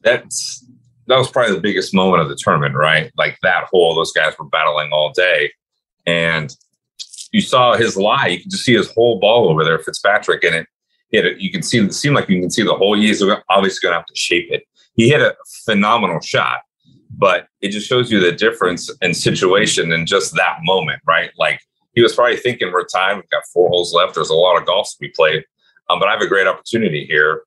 That's 0.00 0.64
that 1.07 1.16
was 1.16 1.31
probably 1.31 1.55
the 1.55 1.61
biggest 1.61 1.94
moment 1.94 2.22
of 2.22 2.29
the 2.29 2.37
tournament, 2.37 2.74
right? 2.74 3.12
Like 3.16 3.38
that 3.42 3.64
hole, 3.64 3.94
those 3.94 4.12
guys 4.12 4.35
were 4.38 4.46
battling 4.46 4.90
all 4.90 5.12
day. 5.12 5.53
And 6.07 6.55
you 7.31 7.40
saw 7.40 7.74
his 7.74 7.96
lie. 7.96 8.29
You 8.29 8.40
can 8.40 8.50
just 8.50 8.64
see 8.64 8.74
his 8.74 8.90
whole 8.92 9.20
ball 9.20 9.48
over 9.48 9.64
there, 9.64 9.79
Fitzpatrick, 9.79 10.42
and 10.44 10.55
it 10.57 10.66
hit 11.11 11.27
it. 11.27 11.38
You 11.38 11.53
can 11.53 11.62
see 11.62 11.79
it 11.79 11.94
seemed 11.94 12.16
like 12.16 12.29
you 12.29 12.40
can 12.40 12.50
see 12.50 12.62
the 12.62 12.74
whole. 12.74 12.96
He's 12.96 13.22
obviously 13.48 13.87
gonna 13.87 13.96
have 13.96 14.07
to 14.07 14.16
shape 14.16 14.48
it. 14.50 14.64
He 14.94 15.09
hit 15.09 15.20
a 15.20 15.37
phenomenal 15.64 16.20
shot, 16.20 16.61
but 17.16 17.48
it 17.61 17.68
just 17.68 17.88
shows 17.88 18.11
you 18.11 18.20
the 18.20 18.33
difference 18.33 18.90
in 19.03 19.14
situation 19.14 19.92
in 19.92 20.07
just 20.07 20.35
that 20.35 20.59
moment, 20.62 21.00
right? 21.07 21.31
Like 21.38 21.61
he 21.94 22.03
was 22.03 22.14
probably 22.14 22.37
thinking, 22.37 22.72
We're 22.72 22.85
tied, 22.85 23.14
we've 23.14 23.31
got 23.31 23.42
four 23.53 23.68
holes 23.68 23.94
left, 23.94 24.14
there's 24.14 24.31
a 24.31 24.35
lot 24.35 24.61
of 24.61 24.66
golf 24.66 24.90
to 24.90 24.96
be 25.00 25.09
played. 25.09 25.44
Um, 25.90 25.98
but 25.98 26.09
I 26.09 26.12
have 26.12 26.22
a 26.22 26.27
great 26.27 26.46
opportunity 26.46 27.05
here 27.05 27.42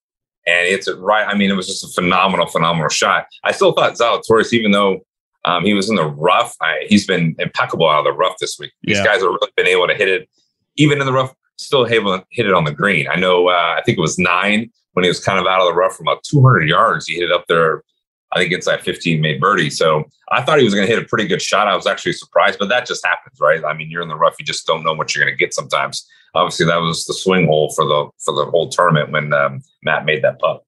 and 0.48 0.66
it's 0.66 0.90
right. 0.90 1.28
I 1.28 1.36
mean, 1.36 1.52
it 1.52 1.56
was 1.56 1.68
just 1.68 1.84
a 1.84 1.90
phenomenal, 1.90 2.48
phenomenal 2.48 2.88
shot. 2.88 3.28
I 3.44 3.52
still 3.52 3.74
thought 3.74 3.96
Zalatoris, 3.96 4.54
even 4.54 4.72
though 4.72 5.02
um, 5.44 5.66
he 5.66 5.74
was 5.74 5.90
in 5.90 5.98
the 5.98 6.06
rough, 6.06 6.56
I, 6.62 6.86
he's 6.88 7.06
been 7.06 7.36
impeccable 7.38 7.88
out 7.88 8.00
of 8.00 8.06
the 8.06 8.14
rough 8.14 8.38
this 8.40 8.58
week. 8.58 8.72
These 8.84 8.98
yeah. 8.98 9.04
guys 9.04 9.22
have 9.22 9.30
really 9.30 9.52
been 9.58 9.68
able 9.68 9.88
to 9.88 9.94
hit 9.94 10.08
it, 10.08 10.30
even 10.78 11.00
in 11.02 11.06
the 11.06 11.12
rough, 11.12 11.34
still 11.58 11.86
able 11.86 12.18
to 12.18 12.26
hit 12.32 12.46
it 12.46 12.54
on 12.54 12.64
the 12.64 12.72
green. 12.72 13.08
I 13.10 13.16
know, 13.16 13.50
uh, 13.50 13.76
I 13.78 13.82
think 13.86 13.98
it 13.98 14.02
was 14.02 14.18
nine 14.18 14.72
when 14.94 15.04
he 15.04 15.10
was 15.10 15.24
kind 15.24 15.38
of 15.38 15.46
out 15.46 15.60
of 15.60 15.68
the 15.68 15.74
rough 15.74 15.98
from 15.98 16.08
about 16.08 16.24
200 16.24 16.68
yards. 16.68 17.08
He 17.08 17.16
hit 17.16 17.26
it 17.26 17.32
up 17.34 17.46
there, 17.50 17.84
I 18.34 18.40
think 18.40 18.52
it's 18.52 18.68
inside 18.68 18.84
15, 18.84 19.22
made 19.22 19.40
birdie. 19.40 19.70
So 19.70 20.04
I 20.32 20.42
thought 20.42 20.58
he 20.58 20.66
was 20.66 20.74
going 20.74 20.86
to 20.86 20.94
hit 20.94 21.02
a 21.02 21.08
pretty 21.08 21.28
good 21.28 21.42
shot. 21.42 21.68
I 21.68 21.76
was 21.76 21.88
actually 21.88 22.14
surprised, 22.14 22.60
but 22.60 22.70
that 22.70 22.86
just 22.86 23.06
happens, 23.06 23.40
right? 23.40 23.64
I 23.64 23.74
mean, 23.74 23.90
you're 23.90 24.02
in 24.02 24.10
the 24.10 24.18
rough, 24.18 24.36
you 24.38 24.46
just 24.46 24.68
don't 24.68 24.84
know 24.84 24.94
what 24.94 25.16
you're 25.16 25.24
going 25.24 25.34
to 25.34 25.38
get 25.38 25.54
sometimes 25.54 26.08
obviously 26.38 26.66
that 26.66 26.78
was 26.78 27.06
the 27.06 27.14
swing 27.14 27.48
hole 27.48 27.72
for 27.76 27.86
the 27.86 28.10
for 28.20 28.34
the 28.34 28.50
whole 28.50 28.70
tournament 28.70 29.12
when 29.12 29.34
um, 29.34 29.62
Matt 29.84 30.06
made 30.06 30.24
that 30.24 30.40
putt. 30.40 30.64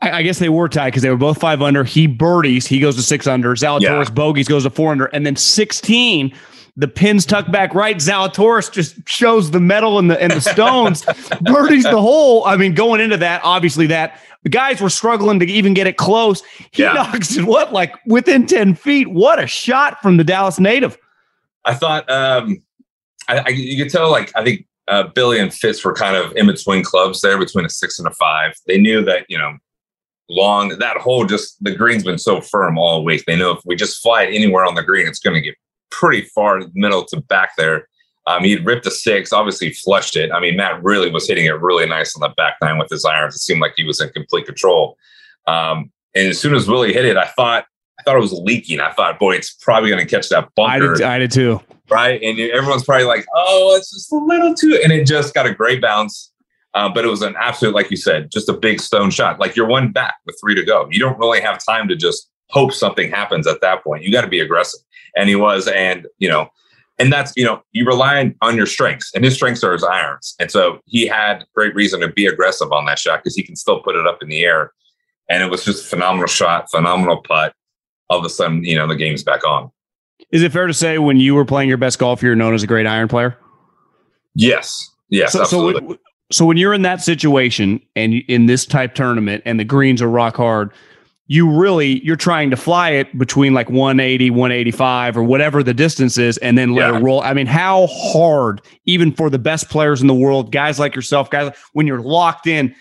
I, 0.00 0.18
I 0.18 0.22
guess 0.22 0.38
they 0.38 0.48
were 0.48 0.68
tied 0.68 0.90
because 0.90 1.02
they 1.02 1.10
were 1.10 1.16
both 1.16 1.40
five 1.40 1.62
under. 1.62 1.84
He 1.84 2.06
birdies, 2.06 2.66
he 2.66 2.78
goes 2.78 2.96
to 2.96 3.02
six 3.02 3.26
under. 3.26 3.54
Zalatoris 3.54 3.80
yeah. 3.80 4.10
bogeys 4.10 4.48
goes 4.48 4.64
to 4.64 4.70
four 4.70 4.92
under, 4.92 5.06
and 5.06 5.26
then 5.26 5.36
sixteen. 5.36 6.34
The 6.76 6.88
pins 6.88 7.24
tuck 7.24 7.52
back 7.52 7.72
right. 7.72 7.96
Zalatoris 7.96 8.72
just 8.72 9.08
shows 9.08 9.52
the 9.52 9.60
metal 9.60 9.98
and 9.98 10.10
the 10.10 10.20
and 10.20 10.32
the 10.32 10.40
stones, 10.40 11.04
birdies 11.42 11.84
the 11.84 12.00
hole. 12.00 12.44
I 12.44 12.56
mean, 12.56 12.74
going 12.74 13.00
into 13.00 13.16
that, 13.18 13.40
obviously 13.44 13.86
that 13.88 14.20
the 14.44 14.48
guys 14.50 14.80
were 14.80 14.90
struggling 14.90 15.40
to 15.40 15.46
even 15.46 15.74
get 15.74 15.86
it 15.86 15.96
close. 15.96 16.42
He 16.70 16.82
yeah. 16.82 16.92
knocks 16.92 17.36
it 17.36 17.44
what 17.44 17.72
like 17.72 17.94
within 18.06 18.46
ten 18.46 18.74
feet. 18.74 19.08
What 19.08 19.42
a 19.42 19.46
shot 19.46 20.00
from 20.02 20.16
the 20.16 20.24
Dallas 20.24 20.60
native! 20.60 20.98
I 21.64 21.74
thought 21.74 22.08
um, 22.10 22.62
I, 23.28 23.38
I, 23.38 23.48
you 23.48 23.82
could 23.82 23.90
tell 23.90 24.10
like 24.10 24.30
I 24.36 24.44
think 24.44 24.66
uh, 24.88 25.04
Billy 25.14 25.38
and 25.38 25.52
Fitz 25.52 25.84
were 25.84 25.94
kind 25.94 26.16
of 26.16 26.36
in 26.36 26.46
between 26.46 26.84
clubs 26.84 27.20
there, 27.22 27.38
between 27.38 27.64
a 27.64 27.70
six 27.70 27.98
and 27.98 28.06
a 28.06 28.12
five. 28.12 28.52
They 28.66 28.78
knew 28.78 29.04
that 29.04 29.26
you 29.28 29.38
know 29.38 29.56
long 30.28 30.70
that 30.78 30.96
hole 30.98 31.24
just 31.24 31.62
the 31.62 31.74
green's 31.74 32.04
been 32.04 32.18
so 32.18 32.40
firm 32.40 32.78
all 32.78 33.04
week. 33.04 33.24
They 33.26 33.36
know 33.36 33.52
if 33.52 33.60
we 33.64 33.76
just 33.76 34.02
fly 34.02 34.24
it 34.24 34.34
anywhere 34.34 34.64
on 34.64 34.74
the 34.74 34.82
green, 34.82 35.06
it's 35.06 35.20
going 35.20 35.34
to 35.34 35.40
get 35.40 35.56
pretty 35.90 36.22
far 36.34 36.62
middle 36.74 37.04
to 37.06 37.20
back 37.20 37.50
there. 37.56 37.88
Um, 38.26 38.42
he 38.42 38.56
ripped 38.56 38.86
a 38.86 38.90
six, 38.90 39.32
obviously 39.32 39.72
flushed 39.72 40.16
it. 40.16 40.32
I 40.32 40.40
mean, 40.40 40.56
Matt 40.56 40.82
really 40.82 41.10
was 41.10 41.28
hitting 41.28 41.44
it 41.44 41.60
really 41.60 41.86
nice 41.86 42.16
on 42.16 42.20
the 42.20 42.34
back 42.36 42.56
nine 42.62 42.78
with 42.78 42.88
his 42.88 43.04
irons. 43.04 43.36
It 43.36 43.40
seemed 43.40 43.60
like 43.60 43.74
he 43.76 43.84
was 43.84 44.00
in 44.00 44.08
complete 44.10 44.46
control. 44.46 44.96
Um, 45.46 45.92
and 46.14 46.28
as 46.28 46.40
soon 46.40 46.54
as 46.54 46.66
Willie 46.66 46.94
hit 46.94 47.04
it, 47.04 47.16
I 47.18 47.26
thought 47.26 47.66
I 47.98 48.02
thought 48.02 48.16
it 48.16 48.20
was 48.20 48.32
leaking. 48.32 48.80
I 48.80 48.92
thought, 48.92 49.18
boy, 49.18 49.36
it's 49.36 49.52
probably 49.52 49.90
going 49.90 50.04
to 50.04 50.10
catch 50.10 50.28
that 50.30 50.48
bunker. 50.56 50.94
I 50.94 50.96
did, 50.96 51.02
I 51.02 51.18
did 51.18 51.30
too 51.30 51.60
right? 51.90 52.20
And 52.22 52.38
everyone's 52.38 52.84
probably 52.84 53.04
like, 53.04 53.26
oh, 53.34 53.74
it's 53.76 53.90
just 53.90 54.12
a 54.12 54.16
little 54.16 54.54
too, 54.54 54.80
and 54.82 54.92
it 54.92 55.06
just 55.06 55.34
got 55.34 55.46
a 55.46 55.54
great 55.54 55.80
bounce. 55.80 56.30
Uh, 56.74 56.88
but 56.92 57.04
it 57.04 57.08
was 57.08 57.22
an 57.22 57.36
absolute, 57.38 57.72
like 57.72 57.90
you 57.90 57.96
said, 57.96 58.32
just 58.32 58.48
a 58.48 58.52
big 58.52 58.80
stone 58.80 59.08
shot. 59.08 59.38
Like 59.38 59.54
you're 59.54 59.66
one 59.66 59.92
back 59.92 60.16
with 60.26 60.36
three 60.40 60.56
to 60.56 60.64
go. 60.64 60.88
You 60.90 60.98
don't 60.98 61.18
really 61.18 61.40
have 61.40 61.64
time 61.64 61.86
to 61.86 61.94
just 61.94 62.28
hope 62.50 62.72
something 62.72 63.10
happens 63.10 63.46
at 63.46 63.60
that 63.60 63.84
point. 63.84 64.02
You 64.02 64.10
got 64.10 64.22
to 64.22 64.28
be 64.28 64.40
aggressive. 64.40 64.80
And 65.16 65.28
he 65.28 65.36
was, 65.36 65.68
and 65.68 66.06
you 66.18 66.28
know, 66.28 66.48
and 66.98 67.12
that's 67.12 67.32
you 67.36 67.44
know, 67.44 67.62
you 67.72 67.86
rely 67.86 68.34
on 68.40 68.56
your 68.56 68.66
strengths, 68.66 69.12
and 69.14 69.24
his 69.24 69.34
strengths 69.34 69.64
are 69.64 69.72
his 69.72 69.84
irons. 69.84 70.34
And 70.38 70.50
so 70.50 70.80
he 70.86 71.06
had 71.06 71.44
great 71.54 71.74
reason 71.74 72.00
to 72.00 72.08
be 72.08 72.26
aggressive 72.26 72.72
on 72.72 72.86
that 72.86 72.98
shot 72.98 73.20
because 73.22 73.36
he 73.36 73.42
can 73.42 73.56
still 73.56 73.80
put 73.80 73.96
it 73.96 74.06
up 74.06 74.22
in 74.22 74.28
the 74.28 74.44
air. 74.44 74.72
And 75.28 75.42
it 75.42 75.50
was 75.50 75.64
just 75.64 75.84
a 75.84 75.88
phenomenal 75.88 76.26
shot, 76.26 76.70
phenomenal 76.70 77.22
putt. 77.22 77.54
All 78.10 78.18
of 78.18 78.24
a 78.24 78.28
sudden, 78.28 78.62
you 78.64 78.76
know, 78.76 78.86
the 78.86 78.96
game's 78.96 79.22
back 79.22 79.46
on. 79.46 79.70
Is 80.30 80.42
it 80.42 80.52
fair 80.52 80.66
to 80.66 80.74
say 80.74 80.98
when 80.98 81.18
you 81.18 81.34
were 81.34 81.44
playing 81.44 81.68
your 81.68 81.78
best 81.78 81.98
golf, 81.98 82.22
you're 82.22 82.36
known 82.36 82.54
as 82.54 82.62
a 82.62 82.66
great 82.66 82.86
iron 82.86 83.08
player? 83.08 83.38
Yes. 84.34 84.90
Yes. 85.08 85.32
So, 85.32 85.40
absolutely. 85.40 85.94
So, 85.94 85.98
so 86.32 86.44
when 86.44 86.56
you're 86.56 86.74
in 86.74 86.82
that 86.82 87.00
situation 87.00 87.80
and 87.96 88.14
in 88.28 88.46
this 88.46 88.66
type 88.66 88.94
tournament 88.94 89.42
and 89.46 89.58
the 89.58 89.64
greens 89.64 90.02
are 90.02 90.08
rock 90.08 90.36
hard, 90.36 90.72
you 91.26 91.50
really 91.50 92.04
you're 92.04 92.16
trying 92.16 92.50
to 92.50 92.56
fly 92.56 92.90
it 92.90 93.16
between 93.16 93.54
like 93.54 93.70
180 93.70 94.30
185 94.30 95.16
or 95.16 95.22
whatever 95.22 95.62
the 95.62 95.72
distance 95.72 96.18
is 96.18 96.36
and 96.38 96.58
then 96.58 96.74
let 96.74 96.90
yeah. 96.90 96.98
it 96.98 97.02
roll 97.02 97.22
i 97.22 97.32
mean 97.32 97.46
how 97.46 97.86
hard 97.86 98.60
even 98.84 99.10
for 99.10 99.30
the 99.30 99.38
best 99.38 99.70
players 99.70 100.02
in 100.02 100.06
the 100.06 100.14
world 100.14 100.52
guys 100.52 100.78
like 100.78 100.94
yourself 100.94 101.30
guys 101.30 101.56
when 101.72 101.86
you're 101.86 102.02
locked 102.02 102.46
in 102.46 102.74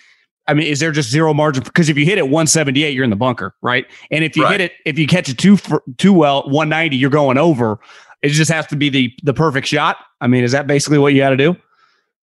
I 0.47 0.53
mean, 0.53 0.67
is 0.67 0.82
there 0.82 0.91
just 0.91 1.10
zero 1.10 1.34
margin? 1.34 1.63
Because 1.63 1.88
if 1.88 1.97
you 1.97 2.06
hit 2.06 2.17
it 2.17 2.23
178, 2.23 2.93
you're 2.93 3.03
in 3.03 3.10
the 3.10 3.15
bunker, 3.15 3.56
right? 3.62 3.86
And 4.12 4.25
if 4.25 4.36
you 4.36 4.43
right. 4.43 4.60
hit 4.60 4.62
it, 4.62 4.73
if 4.86 4.99
you 4.99 5.08
catch 5.08 5.29
it 5.29 5.38
too 5.38 5.58
too 5.97 6.12
well, 6.12 6.43
190, 6.43 6.97
you're 6.97 7.10
going 7.10 7.38
over. 7.38 7.79
It 8.21 8.29
just 8.29 8.51
has 8.51 8.67
to 8.67 8.75
be 8.75 8.89
the 8.89 9.13
the 9.23 9.34
perfect 9.34 9.67
shot. 9.67 9.97
I 10.19 10.27
mean, 10.27 10.43
is 10.43 10.51
that 10.51 10.67
basically 10.67 10.97
what 10.97 11.13
you 11.13 11.21
got 11.21 11.29
to 11.29 11.38
do? 11.38 11.56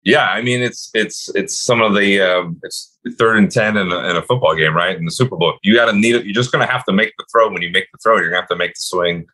Yeah, 0.04 0.28
I 0.28 0.42
mean, 0.42 0.62
it's 0.62 0.90
it's 0.94 1.30
it's 1.36 1.58
some 1.58 1.82
of 1.82 1.94
the 1.94 2.22
um, 2.22 2.60
it's 2.64 2.98
third 3.18 3.38
and 3.38 3.52
ten 3.52 3.76
in 3.76 3.92
a, 3.92 3.98
in 4.10 4.16
a 4.16 4.22
football 4.22 4.56
game, 4.56 4.76
right? 4.76 4.96
In 4.96 5.06
the 5.06 5.12
Super 5.12 5.36
Bowl, 5.36 5.58
you 5.64 5.76
got 5.76 5.86
to 5.86 5.94
need 5.94 6.16
it. 6.16 6.26
You're 6.26 6.34
just 6.34 6.52
going 6.52 6.66
to 6.66 6.72
have 6.72 6.86
to 6.86 6.94
make 6.94 7.14
the 7.18 7.26
throw. 7.32 7.52
When 7.52 7.62
you 7.62 7.70
make 7.72 7.88
the 7.92 7.98
throw, 8.02 8.16
you're 8.16 8.30
going 8.30 8.36
to 8.36 8.42
have 8.42 8.50
to 8.50 8.56
make 8.56 8.74
the 8.76 8.82
swing 8.82 9.26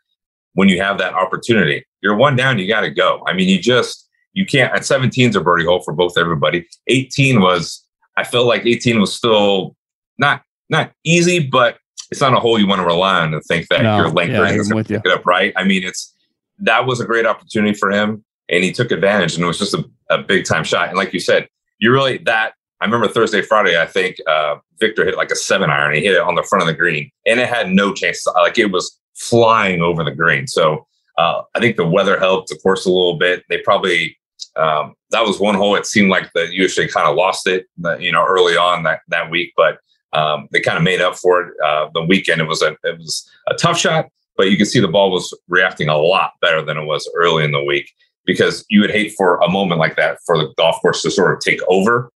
when 0.54 0.70
you 0.70 0.82
have 0.82 0.98
that 0.98 1.14
opportunity. 1.14 1.86
You're 2.02 2.16
one 2.16 2.36
down, 2.36 2.60
you 2.60 2.68
got 2.68 2.82
to 2.82 2.90
go. 2.90 3.24
I 3.28 3.34
mean, 3.34 3.50
you 3.50 3.60
just 3.60 4.10
you 4.34 4.46
can't. 4.46 4.74
At 4.74 4.82
17's 4.82 5.36
a 5.36 5.42
birdie 5.42 5.66
hole 5.66 5.82
for 5.82 5.94
both 5.94 6.18
everybody. 6.18 6.68
18 6.88 7.42
was 7.42 7.86
I 8.18 8.24
felt 8.24 8.48
like 8.48 8.66
18 8.66 9.00
was 9.00 9.14
still 9.14 9.76
not 10.18 10.44
not 10.70 10.92
easy, 11.04 11.40
but 11.40 11.78
it's 12.12 12.22
not 12.22 12.34
a 12.34 12.40
hole 12.40 12.60
you 12.60 12.68
want 12.68 12.80
to 12.80 12.86
rely 12.86 13.22
on 13.22 13.34
and 13.34 13.44
think 13.44 13.68
that 13.70 13.82
no, 13.82 13.98
your 13.98 14.10
length 14.10 14.34
yeah, 14.34 14.50
is 14.50 14.70
going 14.70 14.84
to 14.84 14.94
pick 14.94 15.06
it 15.06 15.12
up 15.12 15.26
right. 15.26 15.54
I 15.56 15.64
mean, 15.64 15.84
it's 15.84 16.14
that 16.60 16.86
was 16.86 17.00
a 17.00 17.06
great 17.06 17.26
opportunity 17.26 17.74
for 17.74 17.92
him, 17.92 18.24
and 18.50 18.64
he 18.64 18.72
took 18.72 18.92
advantage, 18.92 19.36
and 19.36 19.44
it 19.44 19.48
was 19.48 19.60
just 19.60 19.74
a, 19.74 19.84
a 20.10 20.18
big 20.20 20.46
time 20.46 20.64
shot. 20.64 20.90
And 20.90 20.98
like 20.98 21.14
you 21.14 21.20
said, 21.20 21.48
you 21.80 21.92
really 21.92 22.18
that 22.20 22.54
I 22.82 22.86
remember 22.86 23.08
Thursday, 23.08 23.42
Friday, 23.42 23.80
I 23.80 23.86
think 23.86 24.18
uh, 24.28 24.56
Viktor 24.80 25.06
hit 25.06 25.16
like 25.16 25.32
a 25.32 25.36
seven 25.38 25.70
iron. 25.70 25.96
He 25.96 26.02
hit 26.02 26.16
it 26.16 26.22
on 26.22 26.36
the 26.36 26.44
front 26.44 26.64
of 26.64 26.68
the 26.68 26.74
green, 26.74 27.10
and 27.26 27.40
it 27.40 27.48
had 27.48 27.70
no 27.70 27.94
chance. 27.94 28.26
Like 28.28 28.58
it 28.58 28.72
was 28.72 29.00
flying 29.16 29.82
over 29.82 30.04
the 30.04 30.12
green. 30.12 30.48
So 30.48 30.86
uh, 31.18 31.44
I 31.56 31.60
think 31.60 31.78
the 31.78 31.88
weather 31.88 32.20
helped 32.20 32.50
the 32.50 32.58
course 32.58 32.86
a 32.86 32.90
little 32.90 33.18
bit. 33.18 33.44
They 33.48 33.60
probably 33.60 34.18
um, 34.58 34.96
that 35.12 35.24
was 35.24 35.40
one 35.40 35.56
hole. 35.56 35.76
It 35.76 35.86
seemed 35.86 36.10
like 36.10 36.32
the 36.34 36.42
USGA 36.42 36.92
kind 36.92 37.08
of 37.08 37.16
lost 37.16 37.48
it, 37.48 37.68
you 38.00 38.12
know, 38.12 38.26
early 38.26 38.58
on 38.58 38.84
that 38.84 39.00
that 39.08 39.30
week, 39.30 39.54
but 39.56 39.78
um, 40.12 40.48
they 40.52 40.60
kind 40.60 40.78
of 40.78 40.84
made 40.84 41.02
up 41.02 41.16
for 41.16 41.42
it 41.42 41.54
uh, 41.64 41.88
the 41.94 42.04
weekend. 42.04 42.42
It 42.42 42.48
was 42.48 42.62
a 42.62 42.76
it 42.84 42.98
was 42.98 43.30
a 43.48 43.54
tough 43.54 43.80
shot, 43.80 44.10
but 44.36 44.52
you 44.52 44.58
can 44.58 44.66
see 44.66 44.80
the 44.80 44.88
ball 44.88 45.12
was 45.12 45.34
reacting 45.48 45.88
a 45.88 45.98
lot 45.98 46.34
better 46.42 46.62
than 46.62 46.78
it 46.78 46.86
was 46.86 47.10
early 47.16 47.46
in 47.46 47.52
the 47.52 47.64
week 47.64 47.90
because 48.26 48.66
you 48.70 48.82
would 48.82 48.92
hate 48.92 49.14
for 49.18 49.38
a 49.38 49.50
moment 49.50 49.80
like 49.80 49.96
that 49.96 50.18
for 50.26 50.38
the 50.38 50.54
golf 50.58 50.82
course 50.82 51.02
to 51.02 51.12
sort 51.12 51.34
of 51.34 51.40
take 51.40 51.60
over. 51.68 52.12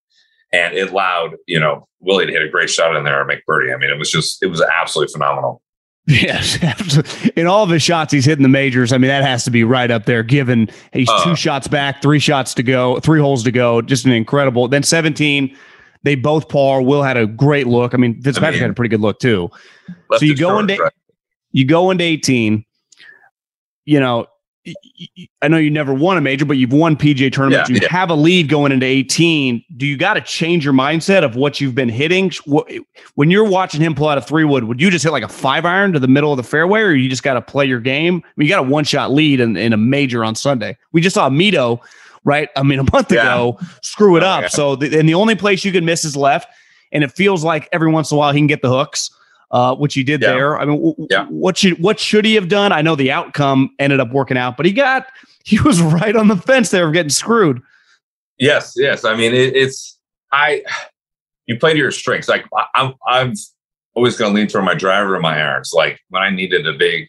And 0.53 0.73
it 0.73 0.91
allowed, 0.91 1.35
you 1.45 1.59
know, 1.59 1.87
Willie 1.99 2.25
to 2.25 2.31
hit 2.31 2.41
a 2.41 2.49
great 2.49 2.69
shot 2.69 2.95
in 2.95 3.03
there 3.03 3.19
and 3.19 3.27
make 3.27 3.45
birdie. 3.45 3.73
I 3.73 3.77
mean, 3.77 3.89
it 3.89 3.99
was 3.99 4.09
just, 4.09 4.41
it 4.41 4.47
was 4.47 4.61
absolutely 4.61 5.11
phenomenal. 5.11 5.61
Yes, 6.07 6.57
absolutely. 6.63 7.33
In 7.35 7.47
all 7.47 7.63
of 7.63 7.69
his 7.69 7.83
shots, 7.83 8.13
he's 8.13 8.25
hitting 8.25 8.43
the 8.43 8.49
majors. 8.49 8.93
I 8.93 8.97
mean, 8.97 9.09
that 9.09 9.23
has 9.23 9.43
to 9.43 9.51
be 9.51 9.63
right 9.65 9.91
up 9.91 10.05
there. 10.05 10.23
Given 10.23 10.69
he's 10.93 11.09
uh, 11.09 11.23
two 11.23 11.35
shots 11.35 11.67
back, 11.67 12.01
three 12.01 12.19
shots 12.19 12.53
to 12.55 12.63
go, 12.63 12.99
three 13.01 13.19
holes 13.19 13.43
to 13.43 13.51
go. 13.51 13.81
Just 13.81 14.05
an 14.05 14.13
incredible. 14.13 14.69
Then 14.69 14.83
17, 14.83 15.55
they 16.03 16.15
both 16.15 16.47
par. 16.47 16.81
Will 16.81 17.03
had 17.03 17.17
a 17.17 17.27
great 17.27 17.67
look. 17.67 17.93
I 17.93 17.97
mean, 17.97 18.21
Fitzpatrick 18.21 18.47
I 18.47 18.51
mean, 18.51 18.61
had 18.61 18.71
a 18.71 18.73
pretty 18.73 18.89
good 18.89 19.01
look 19.01 19.19
too. 19.19 19.49
So 20.13 20.23
you 20.23 20.35
go 20.35 20.59
into 20.59 20.77
right. 20.77 20.93
you 21.51 21.65
go 21.65 21.91
into 21.91 22.05
18. 22.05 22.63
You 23.83 23.99
know, 23.99 24.27
I 25.41 25.47
know 25.47 25.57
you 25.57 25.69
never 25.69 25.93
won 25.93 26.17
a 26.17 26.21
major, 26.21 26.45
but 26.45 26.57
you've 26.57 26.73
won 26.73 26.95
PGA 26.95 27.31
tournaments. 27.31 27.69
Yeah, 27.69 27.75
you 27.75 27.81
yeah. 27.81 27.91
have 27.91 28.09
a 28.09 28.15
lead 28.15 28.49
going 28.49 28.71
into 28.71 28.85
18. 28.85 29.63
Do 29.77 29.85
you 29.85 29.97
got 29.97 30.15
to 30.15 30.21
change 30.21 30.65
your 30.65 30.73
mindset 30.73 31.23
of 31.23 31.35
what 31.35 31.61
you've 31.61 31.75
been 31.75 31.89
hitting? 31.89 32.31
When 33.15 33.31
you're 33.31 33.47
watching 33.47 33.81
him 33.81 33.95
pull 33.95 34.09
out 34.09 34.17
a 34.17 34.21
three 34.21 34.43
wood, 34.43 34.65
would 34.65 34.81
you 34.81 34.89
just 34.89 35.03
hit 35.03 35.11
like 35.11 35.23
a 35.23 35.27
five 35.27 35.65
iron 35.65 35.93
to 35.93 35.99
the 35.99 36.07
middle 36.07 36.31
of 36.31 36.37
the 36.37 36.43
fairway, 36.43 36.81
or 36.81 36.93
you 36.93 37.09
just 37.09 37.23
got 37.23 37.35
to 37.35 37.41
play 37.41 37.65
your 37.65 37.79
game? 37.79 38.23
I 38.25 38.29
mean, 38.35 38.47
you 38.47 38.49
got 38.53 38.65
a 38.65 38.69
one 38.69 38.83
shot 38.83 39.11
lead 39.11 39.39
in, 39.39 39.55
in 39.57 39.73
a 39.73 39.77
major 39.77 40.23
on 40.23 40.35
Sunday. 40.35 40.77
We 40.91 41.01
just 41.01 41.13
saw 41.13 41.29
Mito, 41.29 41.79
right? 42.23 42.49
I 42.55 42.63
mean, 42.63 42.79
a 42.79 42.91
month 42.91 43.11
yeah. 43.11 43.33
ago, 43.33 43.59
screw 43.81 44.17
it 44.17 44.23
oh, 44.23 44.27
up. 44.27 44.49
So, 44.51 44.75
the, 44.75 44.99
and 44.99 45.07
the 45.07 45.13
only 45.13 45.35
place 45.35 45.63
you 45.63 45.71
can 45.71 45.85
miss 45.85 46.03
is 46.03 46.15
left. 46.15 46.49
And 46.91 47.03
it 47.03 47.11
feels 47.11 47.43
like 47.43 47.67
every 47.73 47.91
once 47.91 48.11
in 48.11 48.15
a 48.15 48.19
while 48.19 48.31
he 48.31 48.39
can 48.39 48.47
get 48.47 48.61
the 48.61 48.69
hooks 48.69 49.11
uh, 49.51 49.75
which 49.75 49.93
he 49.93 50.03
did 50.03 50.21
yeah. 50.21 50.31
there. 50.31 50.59
I 50.59 50.65
mean, 50.65 50.77
w- 50.77 51.07
yeah. 51.09 51.25
what 51.27 51.57
should 51.57 51.81
what 51.81 51.99
should 51.99 52.25
he 52.25 52.35
have 52.35 52.47
done? 52.47 52.71
I 52.71 52.81
know 52.81 52.95
the 52.95 53.11
outcome 53.11 53.71
ended 53.79 53.99
up 53.99 54.11
working 54.11 54.37
out, 54.37 54.57
but 54.57 54.65
he 54.65 54.73
got 54.73 55.07
he 55.45 55.59
was 55.61 55.81
right 55.81 56.15
on 56.15 56.27
the 56.27 56.37
fence 56.37 56.69
there 56.69 56.87
of 56.87 56.93
getting 56.93 57.09
screwed. 57.09 57.61
Yes, 58.37 58.73
yes. 58.75 59.03
I 59.03 59.15
mean, 59.15 59.33
it, 59.33 59.55
it's 59.55 59.97
I. 60.31 60.63
You 61.45 61.57
play 61.57 61.71
to 61.71 61.79
your 61.79 61.91
strengths. 61.91 62.27
Like 62.27 62.45
I, 62.53 62.65
I'm, 62.75 62.93
I'm 63.07 63.33
always 63.95 64.17
going 64.17 64.33
to 64.33 64.35
lean 64.35 64.47
toward 64.47 64.65
my 64.65 64.73
driver 64.73 65.15
and 65.15 65.21
my 65.21 65.39
irons. 65.39 65.71
Like 65.73 66.01
when 66.09 66.21
I 66.21 66.29
needed 66.29 66.67
a 66.67 66.73
big 66.73 67.07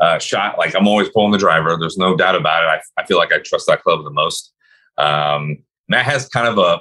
uh, 0.00 0.18
shot, 0.18 0.56
like 0.56 0.74
I'm 0.74 0.88
always 0.88 1.10
pulling 1.10 1.32
the 1.32 1.38
driver. 1.38 1.76
There's 1.78 1.98
no 1.98 2.16
doubt 2.16 2.34
about 2.34 2.64
it. 2.64 2.66
I, 2.66 3.02
I 3.02 3.06
feel 3.06 3.18
like 3.18 3.30
I 3.30 3.40
trust 3.40 3.66
that 3.66 3.82
club 3.82 4.02
the 4.02 4.10
most. 4.10 4.54
Um, 4.96 5.58
Matt 5.88 6.06
has 6.06 6.28
kind 6.28 6.48
of 6.48 6.56
a 6.56 6.80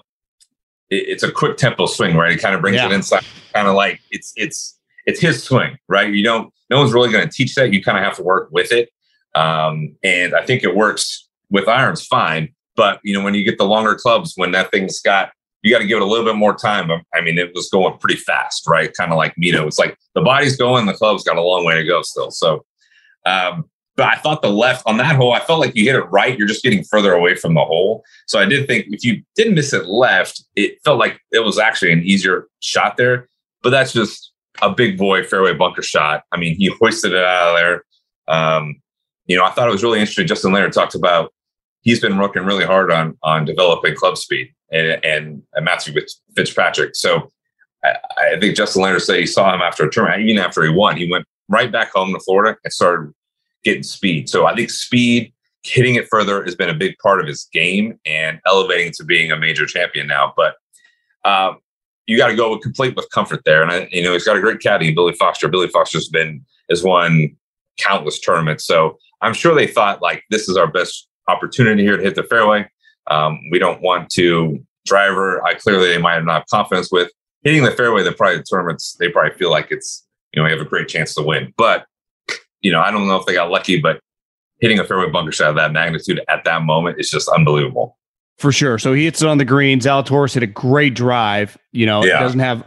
it, 0.89 1.09
it's 1.09 1.23
a 1.23 1.31
quick 1.31 1.57
tempo 1.57 1.85
swing, 1.85 2.15
right? 2.15 2.31
He 2.31 2.37
kind 2.37 2.55
of 2.55 2.61
brings 2.61 2.77
yeah. 2.77 2.85
it 2.85 2.91
inside, 2.91 3.25
kind 3.53 3.67
of 3.67 3.75
like 3.75 3.99
it's 4.11 4.33
it's 4.35 4.79
it's 5.05 5.19
his 5.19 5.43
swing, 5.43 5.77
right? 5.87 6.13
You 6.13 6.23
don't, 6.23 6.53
no 6.69 6.79
one's 6.79 6.93
really 6.93 7.11
going 7.11 7.27
to 7.27 7.33
teach 7.33 7.55
that. 7.55 7.73
You 7.73 7.83
kind 7.83 7.97
of 7.97 8.03
have 8.03 8.15
to 8.17 8.23
work 8.23 8.49
with 8.51 8.71
it. 8.71 8.89
Um, 9.35 9.95
and 10.03 10.35
I 10.35 10.45
think 10.45 10.63
it 10.63 10.75
works 10.75 11.27
with 11.49 11.67
irons 11.67 12.05
fine. 12.05 12.53
But, 12.75 12.99
you 13.03 13.13
know, 13.13 13.23
when 13.23 13.35
you 13.35 13.43
get 13.43 13.57
the 13.57 13.65
longer 13.65 13.95
clubs, 13.95 14.33
when 14.35 14.51
that 14.51 14.71
thing's 14.71 14.99
got, 14.99 15.31
you 15.61 15.71
got 15.71 15.79
to 15.79 15.87
give 15.87 15.97
it 15.97 16.01
a 16.01 16.05
little 16.05 16.25
bit 16.25 16.35
more 16.35 16.55
time. 16.55 16.89
I 17.13 17.21
mean, 17.21 17.37
it 17.37 17.53
was 17.53 17.69
going 17.69 17.97
pretty 17.99 18.19
fast, 18.19 18.67
right? 18.67 18.91
Kind 18.93 19.11
of 19.11 19.17
like 19.17 19.35
Mito. 19.35 19.65
It's 19.65 19.79
like 19.79 19.97
the 20.13 20.21
body's 20.21 20.57
going, 20.57 20.85
the 20.85 20.93
club's 20.93 21.23
got 21.23 21.37
a 21.37 21.41
long 21.41 21.65
way 21.65 21.75
to 21.75 21.83
go 21.83 22.01
still. 22.01 22.31
So, 22.31 22.65
um, 23.25 23.69
but 23.95 24.07
I 24.07 24.15
thought 24.15 24.41
the 24.41 24.49
left 24.49 24.83
on 24.87 24.97
that 24.97 25.15
hole, 25.15 25.33
I 25.33 25.39
felt 25.39 25.59
like 25.59 25.75
you 25.75 25.85
hit 25.85 25.95
it 25.95 26.09
right. 26.11 26.37
You're 26.37 26.47
just 26.47 26.63
getting 26.63 26.83
further 26.83 27.13
away 27.13 27.35
from 27.35 27.53
the 27.53 27.63
hole. 27.63 28.03
So 28.25 28.39
I 28.39 28.45
did 28.45 28.67
think 28.67 28.87
if 28.89 29.05
you 29.05 29.23
didn't 29.35 29.53
miss 29.53 29.71
it 29.71 29.85
left, 29.85 30.43
it 30.55 30.79
felt 30.83 30.99
like 30.99 31.21
it 31.31 31.45
was 31.45 31.59
actually 31.59 31.91
an 31.91 32.01
easier 32.01 32.47
shot 32.59 32.97
there. 32.97 33.29
But 33.61 33.69
that's 33.69 33.93
just 33.93 34.32
a 34.61 34.69
big 34.69 34.97
boy 34.97 35.23
fairway 35.23 35.53
bunker 35.53 35.81
shot. 35.81 36.23
I 36.31 36.37
mean, 36.37 36.55
he 36.55 36.67
hoisted 36.79 37.13
it 37.13 37.23
out 37.23 37.55
of 37.55 37.59
there. 37.59 37.83
Um, 38.27 38.81
you 39.25 39.37
know, 39.37 39.45
I 39.45 39.51
thought 39.51 39.67
it 39.67 39.71
was 39.71 39.83
really 39.83 39.99
interesting. 39.99 40.27
Justin 40.27 40.51
Leonard 40.51 40.73
talked 40.73 40.95
about 40.95 41.33
he's 41.81 41.99
been 41.99 42.17
working 42.17 42.43
really 42.43 42.65
hard 42.65 42.91
on 42.91 43.17
on 43.23 43.45
developing 43.45 43.95
club 43.95 44.17
speed 44.17 44.53
and 44.71 45.03
and, 45.03 45.41
and 45.53 45.65
Matthew 45.65 45.93
Fitzpatrick. 46.35 46.95
So 46.95 47.31
I, 47.83 47.95
I 48.35 48.39
think 48.39 48.55
Justin 48.55 48.81
Leonard 48.81 49.01
said 49.01 49.19
he 49.19 49.25
saw 49.25 49.53
him 49.53 49.61
after 49.61 49.85
a 49.85 49.91
tournament, 49.91 50.27
even 50.27 50.43
after 50.43 50.63
he 50.63 50.69
won, 50.69 50.97
he 50.97 51.09
went 51.09 51.25
right 51.49 51.71
back 51.71 51.91
home 51.91 52.13
to 52.13 52.19
Florida 52.19 52.57
and 52.63 52.73
started 52.73 53.13
getting 53.63 53.83
speed. 53.83 54.29
So 54.29 54.45
I 54.45 54.55
think 54.55 54.69
speed, 54.69 55.33
hitting 55.63 55.95
it 55.95 56.07
further, 56.09 56.43
has 56.43 56.55
been 56.55 56.69
a 56.69 56.73
big 56.73 56.97
part 56.99 57.21
of 57.21 57.27
his 57.27 57.47
game 57.53 57.99
and 58.05 58.39
elevating 58.45 58.91
to 58.97 59.03
being 59.03 59.31
a 59.31 59.37
major 59.37 59.65
champion 59.65 60.07
now. 60.07 60.33
But 60.35 60.55
um, 61.25 61.59
you 62.07 62.17
got 62.17 62.27
to 62.27 62.35
go 62.35 62.57
complete 62.57 62.95
with 62.95 63.09
comfort 63.11 63.41
there. 63.45 63.61
And 63.61 63.71
I, 63.71 63.87
you 63.91 64.03
know, 64.03 64.13
he's 64.13 64.25
got 64.25 64.37
a 64.37 64.41
great 64.41 64.59
caddy, 64.59 64.93
Billy 64.93 65.13
Foster. 65.13 65.47
Billy 65.47 65.67
Foster's 65.67 66.09
been 66.09 66.43
has 66.69 66.83
won 66.83 67.35
countless 67.77 68.19
tournaments. 68.19 68.65
So 68.65 68.97
I'm 69.21 69.33
sure 69.33 69.55
they 69.55 69.67
thought 69.67 70.01
like 70.01 70.23
this 70.29 70.49
is 70.49 70.57
our 70.57 70.67
best 70.67 71.07
opportunity 71.27 71.83
here 71.83 71.97
to 71.97 72.03
hit 72.03 72.15
the 72.15 72.23
fairway. 72.23 72.69
Um, 73.09 73.39
we 73.51 73.59
don't 73.59 73.81
want 73.81 74.09
to 74.11 74.63
driver. 74.85 75.45
I 75.45 75.53
clearly 75.53 75.87
they 75.87 75.97
might 75.97 76.15
have 76.15 76.25
not 76.25 76.47
confidence 76.47 76.91
with 76.91 77.11
hitting 77.43 77.63
the 77.63 77.71
fairway. 77.71 78.03
The 78.03 78.11
probably 78.11 78.37
the 78.37 78.43
tournaments 78.43 78.95
they 78.99 79.09
probably 79.09 79.37
feel 79.37 79.51
like 79.51 79.71
it's 79.71 80.05
you 80.33 80.41
know 80.41 80.45
we 80.45 80.51
have 80.51 80.61
a 80.61 80.69
great 80.69 80.87
chance 80.87 81.13
to 81.15 81.21
win. 81.21 81.53
But 81.57 81.85
you 82.61 82.71
know 82.71 82.81
I 82.81 82.91
don't 82.91 83.07
know 83.07 83.17
if 83.17 83.25
they 83.25 83.33
got 83.33 83.49
lucky, 83.49 83.79
but 83.79 83.99
hitting 84.59 84.79
a 84.79 84.83
fairway 84.83 85.09
bunker 85.09 85.31
shot 85.31 85.49
of 85.49 85.55
that 85.55 85.73
magnitude 85.73 86.21
at 86.29 86.43
that 86.45 86.63
moment 86.63 86.99
is 86.99 87.09
just 87.09 87.27
unbelievable. 87.29 87.97
For 88.37 88.51
sure. 88.51 88.77
So 88.79 88.93
he 88.93 89.05
hits 89.05 89.21
it 89.21 89.27
on 89.27 89.37
the 89.37 89.45
green. 89.45 89.79
Zalatoris 89.79 90.33
hit 90.33 90.43
a 90.43 90.47
great 90.47 90.95
drive. 90.95 91.57
You 91.71 91.85
know, 91.85 92.03
yeah. 92.03 92.19
doesn't 92.19 92.39
have. 92.39 92.65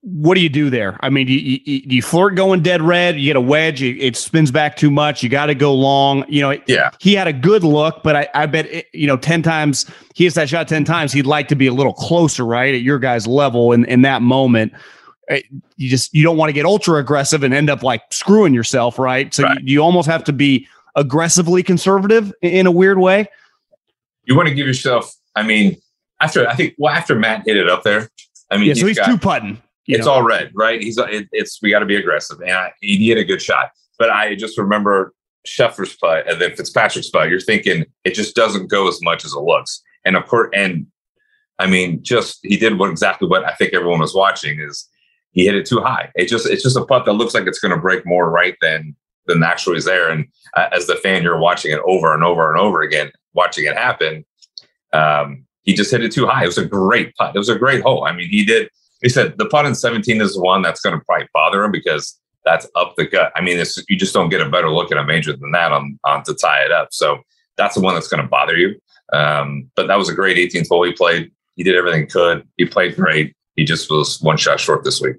What 0.00 0.34
do 0.36 0.40
you 0.40 0.48
do 0.48 0.70
there? 0.70 0.96
I 1.00 1.10
mean, 1.10 1.28
you, 1.28 1.38
you, 1.38 1.82
you 1.84 2.02
flirt 2.02 2.34
going 2.34 2.62
dead 2.62 2.80
red. 2.80 3.16
You 3.16 3.26
get 3.26 3.36
a 3.36 3.40
wedge. 3.40 3.82
it 3.82 4.16
spins 4.16 4.50
back 4.50 4.76
too 4.76 4.90
much. 4.90 5.22
You 5.22 5.28
got 5.28 5.46
to 5.46 5.54
go 5.54 5.74
long. 5.74 6.24
You 6.28 6.40
know, 6.40 6.58
yeah. 6.66 6.90
He 7.00 7.14
had 7.14 7.26
a 7.26 7.32
good 7.32 7.62
look, 7.62 8.02
but 8.02 8.16
I, 8.16 8.28
I 8.34 8.46
bet 8.46 8.66
it, 8.66 8.86
you 8.94 9.06
know, 9.06 9.16
ten 9.16 9.42
times 9.42 9.90
he 10.14 10.24
hits 10.24 10.36
that 10.36 10.48
shot 10.48 10.66
ten 10.68 10.84
times. 10.84 11.12
He'd 11.12 11.26
like 11.26 11.48
to 11.48 11.56
be 11.56 11.66
a 11.66 11.74
little 11.74 11.92
closer, 11.92 12.44
right, 12.44 12.74
at 12.74 12.80
your 12.80 12.98
guy's 12.98 13.26
level 13.26 13.72
in 13.72 13.84
in 13.84 14.02
that 14.02 14.22
moment. 14.22 14.72
Eh, 15.28 15.42
you 15.76 15.90
just 15.90 16.14
you 16.14 16.22
don't 16.22 16.38
want 16.38 16.48
to 16.48 16.54
get 16.54 16.64
ultra 16.64 16.98
aggressive 16.98 17.42
and 17.42 17.52
end 17.52 17.68
up 17.68 17.82
like 17.82 18.02
screwing 18.10 18.54
yourself, 18.54 18.98
right? 18.98 19.34
So 19.34 19.42
right. 19.42 19.60
You, 19.60 19.74
you 19.74 19.82
almost 19.82 20.08
have 20.08 20.24
to 20.24 20.32
be 20.32 20.66
aggressively 20.96 21.62
conservative 21.62 22.32
in 22.40 22.66
a 22.66 22.72
weird 22.72 22.98
way 22.98 23.28
you 24.28 24.36
want 24.36 24.48
to 24.48 24.54
give 24.54 24.66
yourself. 24.66 25.12
I 25.34 25.42
mean, 25.42 25.76
after 26.20 26.46
I 26.46 26.54
think 26.54 26.74
well 26.78 26.94
after 26.94 27.14
Matt 27.14 27.44
hit 27.46 27.56
it 27.56 27.68
up 27.68 27.82
there. 27.82 28.08
I 28.50 28.56
mean, 28.56 28.68
yeah, 28.68 28.74
so 28.74 28.86
he's, 28.86 28.98
he's 28.98 29.06
two 29.06 29.18
putting. 29.18 29.60
It's 29.86 30.06
know. 30.06 30.12
all 30.12 30.22
red, 30.22 30.52
right? 30.54 30.80
He's 30.80 30.98
it, 30.98 31.28
it's 31.32 31.60
we 31.62 31.70
got 31.70 31.80
to 31.80 31.86
be 31.86 31.96
aggressive, 31.96 32.40
and 32.40 32.52
I, 32.52 32.72
he 32.80 33.08
hit 33.08 33.18
a 33.18 33.24
good 33.24 33.42
shot. 33.42 33.70
But 33.98 34.10
I 34.10 34.34
just 34.36 34.58
remember 34.58 35.14
Scheffler's 35.46 35.96
putt 35.96 36.30
and 36.30 36.40
then 36.40 36.54
Fitzpatrick's 36.54 37.10
putt. 37.10 37.30
You're 37.30 37.40
thinking 37.40 37.86
it 38.04 38.14
just 38.14 38.36
doesn't 38.36 38.68
go 38.68 38.86
as 38.88 39.00
much 39.02 39.24
as 39.24 39.32
it 39.32 39.40
looks, 39.40 39.82
and 40.04 40.16
of 40.16 40.26
course, 40.26 40.50
and 40.54 40.86
I 41.58 41.66
mean, 41.66 42.02
just 42.02 42.40
he 42.42 42.56
did 42.56 42.78
what 42.78 42.90
exactly 42.90 43.28
what 43.28 43.44
I 43.44 43.54
think 43.54 43.74
everyone 43.74 44.00
was 44.00 44.14
watching 44.14 44.60
is 44.60 44.88
he 45.32 45.46
hit 45.46 45.54
it 45.54 45.66
too 45.66 45.80
high. 45.80 46.10
It 46.14 46.26
just 46.26 46.46
it's 46.46 46.62
just 46.62 46.76
a 46.76 46.84
putt 46.84 47.04
that 47.06 47.14
looks 47.14 47.34
like 47.34 47.46
it's 47.46 47.58
going 47.58 47.74
to 47.74 47.80
break 47.80 48.06
more 48.06 48.30
right 48.30 48.56
than 48.60 48.94
than 49.26 49.42
actually 49.42 49.76
is 49.76 49.84
there. 49.84 50.10
And 50.10 50.26
uh, 50.56 50.68
as 50.72 50.86
the 50.86 50.96
fan, 50.96 51.22
you're 51.22 51.38
watching 51.38 51.72
it 51.72 51.80
over 51.86 52.14
and 52.14 52.24
over 52.24 52.50
and 52.50 52.58
over 52.58 52.82
again 52.82 53.10
watching 53.38 53.64
it 53.64 53.76
happen. 53.76 54.24
Um, 54.92 55.46
he 55.62 55.74
just 55.74 55.90
hit 55.90 56.02
it 56.02 56.12
too 56.12 56.26
high. 56.26 56.42
It 56.42 56.46
was 56.46 56.58
a 56.58 56.64
great 56.64 57.14
putt. 57.14 57.34
It 57.34 57.38
was 57.38 57.48
a 57.48 57.58
great 57.58 57.82
hole. 57.82 58.04
I 58.04 58.12
mean, 58.12 58.28
he 58.28 58.44
did. 58.44 58.68
He 59.00 59.08
said 59.08 59.38
the 59.38 59.46
putt 59.46 59.66
in 59.66 59.74
17 59.74 60.20
is 60.20 60.34
the 60.34 60.40
one 60.40 60.62
that's 60.62 60.80
going 60.80 60.98
to 60.98 61.04
probably 61.04 61.28
bother 61.32 61.62
him 61.62 61.70
because 61.70 62.18
that's 62.44 62.66
up 62.74 62.94
the 62.96 63.06
gut. 63.06 63.30
I 63.36 63.40
mean, 63.40 63.62
you 63.88 63.96
just 63.96 64.14
don't 64.14 64.28
get 64.28 64.40
a 64.40 64.48
better 64.48 64.70
look 64.70 64.90
at 64.90 64.98
a 64.98 65.04
major 65.04 65.36
than 65.36 65.52
that 65.52 65.70
on, 65.70 65.98
on 66.04 66.24
to 66.24 66.34
tie 66.34 66.64
it 66.64 66.72
up. 66.72 66.88
So 66.90 67.20
that's 67.56 67.74
the 67.74 67.80
one 67.80 67.94
that's 67.94 68.08
going 68.08 68.22
to 68.22 68.28
bother 68.28 68.56
you. 68.56 68.80
Um, 69.12 69.70
but 69.76 69.86
that 69.86 69.96
was 69.96 70.08
a 70.08 70.14
great 70.14 70.36
18th 70.36 70.68
hole 70.68 70.84
he 70.84 70.92
played. 70.92 71.30
He 71.54 71.62
did 71.62 71.76
everything 71.76 72.02
he 72.02 72.06
could. 72.06 72.46
He 72.56 72.64
played 72.64 72.96
great. 72.96 73.34
He 73.56 73.64
just 73.64 73.90
was 73.90 74.20
one 74.20 74.36
shot 74.36 74.60
short 74.60 74.84
this 74.84 75.00
week. 75.00 75.16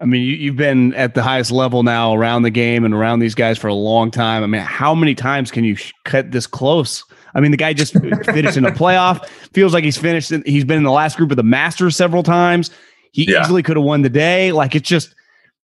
I 0.00 0.06
mean, 0.06 0.22
you, 0.22 0.50
have 0.50 0.56
been 0.56 0.92
at 0.94 1.14
the 1.14 1.22
highest 1.22 1.50
level 1.50 1.82
now 1.82 2.14
around 2.14 2.42
the 2.42 2.50
game 2.50 2.84
and 2.84 2.92
around 2.92 3.20
these 3.20 3.34
guys 3.34 3.58
for 3.58 3.68
a 3.68 3.74
long 3.74 4.10
time. 4.10 4.42
I 4.42 4.46
mean, 4.46 4.60
how 4.60 4.94
many 4.94 5.14
times 5.14 5.50
can 5.50 5.64
you 5.64 5.76
cut 6.04 6.32
this 6.32 6.46
close? 6.46 7.04
I 7.34 7.40
mean, 7.40 7.50
the 7.50 7.56
guy 7.56 7.72
just 7.72 7.92
finished 7.92 8.56
in 8.56 8.64
a 8.64 8.70
playoff. 8.70 9.26
Feels 9.52 9.74
like 9.74 9.84
he's 9.84 9.96
finished. 9.96 10.30
In, 10.30 10.42
he's 10.46 10.64
been 10.64 10.78
in 10.78 10.84
the 10.84 10.92
last 10.92 11.16
group 11.16 11.30
of 11.30 11.36
the 11.36 11.42
Masters 11.42 11.96
several 11.96 12.22
times. 12.22 12.70
He 13.12 13.30
yeah. 13.30 13.42
easily 13.42 13.62
could 13.62 13.76
have 13.76 13.84
won 13.84 14.02
the 14.02 14.08
day. 14.08 14.52
Like 14.52 14.74
it's 14.74 14.88
just, 14.88 15.14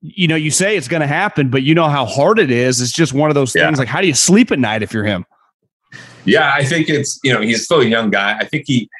you 0.00 0.28
know, 0.28 0.36
you 0.36 0.50
say 0.50 0.76
it's 0.76 0.88
going 0.88 1.00
to 1.00 1.06
happen, 1.06 1.50
but 1.50 1.62
you 1.62 1.74
know 1.74 1.88
how 1.88 2.04
hard 2.06 2.38
it 2.38 2.50
is. 2.50 2.80
It's 2.80 2.92
just 2.92 3.12
one 3.12 3.30
of 3.30 3.34
those 3.34 3.52
things. 3.52 3.72
Yeah. 3.72 3.78
Like, 3.78 3.88
how 3.88 4.00
do 4.00 4.06
you 4.06 4.14
sleep 4.14 4.50
at 4.50 4.58
night 4.58 4.82
if 4.82 4.92
you're 4.92 5.04
him? 5.04 5.24
Yeah, 6.24 6.52
I 6.54 6.64
think 6.64 6.88
it's 6.88 7.18
you 7.24 7.32
know 7.32 7.40
he's 7.40 7.64
still 7.64 7.80
a 7.80 7.84
young 7.84 8.10
guy. 8.10 8.36
I 8.38 8.44
think 8.44 8.64
he, 8.66 8.90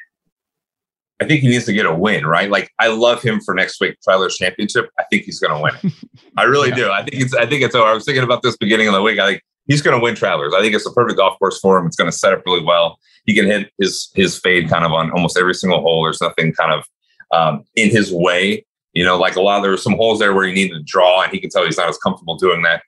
I 1.21 1.27
think 1.27 1.43
he 1.43 1.49
needs 1.49 1.67
to 1.67 1.73
get 1.73 1.85
a 1.85 1.95
win, 1.95 2.27
right? 2.27 2.51
Like 2.51 2.71
I 2.79 2.89
love 2.89 3.23
him 3.23 3.41
for 3.41 3.55
next 3.55 3.81
week, 3.81 3.97
Travelers 4.03 4.37
Championship. 4.37 4.89
I 4.99 5.05
think 5.11 5.25
he's 5.25 5.39
going 5.39 5.55
to 5.55 5.63
win. 5.63 5.93
I 6.37 6.45
really 6.45 6.69
yeah. 6.71 6.77
do. 6.77 6.91
I 6.91 7.03
think 7.03 7.23
it's. 7.23 7.35
I 7.35 7.47
think 7.47 7.63
it's. 7.63 7.75
I 7.75 7.93
was 7.93 8.05
thinking 8.05 8.25
about 8.25 8.43
this 8.43 8.57
beginning 8.57 8.89
of 8.89 8.95
the 8.95 9.03
week. 9.03 9.19
I 9.19 9.29
think 9.29 9.43
he's 9.69 9.83
going 9.83 9.97
to 9.97 10.03
win 10.03 10.17
Travelers. 10.17 10.55
I 10.55 10.61
think 10.61 10.75
it's 10.75 10.87
a 10.87 10.93
perfect 10.93 11.19
golf 11.19 11.39
course 11.39 11.61
for 11.61 11.79
him. 11.79 11.87
It's 11.87 11.97
going 11.97 12.11
to 12.11 12.17
set 12.17 12.33
up 12.33 12.43
really 12.45 12.65
well. 12.65 12.99
He 13.27 13.35
can 13.35 13.47
hit 13.47 13.71
his 13.79 14.11
his 14.15 14.39
fade 14.39 14.69
kind 14.69 14.85
of 14.85 14.93
on 14.93 15.13
almost 15.13 15.39
every 15.39 15.55
single 15.55 15.81
hole. 15.81 16.03
There's 16.03 16.21
nothing 16.21 16.53
kind 16.53 16.73
of 16.73 16.85
um, 17.31 17.65
in 17.77 17.91
his 17.91 18.13
way. 18.13 18.65
You 18.95 19.05
know, 19.05 19.19
like 19.19 19.37
a 19.37 19.41
lot, 19.41 19.61
there 19.61 19.71
were 19.71 19.77
some 19.77 19.95
holes 19.95 20.19
there 20.19 20.33
where 20.33 20.47
he 20.47 20.55
needed 20.55 20.75
to 20.75 20.83
draw, 20.83 21.23
and 21.23 21.31
he 21.31 21.39
can 21.39 21.51
tell 21.51 21.65
he's 21.65 21.77
not 21.77 21.89
as 21.89 21.99
comfortable 21.99 22.37
doing 22.37 22.63
that. 22.63 22.83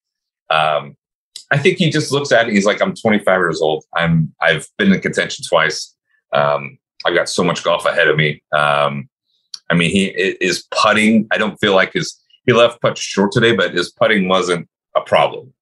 Um, 0.51 0.97
I 1.53 1.59
think 1.59 1.79
he 1.79 1.91
just 1.91 2.11
looks 2.11 2.33
at 2.33 2.49
it. 2.49 2.55
He's 2.55 2.67
like, 2.67 2.81
I'm 2.81 2.95
25 2.95 3.39
years 3.39 3.61
old. 3.61 3.85
I'm 3.95 4.35
I've 4.41 4.67
been 4.79 4.93
in 4.93 5.01
contention 5.01 5.45
twice. 5.49 5.95
Um, 6.33 6.79
I've 7.07 7.15
got 7.15 7.29
so 7.29 7.45
much 7.45 7.63
golf 7.63 7.85
ahead 7.87 8.09
of 8.09 8.17
me. 8.17 8.43
Um, 8.53 9.09
I 9.69 9.75
mean, 9.75 9.91
he 9.91 10.07
is 10.07 10.67
putting. 10.71 11.29
I 11.31 11.39
don't 11.39 11.57
feel 11.59 11.75
like 11.75 11.93
his 11.93 12.19
he 12.47 12.53
left 12.53 12.81
putt 12.81 12.97
short 12.97 13.33
today, 13.33 13.55
but 13.55 13.75
his 13.75 13.91
putting 13.91 14.27
wasn't 14.27 14.69
a 14.97 15.01
problem. 15.03 15.53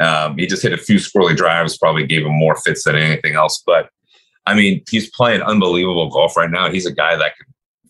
Um, 0.00 0.38
he 0.38 0.46
just 0.46 0.62
hit 0.62 0.72
a 0.72 0.78
few 0.78 0.96
squirrely 0.96 1.36
drives, 1.36 1.76
probably 1.76 2.06
gave 2.06 2.24
him 2.24 2.32
more 2.32 2.56
fits 2.56 2.84
than 2.84 2.96
anything 2.96 3.34
else. 3.34 3.62
But 3.66 3.90
I 4.46 4.54
mean, 4.54 4.82
he's 4.88 5.10
playing 5.10 5.42
unbelievable 5.42 6.08
golf 6.10 6.36
right 6.36 6.50
now. 6.50 6.70
He's 6.70 6.86
a 6.86 6.92
guy 6.92 7.16
that 7.16 7.36
can 7.36 7.46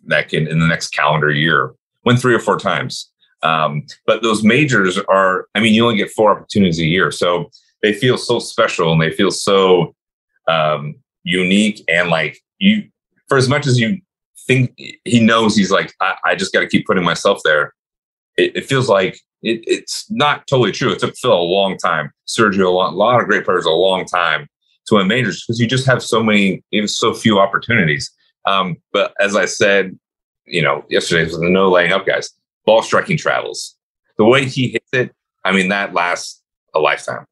that 0.07 0.29
can 0.29 0.47
in 0.47 0.59
the 0.59 0.67
next 0.67 0.89
calendar 0.89 1.31
year 1.31 1.75
win 2.05 2.17
three 2.17 2.35
or 2.35 2.41
four 2.41 2.59
times. 2.59 3.11
Um, 3.43 3.87
but 4.07 4.23
those 4.23 4.43
majors 4.43 4.99
are, 4.99 5.47
I 5.55 5.61
mean, 5.61 5.75
you 5.75 5.85
only 5.85 5.99
get 5.99 6.11
four 6.11 6.33
opportunities 6.33 6.81
a 6.81 6.87
year, 6.87 7.11
so 7.13 7.51
they 7.83 7.93
feel 7.93 8.19
so 8.19 8.39
special 8.39 8.93
and 8.93 9.01
they 9.01 9.11
feel 9.11 9.31
so 9.31 9.95
um, 10.49 10.97
unique 11.23 11.85
and 11.89 12.09
like 12.09 12.41
you. 12.59 12.89
For 13.29 13.37
as 13.37 13.49
much 13.49 13.67
as 13.67 13.79
you 13.79 14.01
think 14.47 14.75
he 15.05 15.21
knows, 15.21 15.55
he's 15.55 15.71
like, 15.71 15.93
I, 16.01 16.17
I 16.25 16.35
just 16.35 16.53
got 16.53 16.61
to 16.61 16.67
keep 16.67 16.87
putting 16.87 17.05
myself 17.05 17.41
there. 17.45 17.75
It, 18.39 18.57
it 18.57 18.67
feels 18.67 18.89
like 18.89 19.21
it, 19.43 19.63
it's 19.67 20.11
not 20.11 20.47
totally 20.47 20.73
true. 20.73 20.93
It 20.93 20.99
took 20.99 21.17
Phil 21.17 21.33
a 21.33 21.41
long 21.41 21.77
time, 21.77 22.11
Sergio 22.27 22.67
a 22.67 22.71
lot, 22.71 22.93
a 22.93 22.97
lot 22.97 23.21
of 23.21 23.27
great 23.27 23.45
players 23.45 23.65
a 23.65 23.71
long 23.71 24.05
time 24.05 24.49
to 24.87 24.97
win 24.97 25.09
majors 25.09 25.45
because 25.45 25.61
you 25.61 25.67
just 25.67 25.87
have 25.87 26.03
so 26.03 26.23
many, 26.23 26.63
even 26.73 26.89
so 26.89 27.15
few 27.15 27.39
opportunities. 27.39 28.11
Um, 28.47 28.77
but 28.93 29.15
as 29.21 29.37
I 29.37 29.45
said, 29.45 29.99
you 30.47 30.63
know, 30.63 30.85
yesterday 30.89 31.25
was 31.25 31.39
the 31.39 31.49
no 31.49 31.69
laying 31.71 31.93
up 31.93 32.07
guys. 32.07 32.31
Ball 32.65 32.83
striking 32.83 33.17
travels. 33.17 33.77
The 34.17 34.25
way 34.25 34.47
he 34.47 34.69
hits 34.69 34.89
it, 34.93 35.15
I 35.45 35.53
mean, 35.53 35.69
that 35.69 35.95
lasts 35.95 36.43
a 36.75 36.81
lifetime. 36.81 37.25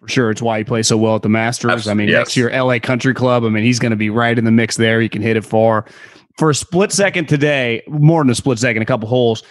For 0.00 0.08
sure, 0.08 0.30
it's 0.30 0.42
why 0.42 0.58
he 0.58 0.64
plays 0.64 0.88
so 0.88 0.96
well 0.96 1.16
at 1.16 1.22
the 1.22 1.28
Masters. 1.28 1.70
Absolutely, 1.70 1.90
I 1.90 2.06
mean, 2.06 2.08
yes. 2.08 2.18
next 2.18 2.36
year 2.36 2.50
LA 2.50 2.78
Country 2.78 3.14
Club. 3.14 3.44
I 3.44 3.48
mean, 3.48 3.64
he's 3.64 3.78
going 3.78 3.90
to 3.90 3.96
be 3.96 4.10
right 4.10 4.36
in 4.36 4.44
the 4.44 4.50
mix 4.50 4.76
there. 4.76 5.00
He 5.00 5.08
can 5.08 5.22
hit 5.22 5.36
it 5.36 5.44
far. 5.44 5.84
For 6.38 6.50
a 6.50 6.54
split 6.54 6.92
second 6.92 7.28
today, 7.28 7.82
more 7.86 8.22
than 8.22 8.30
a 8.30 8.34
split 8.34 8.58
second, 8.58 8.82
a 8.82 8.86
couple 8.86 9.06
holes, 9.06 9.42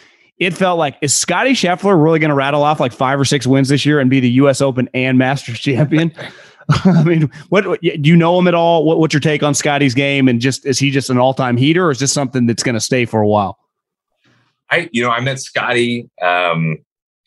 it 0.41 0.57
felt 0.57 0.79
like 0.79 0.97
is 1.01 1.13
Scotty 1.13 1.51
Scheffler 1.51 2.03
really 2.03 2.17
going 2.17 2.29
to 2.29 2.35
rattle 2.35 2.63
off 2.63 2.79
like 2.79 2.91
five 2.91 3.19
or 3.19 3.25
six 3.25 3.45
wins 3.45 3.69
this 3.69 3.85
year 3.85 3.99
and 3.99 4.09
be 4.09 4.19
the 4.19 4.29
U.S. 4.31 4.59
Open 4.59 4.89
and 4.95 5.19
Masters 5.19 5.59
champion? 5.61 6.11
I 6.83 7.03
mean, 7.03 7.31
what, 7.49 7.67
what, 7.67 7.81
do 7.81 8.01
you 8.03 8.15
know 8.15 8.39
him 8.39 8.47
at 8.47 8.55
all? 8.55 8.83
What, 8.83 8.97
what's 8.97 9.13
your 9.13 9.21
take 9.21 9.43
on 9.43 9.53
Scotty's 9.53 9.93
game? 9.93 10.27
And 10.27 10.41
just 10.41 10.65
is 10.65 10.79
he 10.79 10.89
just 10.89 11.11
an 11.11 11.19
all 11.19 11.35
time 11.35 11.57
heater, 11.57 11.85
or 11.85 11.91
is 11.91 11.99
this 11.99 12.11
something 12.11 12.47
that's 12.47 12.63
going 12.63 12.73
to 12.73 12.81
stay 12.81 13.05
for 13.05 13.21
a 13.21 13.27
while? 13.27 13.59
I, 14.71 14.89
you 14.91 15.03
know, 15.03 15.11
I 15.11 15.19
met 15.19 15.39
Scotty 15.39 16.09
um, 16.23 16.77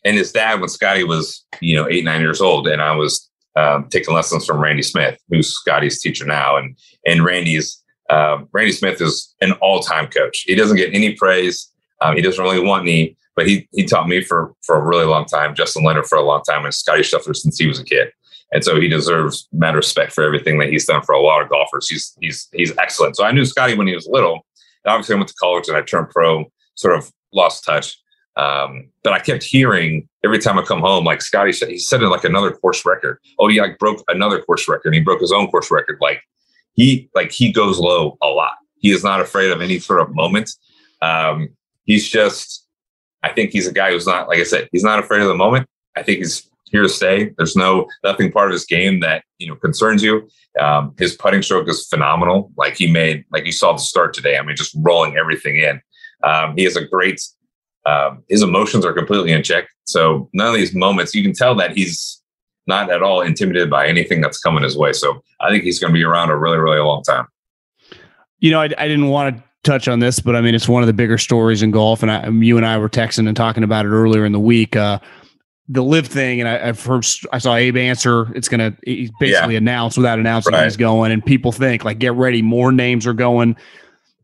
and 0.03 0.17
his 0.17 0.33
dad 0.33 0.59
when 0.59 0.67
Scotty 0.67 1.05
was, 1.05 1.45
you 1.61 1.75
know, 1.77 1.87
eight 1.89 2.03
nine 2.03 2.19
years 2.19 2.41
old, 2.41 2.67
and 2.67 2.81
I 2.81 2.95
was 2.97 3.29
um, 3.55 3.87
taking 3.89 4.13
lessons 4.13 4.45
from 4.45 4.59
Randy 4.59 4.83
Smith, 4.83 5.17
who's 5.29 5.53
Scotty's 5.53 6.01
teacher 6.01 6.25
now, 6.25 6.57
and 6.57 6.77
and 7.05 7.23
Randy's 7.23 7.81
uh, 8.09 8.39
Randy 8.51 8.73
Smith 8.73 8.99
is 8.99 9.33
an 9.39 9.53
all 9.61 9.79
time 9.79 10.07
coach. 10.07 10.41
He 10.45 10.55
doesn't 10.55 10.75
get 10.75 10.93
any 10.93 11.15
praise. 11.15 11.71
Um, 12.01 12.15
he 12.15 12.21
doesn't 12.21 12.43
really 12.43 12.59
want 12.59 12.85
me, 12.85 13.17
but 13.35 13.47
he 13.47 13.67
he 13.71 13.85
taught 13.85 14.07
me 14.07 14.21
for 14.21 14.53
for 14.61 14.75
a 14.75 14.85
really 14.85 15.05
long 15.05 15.25
time, 15.25 15.55
Justin 15.55 15.83
Leonard 15.83 16.05
for 16.05 16.17
a 16.17 16.23
long 16.23 16.41
time, 16.43 16.65
and 16.65 16.73
Scotty 16.73 17.01
Scheffler 17.01 17.35
since 17.35 17.57
he 17.57 17.67
was 17.67 17.79
a 17.79 17.83
kid. 17.83 18.09
And 18.51 18.63
so 18.63 18.79
he 18.79 18.87
deserves 18.87 19.47
mad 19.51 19.75
respect 19.75 20.13
for 20.13 20.23
everything 20.23 20.59
that 20.59 20.69
he's 20.69 20.85
done 20.85 21.01
for 21.01 21.13
a 21.13 21.21
lot 21.21 21.41
of 21.41 21.49
golfers. 21.49 21.89
He's 21.89 22.15
he's 22.21 22.47
he's 22.53 22.77
excellent. 22.77 23.17
So 23.17 23.23
I 23.23 23.31
knew 23.31 23.45
Scotty 23.45 23.75
when 23.75 23.87
he 23.87 23.95
was 23.95 24.07
little. 24.07 24.45
And 24.83 24.93
obviously, 24.93 25.15
I 25.15 25.17
went 25.17 25.29
to 25.29 25.35
college 25.35 25.67
and 25.67 25.77
I 25.77 25.81
turned 25.81 26.09
pro, 26.09 26.45
sort 26.75 26.97
of 26.97 27.11
lost 27.33 27.63
touch. 27.63 27.97
Um, 28.37 28.89
but 29.03 29.13
I 29.13 29.19
kept 29.19 29.43
hearing 29.43 30.07
every 30.23 30.39
time 30.39 30.59
I 30.59 30.61
come 30.63 30.81
home, 30.81 31.05
like 31.05 31.21
Scotty 31.21 31.53
said, 31.53 31.69
he 31.69 31.77
set 31.77 32.01
like 32.01 32.25
another 32.25 32.51
course 32.51 32.85
record. 32.85 33.19
Oh, 33.39 33.47
he 33.47 33.61
like 33.61 33.79
broke 33.79 34.03
another 34.07 34.41
course 34.41 34.67
record. 34.67 34.93
He 34.93 34.99
broke 34.99 35.21
his 35.21 35.31
own 35.31 35.47
course 35.47 35.71
record. 35.71 35.97
Like 36.01 36.21
he 36.73 37.09
like 37.15 37.31
he 37.31 37.51
goes 37.51 37.79
low 37.79 38.17
a 38.21 38.27
lot. 38.27 38.53
He 38.77 38.91
is 38.91 39.03
not 39.03 39.21
afraid 39.21 39.51
of 39.51 39.61
any 39.61 39.79
sort 39.79 40.01
of 40.01 40.13
moment. 40.13 40.51
Um, 41.01 41.49
he's 41.85 42.07
just, 42.09 42.67
I 43.23 43.29
think 43.29 43.51
he's 43.51 43.67
a 43.67 43.73
guy 43.73 43.91
who's 43.91 44.07
not, 44.07 44.27
like 44.27 44.39
I 44.39 44.43
said, 44.43 44.69
he's 44.71 44.83
not 44.83 44.99
afraid 44.99 45.21
of 45.21 45.27
the 45.27 45.35
moment. 45.35 45.67
I 45.95 46.03
think 46.03 46.19
he's 46.19 46.49
here 46.65 46.81
to 46.81 46.89
stay. 46.89 47.31
There's 47.37 47.55
no 47.55 47.87
nothing 48.03 48.31
part 48.31 48.49
of 48.49 48.53
his 48.53 48.65
game 48.65 48.99
that 48.99 49.23
you 49.39 49.47
know 49.47 49.55
concerns 49.55 50.03
you. 50.03 50.27
Um, 50.59 50.93
his 50.97 51.15
putting 51.15 51.41
stroke 51.41 51.69
is 51.69 51.87
phenomenal. 51.87 52.51
Like 52.57 52.75
he 52.75 52.91
made, 52.91 53.25
like 53.31 53.45
you 53.45 53.51
saw 53.51 53.73
the 53.73 53.79
start 53.79 54.13
today. 54.13 54.37
I 54.37 54.41
mean, 54.41 54.55
just 54.55 54.75
rolling 54.79 55.17
everything 55.17 55.57
in. 55.57 55.81
Um, 56.23 56.55
he 56.57 56.63
has 56.63 56.75
a 56.75 56.85
great. 56.85 57.21
Um, 57.85 58.23
his 58.29 58.41
emotions 58.41 58.83
are 58.83 58.93
completely 58.93 59.31
in 59.31 59.43
check. 59.43 59.67
So 59.83 60.29
none 60.33 60.47
of 60.47 60.55
these 60.55 60.73
moments, 60.73 61.13
you 61.13 61.21
can 61.21 61.33
tell 61.33 61.53
that 61.55 61.77
he's 61.77 62.21
not 62.65 62.89
at 62.89 63.03
all 63.03 63.21
intimidated 63.21 63.69
by 63.69 63.87
anything 63.87 64.21
that's 64.21 64.39
coming 64.39 64.63
his 64.63 64.75
way. 64.75 64.91
So 64.91 65.21
I 65.39 65.49
think 65.51 65.63
he's 65.63 65.79
going 65.79 65.93
to 65.93 65.97
be 65.97 66.03
around 66.03 66.31
a 66.31 66.37
really, 66.37 66.57
really 66.57 66.79
long 66.79 67.03
time. 67.03 67.27
You 68.39 68.49
know, 68.49 68.59
I, 68.59 68.65
I 68.65 68.87
didn't 68.87 69.09
want 69.09 69.37
to 69.37 69.43
touch 69.65 69.87
on 69.87 69.99
this, 69.99 70.19
but 70.19 70.35
I 70.35 70.41
mean, 70.41 70.55
it's 70.55 70.69
one 70.69 70.83
of 70.83 70.87
the 70.87 70.93
bigger 70.93 71.17
stories 71.17 71.61
in 71.61 71.71
golf. 71.71 72.01
And 72.01 72.11
I, 72.11 72.29
you 72.29 72.57
and 72.57 72.65
I 72.65 72.77
were 72.77 72.89
texting 72.89 73.27
and 73.27 73.35
talking 73.35 73.63
about 73.63 73.85
it 73.85 73.89
earlier 73.89 74.25
in 74.25 74.31
the 74.31 74.39
week. 74.39 74.75
Uh, 74.75 74.99
the 75.67 75.83
LIV 75.83 76.07
thing, 76.07 76.39
and 76.39 76.47
I, 76.47 76.67
have 76.67 76.83
heard 76.83 77.05
I 77.33 77.39
saw 77.39 77.55
Abe 77.55 77.77
Ancer. 77.77 78.31
It's 78.35 78.47
gonna 78.47 78.77
he's 78.83 79.09
basically 79.19 79.55
yeah. 79.55 79.59
announced 79.59 79.97
without 79.97 80.19
announcing 80.19 80.53
right. 80.53 80.63
he's 80.63 80.77
going, 80.77 81.11
and 81.11 81.25
people 81.25 81.51
think 81.51 81.83
like 81.83 81.97
get 81.97 82.13
ready, 82.13 82.41
more 82.41 82.71
names 82.71 83.07
are 83.07 83.13
going. 83.13 83.55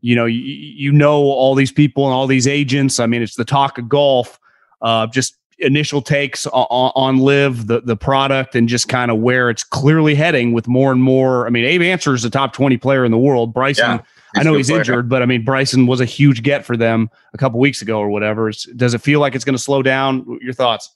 You 0.00 0.16
know, 0.16 0.26
you, 0.26 0.40
you 0.40 0.92
know 0.92 1.22
all 1.22 1.54
these 1.54 1.72
people 1.72 2.06
and 2.06 2.14
all 2.14 2.26
these 2.26 2.46
agents. 2.46 3.00
I 3.00 3.06
mean, 3.06 3.22
it's 3.22 3.36
the 3.36 3.44
talk 3.44 3.78
of 3.78 3.88
golf. 3.88 4.38
Uh, 4.80 5.06
just 5.08 5.36
initial 5.58 6.02
takes 6.02 6.46
on, 6.46 6.92
on 6.94 7.18
LIV, 7.18 7.66
the 7.66 7.80
the 7.80 7.96
product, 7.96 8.54
and 8.54 8.68
just 8.68 8.88
kind 8.88 9.10
of 9.10 9.18
where 9.18 9.50
it's 9.50 9.64
clearly 9.64 10.14
heading 10.14 10.52
with 10.52 10.68
more 10.68 10.92
and 10.92 11.02
more. 11.02 11.46
I 11.46 11.50
mean, 11.50 11.64
Abe 11.64 11.82
Ancer 11.82 12.14
is 12.14 12.22
the 12.22 12.30
top 12.30 12.52
twenty 12.52 12.76
player 12.76 13.04
in 13.04 13.10
the 13.10 13.18
world. 13.18 13.52
Bryson. 13.52 13.84
Yeah. 13.84 14.02
I 14.36 14.42
know 14.42 14.54
he's 14.54 14.68
player. 14.68 14.80
injured, 14.80 15.08
but 15.08 15.22
I 15.22 15.26
mean 15.26 15.44
Bryson 15.44 15.86
was 15.86 16.00
a 16.00 16.04
huge 16.04 16.42
get 16.42 16.64
for 16.64 16.76
them 16.76 17.10
a 17.34 17.38
couple 17.38 17.60
weeks 17.60 17.82
ago 17.82 17.98
or 17.98 18.08
whatever. 18.08 18.48
It's, 18.48 18.64
does 18.64 18.94
it 18.94 19.00
feel 19.00 19.20
like 19.20 19.34
it's 19.34 19.44
going 19.44 19.56
to 19.56 19.62
slow 19.62 19.82
down? 19.82 20.38
Your 20.40 20.54
thoughts? 20.54 20.94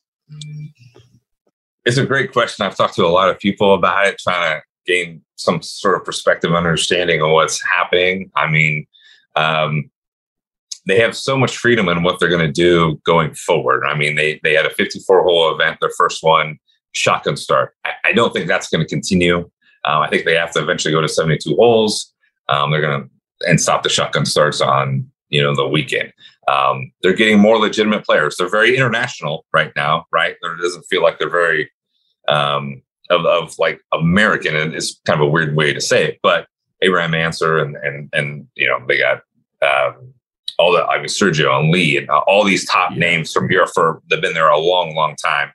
It's 1.84 1.98
a 1.98 2.06
great 2.06 2.32
question. 2.32 2.66
I've 2.66 2.76
talked 2.76 2.94
to 2.94 3.04
a 3.04 3.08
lot 3.08 3.28
of 3.28 3.38
people 3.38 3.74
about 3.74 4.06
it, 4.06 4.18
trying 4.18 4.58
to 4.58 4.62
gain 4.86 5.22
some 5.36 5.62
sort 5.62 5.96
of 5.96 6.04
perspective, 6.04 6.52
understanding 6.52 7.20
of 7.20 7.30
what's 7.30 7.62
happening. 7.62 8.30
I 8.34 8.48
mean, 8.48 8.86
um, 9.36 9.90
they 10.86 10.98
have 11.00 11.16
so 11.16 11.36
much 11.36 11.56
freedom 11.56 11.88
in 11.88 12.02
what 12.02 12.18
they're 12.18 12.28
going 12.28 12.46
to 12.46 12.52
do 12.52 13.00
going 13.04 13.34
forward. 13.34 13.84
I 13.84 13.96
mean, 13.96 14.14
they 14.14 14.40
they 14.42 14.54
had 14.54 14.66
a 14.66 14.70
54 14.70 15.22
hole 15.22 15.54
event, 15.54 15.78
their 15.80 15.90
first 15.96 16.22
one, 16.22 16.58
shotgun 16.92 17.36
start. 17.36 17.74
I, 17.84 17.90
I 18.06 18.12
don't 18.12 18.32
think 18.32 18.46
that's 18.46 18.68
going 18.68 18.84
to 18.84 18.88
continue. 18.88 19.38
Um, 19.84 20.02
I 20.02 20.08
think 20.08 20.24
they 20.24 20.34
have 20.34 20.52
to 20.52 20.60
eventually 20.60 20.92
go 20.92 21.00
to 21.00 21.08
72 21.08 21.54
holes. 21.56 22.12
Um, 22.48 22.70
they're 22.70 22.80
going 22.80 23.02
to 23.02 23.10
and 23.42 23.60
stop 23.60 23.82
the 23.82 23.88
shotgun 23.88 24.26
starts 24.26 24.60
on 24.60 25.10
you 25.28 25.42
know 25.42 25.54
the 25.54 25.66
weekend. 25.66 26.12
Um, 26.48 26.92
they're 27.02 27.12
getting 27.12 27.38
more 27.38 27.58
legitimate 27.58 28.04
players. 28.04 28.36
They're 28.36 28.48
very 28.48 28.76
international 28.76 29.44
right 29.52 29.72
now, 29.74 30.06
right? 30.12 30.36
There 30.40 30.56
doesn't 30.56 30.84
feel 30.84 31.02
like 31.02 31.18
they're 31.18 31.28
very 31.28 31.70
um, 32.28 32.82
of, 33.10 33.24
of 33.26 33.58
like 33.58 33.80
American, 33.92 34.56
and 34.56 34.74
it's 34.74 35.00
kind 35.04 35.20
of 35.20 35.26
a 35.26 35.30
weird 35.30 35.56
way 35.56 35.72
to 35.72 35.80
say 35.80 36.04
it. 36.04 36.18
But 36.22 36.46
Abraham 36.82 37.14
Ancer 37.14 37.58
and 37.58 37.76
and 37.76 38.08
and 38.12 38.46
you 38.54 38.68
know 38.68 38.78
they 38.86 38.98
got 38.98 39.22
um, 39.62 40.14
all 40.58 40.72
the 40.72 40.84
I 40.84 40.98
mean 40.98 41.06
Sergio 41.06 41.58
and 41.58 41.70
Lee 41.70 41.96
and 41.96 42.08
uh, 42.10 42.18
all 42.26 42.44
these 42.44 42.66
top 42.66 42.92
yeah. 42.92 42.98
names 42.98 43.32
from 43.32 43.50
Europe 43.50 43.70
for 43.74 44.02
they've 44.08 44.20
been 44.20 44.34
there 44.34 44.48
a 44.48 44.58
long, 44.58 44.94
long 44.94 45.16
time. 45.16 45.52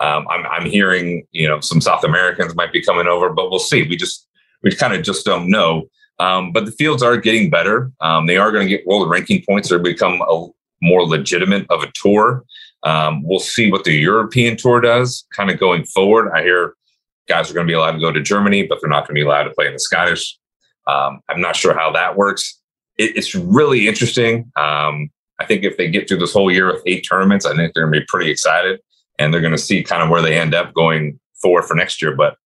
Um, 0.00 0.26
I'm 0.28 0.46
I'm 0.46 0.66
hearing 0.66 1.26
you 1.32 1.48
know 1.48 1.60
some 1.60 1.80
South 1.80 2.04
Americans 2.04 2.54
might 2.54 2.72
be 2.72 2.82
coming 2.82 3.06
over, 3.06 3.30
but 3.30 3.50
we'll 3.50 3.60
see. 3.60 3.86
We 3.86 3.96
just 3.96 4.26
we 4.62 4.74
kind 4.74 4.94
of 4.94 5.02
just 5.02 5.24
don't 5.24 5.48
know. 5.48 5.88
Um, 6.18 6.52
but 6.52 6.66
the 6.66 6.72
fields 6.72 7.02
are 7.02 7.16
getting 7.16 7.50
better. 7.50 7.90
Um, 8.00 8.26
they 8.26 8.36
are 8.36 8.52
going 8.52 8.66
to 8.66 8.70
get 8.70 8.86
world 8.86 9.08
ranking 9.08 9.42
points 9.48 9.72
or 9.72 9.78
become 9.78 10.20
a 10.22 10.46
more 10.80 11.04
legitimate 11.04 11.66
of 11.70 11.82
a 11.82 11.90
tour. 11.94 12.44
Um, 12.84 13.22
we'll 13.24 13.40
see 13.40 13.70
what 13.70 13.84
the 13.84 13.92
European 13.92 14.56
tour 14.56 14.80
does 14.80 15.24
kind 15.34 15.50
of 15.50 15.58
going 15.58 15.84
forward. 15.84 16.32
I 16.32 16.42
hear 16.42 16.74
guys 17.28 17.50
are 17.50 17.54
going 17.54 17.66
to 17.66 17.70
be 17.70 17.74
allowed 17.74 17.92
to 17.92 18.00
go 18.00 18.12
to 18.12 18.20
Germany, 18.20 18.64
but 18.64 18.80
they're 18.80 18.90
not 18.90 19.06
going 19.06 19.14
to 19.14 19.20
be 19.20 19.26
allowed 19.26 19.44
to 19.44 19.50
play 19.50 19.66
in 19.66 19.72
the 19.72 19.78
Scottish. 19.78 20.38
Um, 20.86 21.20
I'm 21.28 21.40
not 21.40 21.56
sure 21.56 21.74
how 21.74 21.92
that 21.92 22.16
works. 22.16 22.60
It, 22.98 23.16
it's 23.16 23.34
really 23.34 23.86
interesting. 23.86 24.50
Um, 24.56 25.10
I 25.38 25.46
think 25.46 25.64
if 25.64 25.76
they 25.76 25.90
get 25.90 26.08
through 26.08 26.18
this 26.18 26.32
whole 26.32 26.50
year 26.50 26.72
with 26.72 26.82
eight 26.86 27.06
tournaments, 27.08 27.46
I 27.46 27.54
think 27.54 27.72
they're 27.72 27.84
going 27.84 27.94
to 27.94 28.00
be 28.00 28.06
pretty 28.08 28.30
excited 28.30 28.80
and 29.18 29.32
they're 29.32 29.40
going 29.40 29.52
to 29.52 29.58
see 29.58 29.82
kind 29.82 30.02
of 30.02 30.08
where 30.08 30.22
they 30.22 30.38
end 30.38 30.54
up 30.54 30.74
going 30.74 31.18
forward 31.40 31.64
for 31.64 31.74
next 31.74 32.02
year. 32.02 32.14
But 32.14 32.36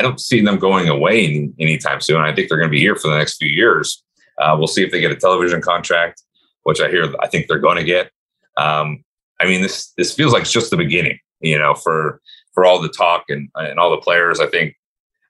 I 0.00 0.02
don't 0.02 0.18
see 0.18 0.40
them 0.40 0.58
going 0.58 0.88
away 0.88 1.26
any, 1.26 1.52
anytime 1.58 2.00
soon. 2.00 2.22
I 2.22 2.34
think 2.34 2.48
they're 2.48 2.56
going 2.56 2.70
to 2.70 2.74
be 2.74 2.80
here 2.80 2.96
for 2.96 3.10
the 3.10 3.18
next 3.18 3.36
few 3.36 3.50
years. 3.50 4.02
Uh, 4.40 4.56
we'll 4.56 4.66
see 4.66 4.82
if 4.82 4.90
they 4.90 4.98
get 4.98 5.10
a 5.10 5.14
television 5.14 5.60
contract, 5.60 6.22
which 6.62 6.80
I 6.80 6.88
hear 6.88 7.12
I 7.20 7.26
think 7.26 7.48
they're 7.48 7.58
going 7.58 7.76
to 7.76 7.84
get. 7.84 8.10
Um, 8.56 9.04
I 9.40 9.44
mean, 9.44 9.60
this 9.60 9.92
this 9.98 10.14
feels 10.14 10.32
like 10.32 10.40
it's 10.40 10.52
just 10.52 10.70
the 10.70 10.78
beginning, 10.78 11.18
you 11.40 11.58
know, 11.58 11.74
for 11.74 12.22
for 12.54 12.64
all 12.64 12.80
the 12.80 12.88
talk 12.88 13.24
and 13.28 13.50
and 13.56 13.78
all 13.78 13.90
the 13.90 13.98
players. 13.98 14.40
I 14.40 14.46
think 14.46 14.74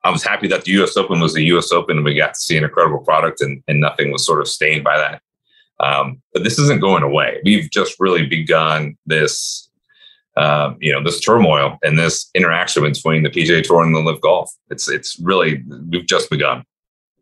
I 0.05 0.11
was 0.11 0.23
happy 0.23 0.47
that 0.47 0.65
the 0.65 0.71
U.S. 0.73 0.97
Open 0.97 1.19
was 1.19 1.35
the 1.35 1.45
U.S. 1.47 1.73
Open, 1.73 1.97
and 1.97 2.05
we 2.05 2.15
got 2.15 2.35
to 2.35 2.41
see 2.41 2.57
an 2.57 2.63
incredible 2.63 3.01
product, 3.01 3.41
and 3.41 3.65
and 3.67 3.81
nothing 3.81 4.13
was 4.13 4.25
sort 4.25 4.41
of 4.41 4.47
stained 4.47 4.85
by 4.85 4.99
that. 4.99 5.21
Um, 5.81 6.23
but 6.33 6.45
this 6.45 6.61
isn't 6.61 6.81
going 6.81 7.03
away. 7.03 7.41
We've 7.45 7.69
just 7.69 7.99
really 7.99 8.25
begun 8.25 8.97
this 9.05 9.69
uh, 10.41 10.75
you 10.81 10.93
know 10.93 11.03
this 11.03 11.21
turmoil 11.21 11.77
and 11.83 11.99
this 11.99 12.31
interaction 12.35 12.83
between 12.83 13.23
the 13.23 13.31
PGA 13.31 13.63
Tour 13.63 13.83
and 13.85 13.95
the 13.95 14.01
LIV 14.01 14.21
Golf. 14.23 14.51
It's 14.71 14.89
it's 14.89 15.19
really 15.21 15.63
we've 15.91 16.07
just 16.07 16.31
begun. 16.31 16.65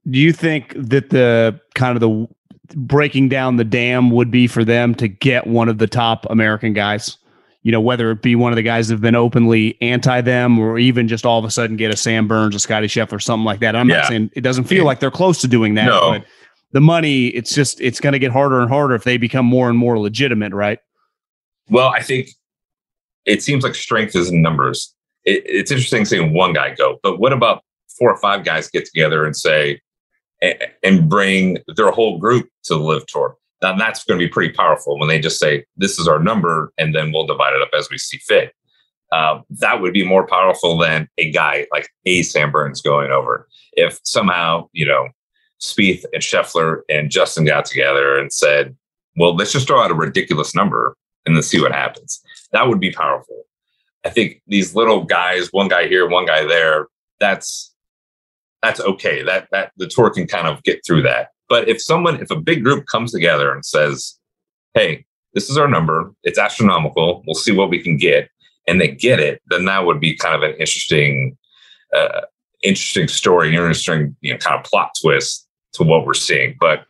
Do 0.09 0.19
you 0.19 0.33
think 0.33 0.73
that 0.77 1.11
the 1.11 1.61
kind 1.75 1.97
of 1.97 2.01
the 2.01 2.29
breaking 2.77 3.29
down 3.29 3.57
the 3.57 3.65
dam 3.65 4.11
would 4.11 4.31
be 4.31 4.47
for 4.47 4.65
them 4.65 4.95
to 4.97 5.09
get 5.09 5.47
one 5.47 5.69
of 5.69 5.79
the 5.79 5.87
top 5.87 6.27
American 6.31 6.73
guys? 6.73 7.19
You 7.63 7.73
know, 7.73 7.81
whether 7.81 8.11
it 8.13 8.23
be 8.23 8.37
one 8.37 8.53
of 8.53 8.57
the 8.57 8.63
guys 8.63 8.89
that 8.89 8.95
have 8.95 9.01
been 9.03 9.17
openly 9.17 9.77
anti 9.83 10.21
them 10.21 10.59
or 10.59 10.79
even 10.79 11.09
just 11.09 11.27
all 11.27 11.39
of 11.39 11.45
a 11.45 11.51
sudden 11.51 11.77
get 11.77 11.93
a 11.93 11.97
Sam 11.97 12.29
Burns, 12.29 12.55
a 12.55 12.61
Scotty 12.61 12.87
Scheffler, 12.87 13.15
or 13.15 13.19
something 13.21 13.45
like 13.45 13.61
that. 13.61 13.75
I'm 13.77 13.89
Yeah. 13.91 13.97
not 13.97 14.07
saying 14.07 14.31
it 14.37 14.41
doesn't 14.43 14.65
feel 14.65 14.85
like 14.85 15.01
they're 15.01 15.11
close 15.11 15.41
to 15.41 15.49
doing 15.49 15.75
that, 15.75 15.87
No. 15.87 16.13
but 16.13 16.25
the 16.73 16.81
money, 16.81 17.27
it's 17.29 17.55
just, 17.55 17.81
it's 17.81 17.99
going 18.01 18.13
to 18.13 18.19
get 18.19 18.31
harder 18.31 18.61
and 18.61 18.71
harder 18.71 18.95
if 18.95 19.03
they 19.05 19.17
become 19.19 19.45
more 19.45 19.69
and 19.69 19.77
more 19.77 19.99
legitimate, 19.99 20.53
right? 20.55 20.79
Well, 21.69 21.89
I 21.89 22.01
think 22.01 22.29
it 23.29 23.43
seems 23.43 23.63
like 23.63 23.75
strength 23.75 24.17
is 24.17 24.31
in 24.31 24.43
numbers. 24.43 24.95
It, 25.25 25.43
it's 25.45 25.71
interesting 25.71 26.05
seeing 26.05 26.33
one 26.33 26.55
guy 26.55 26.75
go, 26.75 26.99
but 27.03 27.21
what 27.21 27.33
about 27.33 27.63
four 27.99 28.11
or 28.11 28.17
five 28.17 28.45
guys 28.45 28.71
get 28.71 28.87
together 28.87 29.25
and 29.25 29.37
say, 29.37 29.81
and 30.83 31.09
bring 31.09 31.59
their 31.77 31.91
whole 31.91 32.19
group 32.19 32.49
to 32.65 32.75
the 32.75 32.81
LIV 32.81 33.07
tour? 33.07 33.37
Now 33.61 33.77
that's 33.77 34.05
going 34.05 34.19
to 34.19 34.25
be 34.25 34.31
pretty 34.31 34.55
powerful 34.55 34.99
when 34.99 35.09
they 35.09 35.21
just 35.21 35.39
say, 35.39 35.65
this 35.77 35.99
is 35.99 36.09
our 36.09 36.19
number, 36.19 36.73
and 36.79 36.95
then 36.95 37.13
we'll 37.13 37.27
divide 37.27 37.55
it 37.55 37.63
up 37.63 37.71
as 37.77 37.91
we 37.91 37.99
see 37.99 38.19
fit. 38.19 38.53
Uh, 39.13 39.41
that 39.51 39.81
would 39.81 39.93
be 39.93 40.05
more 40.05 40.27
powerful 40.27 40.79
than 40.79 41.09
a 41.19 41.31
guy 41.31 41.67
like 41.73 41.89
a 42.07 42.23
Sam 42.23 42.51
Burns 42.51 42.81
going 42.81 43.11
over. 43.11 43.49
If 43.73 43.99
somehow, 44.05 44.69
you 44.73 44.87
know, 44.87 45.09
Spieth 45.61 46.05
and 46.13 46.23
Scheffler 46.23 46.81
and 46.89 47.11
Justin 47.11 47.45
got 47.45 47.65
together 47.65 48.19
and 48.19 48.33
said, 48.33 48.77
well, 49.17 49.35
let's 49.35 49.53
just 49.53 49.67
throw 49.67 49.83
out 49.83 49.91
a 49.91 49.95
ridiculous 49.95 50.55
number 50.55 50.97
and 51.27 51.35
then 51.35 51.43
see 51.43 51.61
what 51.61 51.73
happens. 51.73 52.23
That 52.53 52.69
would 52.69 52.81
be 52.81 52.93
powerful. 52.93 53.45
I 54.05 54.11
think 54.11 54.43
these 54.47 54.75
little 54.75 55.05
guys, 55.05 55.49
one 55.53 55.69
guy 55.69 55.89
here, 55.89 56.09
one 56.09 56.27
guy 56.27 56.47
there, 56.47 56.87
that's 57.21 57.75
that's 58.63 58.81
okay. 58.81 59.23
That 59.23 59.49
that 59.53 59.73
the 59.77 59.87
tour 59.87 60.11
can 60.11 60.27
kind 60.27 60.47
of 60.49 60.63
get 60.63 60.85
through 60.87 61.03
that. 61.03 61.29
But 61.49 61.69
if 61.69 61.83
someone, 61.83 62.21
if 62.21 62.31
a 62.31 62.37
big 62.37 62.65
group 62.65 62.87
comes 62.87 63.13
together 63.13 63.53
and 63.53 63.65
says, 63.65 64.19
"Hey, 64.75 65.05
this 65.35 65.51
is 65.51 65.57
our 65.57 65.69
number. 65.69 66.13
It's 66.23 66.39
astronomical. 66.39 67.23
We'll 67.27 67.35
see 67.35 67.53
what 67.53 67.71
we 67.71 67.83
can 67.83 67.97
get," 67.97 68.31
and 68.67 68.81
they 68.81 68.89
get 68.89 69.21
it, 69.21 69.43
then 69.49 69.65
that 69.67 69.85
would 69.85 70.01
be 70.01 70.17
kind 70.17 70.35
of 70.35 70.43
an 70.43 70.53
interesting, 70.53 71.37
uh, 71.95 72.23
interesting 72.63 73.09
story, 73.09 73.51
interesting, 73.51 74.17
you 74.21 74.33
know, 74.33 74.39
kind 74.39 74.59
of 74.59 74.65
plot 74.65 74.93
twist 75.01 75.47
to 75.75 75.83
what 75.83 76.07
we're 76.07 76.15
seeing. 76.15 76.57
But 76.61 76.85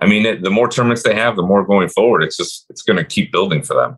I 0.00 0.06
mean, 0.06 0.26
it, 0.26 0.42
the 0.42 0.50
more 0.50 0.68
tournaments 0.68 1.02
they 1.02 1.14
have, 1.14 1.36
the 1.36 1.42
more 1.42 1.64
going 1.64 1.88
forward. 1.88 2.22
It's 2.22 2.36
just 2.36 2.66
it's 2.70 2.82
going 2.82 2.96
to 2.96 3.04
keep 3.04 3.32
building 3.32 3.62
for 3.62 3.74
them. 3.74 3.96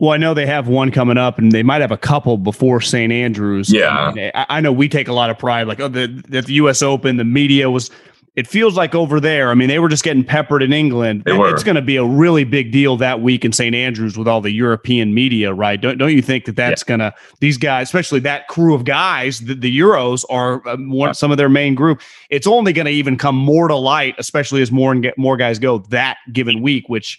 Well, 0.00 0.12
I 0.12 0.16
know 0.16 0.32
they 0.32 0.46
have 0.46 0.66
one 0.66 0.90
coming 0.90 1.18
up, 1.18 1.38
and 1.38 1.52
they 1.52 1.62
might 1.62 1.82
have 1.82 1.92
a 1.92 1.98
couple 1.98 2.38
before 2.38 2.80
St. 2.80 3.12
Andrews. 3.12 3.70
Yeah. 3.70 4.08
And 4.08 4.32
I, 4.34 4.46
I 4.48 4.60
know 4.60 4.72
we 4.72 4.88
take 4.88 5.08
a 5.08 5.12
lot 5.12 5.28
of 5.28 5.38
pride, 5.38 5.66
like 5.66 5.78
oh, 5.78 5.88
the 5.88 6.06
the 6.26 6.42
U.S. 6.54 6.82
Open, 6.82 7.18
the 7.18 7.24
media 7.24 7.70
was. 7.70 7.90
It 8.36 8.46
feels 8.46 8.76
like 8.76 8.94
over 8.94 9.20
there. 9.20 9.50
I 9.50 9.54
mean, 9.54 9.68
they 9.68 9.80
were 9.80 9.88
just 9.88 10.04
getting 10.04 10.24
peppered 10.24 10.62
in 10.62 10.72
England. 10.72 11.24
They 11.26 11.32
were. 11.32 11.52
It's 11.52 11.64
going 11.64 11.74
to 11.74 11.82
be 11.82 11.96
a 11.96 12.04
really 12.04 12.44
big 12.44 12.70
deal 12.72 12.96
that 12.96 13.20
week 13.20 13.44
in 13.44 13.52
St. 13.52 13.74
Andrews 13.74 14.16
with 14.16 14.28
all 14.28 14.40
the 14.40 14.52
European 14.52 15.12
media, 15.12 15.52
right? 15.52 15.78
Don't 15.78 15.98
don't 15.98 16.12
you 16.12 16.22
think 16.22 16.46
that 16.46 16.56
that's 16.56 16.82
going 16.82 17.00
to 17.00 17.12
these 17.40 17.58
guys, 17.58 17.88
especially 17.88 18.20
that 18.20 18.48
crew 18.48 18.72
of 18.74 18.84
guys, 18.84 19.40
the, 19.40 19.54
the 19.54 19.78
Euros 19.78 20.24
are 20.30 20.66
um, 20.66 20.90
one 20.90 21.12
some 21.12 21.30
of 21.30 21.36
their 21.36 21.50
main 21.50 21.74
group. 21.74 22.00
It's 22.30 22.46
only 22.46 22.72
going 22.72 22.86
to 22.86 22.92
even 22.92 23.18
come 23.18 23.36
more 23.36 23.68
to 23.68 23.76
light, 23.76 24.14
especially 24.16 24.62
as 24.62 24.72
more 24.72 24.92
and 24.92 25.02
get 25.02 25.18
more 25.18 25.36
guys 25.36 25.58
go 25.58 25.78
that 25.90 26.16
given 26.32 26.62
week, 26.62 26.88
which 26.88 27.18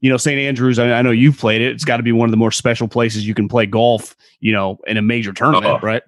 you 0.00 0.08
know, 0.10 0.16
St. 0.16 0.38
Andrews, 0.38 0.78
I, 0.78 0.92
I 0.92 1.02
know 1.02 1.10
you've 1.10 1.38
played 1.38 1.60
it. 1.60 1.72
It's 1.72 1.84
got 1.84 1.98
to 1.98 2.02
be 2.02 2.12
one 2.12 2.26
of 2.28 2.30
the 2.30 2.36
more 2.36 2.50
special 2.50 2.88
places 2.88 3.26
you 3.26 3.34
can 3.34 3.48
play 3.48 3.66
golf, 3.66 4.16
you 4.40 4.52
know, 4.52 4.78
in 4.86 4.96
a 4.96 5.02
major 5.02 5.32
tournament, 5.32 5.80
Oh. 5.82 5.86
right? 5.86 6.02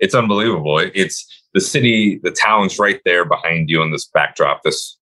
it's 0.00 0.14
unbelievable. 0.14 0.78
It's 0.78 1.42
the 1.54 1.60
city, 1.60 2.20
the 2.22 2.30
town's 2.32 2.78
right 2.78 3.00
there 3.04 3.24
behind 3.24 3.70
you 3.70 3.80
in 3.82 3.92
this 3.92 4.06
backdrop, 4.12 4.62
this 4.62 4.98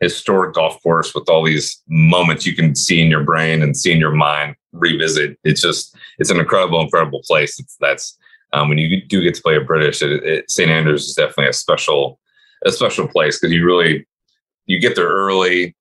historic 0.00 0.54
golf 0.54 0.80
course 0.82 1.14
with 1.14 1.28
all 1.28 1.42
these 1.42 1.82
moments 1.88 2.44
you 2.46 2.54
can 2.54 2.74
see 2.76 3.00
in 3.00 3.10
your 3.10 3.24
brain 3.24 3.62
and 3.62 3.76
see 3.76 3.90
in 3.92 3.98
your 3.98 4.12
mind, 4.14 4.54
revisit. 4.72 5.38
It's 5.42 5.62
just, 5.62 5.96
it's 6.18 6.30
an 6.30 6.38
incredible, 6.38 6.80
incredible 6.82 7.22
place. 7.26 7.58
It's 7.58 7.76
that's 7.80 8.16
um, 8.52 8.68
when 8.68 8.78
you 8.78 9.02
do 9.06 9.22
get 9.22 9.34
to 9.34 9.42
play 9.42 9.56
a 9.56 9.60
British, 9.60 10.02
it, 10.02 10.22
it, 10.22 10.50
St. 10.50 10.70
Andrews 10.70 11.08
is 11.08 11.14
definitely 11.14 11.48
a 11.48 11.52
special, 11.54 12.20
a 12.64 12.70
special 12.70 13.08
place 13.08 13.40
because 13.40 13.52
you 13.54 13.64
really, 13.64 14.06
you 14.66 14.78
get 14.78 14.94
there 14.96 15.08
early. 15.08 15.74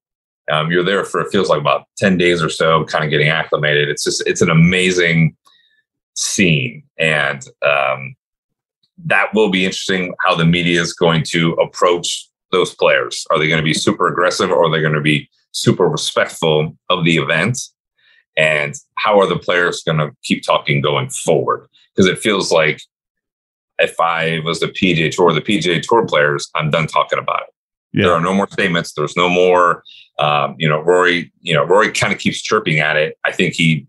Um, 0.51 0.71
you're 0.71 0.83
there 0.83 1.03
for 1.03 1.21
it 1.21 1.31
feels 1.31 1.49
like 1.49 1.59
about 1.59 1.87
10 1.97 2.17
days 2.17 2.43
or 2.43 2.49
so, 2.49 2.85
kind 2.85 3.03
of 3.03 3.09
getting 3.09 3.29
acclimated. 3.29 3.89
It's 3.89 4.03
just, 4.03 4.25
it's 4.27 4.41
an 4.41 4.49
amazing 4.49 5.35
scene. 6.15 6.83
And 6.97 7.45
um, 7.65 8.15
that 9.05 9.33
will 9.33 9.49
be 9.49 9.65
interesting 9.65 10.13
how 10.25 10.35
the 10.35 10.45
media 10.45 10.81
is 10.81 10.93
going 10.93 11.23
to 11.29 11.53
approach 11.53 12.29
those 12.51 12.73
players. 12.75 13.25
Are 13.29 13.39
they 13.39 13.47
going 13.47 13.59
to 13.59 13.65
be 13.65 13.73
super 13.73 14.07
aggressive 14.07 14.49
or 14.49 14.65
are 14.65 14.71
they 14.71 14.81
going 14.81 14.93
to 14.93 15.01
be 15.01 15.29
super 15.51 15.87
respectful 15.87 16.77
of 16.89 17.05
the 17.05 17.17
event? 17.17 17.59
And 18.37 18.75
how 18.95 19.19
are 19.19 19.27
the 19.27 19.39
players 19.39 19.83
going 19.83 19.97
to 19.97 20.11
keep 20.23 20.43
talking 20.43 20.81
going 20.81 21.09
forward? 21.09 21.67
Because 21.93 22.09
it 22.09 22.19
feels 22.19 22.51
like 22.51 22.81
if 23.79 23.99
I 23.99 24.39
was 24.43 24.59
the 24.59 24.67
PGA 24.67 25.13
Tour, 25.13 25.33
the 25.33 25.41
PGA 25.41 25.81
Tour 25.81 26.05
players, 26.05 26.49
I'm 26.55 26.69
done 26.69 26.87
talking 26.87 27.19
about 27.19 27.43
it. 27.43 27.54
There 28.03 28.13
are 28.13 28.21
no 28.21 28.33
more 28.33 28.47
statements. 28.49 28.93
There's 28.93 29.15
no 29.15 29.29
more, 29.29 29.83
um, 30.19 30.55
you 30.57 30.67
know, 30.67 30.81
Rory, 30.81 31.31
you 31.41 31.53
know, 31.53 31.63
Rory 31.63 31.91
kind 31.91 32.13
of 32.13 32.19
keeps 32.19 32.41
chirping 32.41 32.79
at 32.79 32.95
it. 32.95 33.17
I 33.25 33.31
think 33.31 33.53
he, 33.53 33.87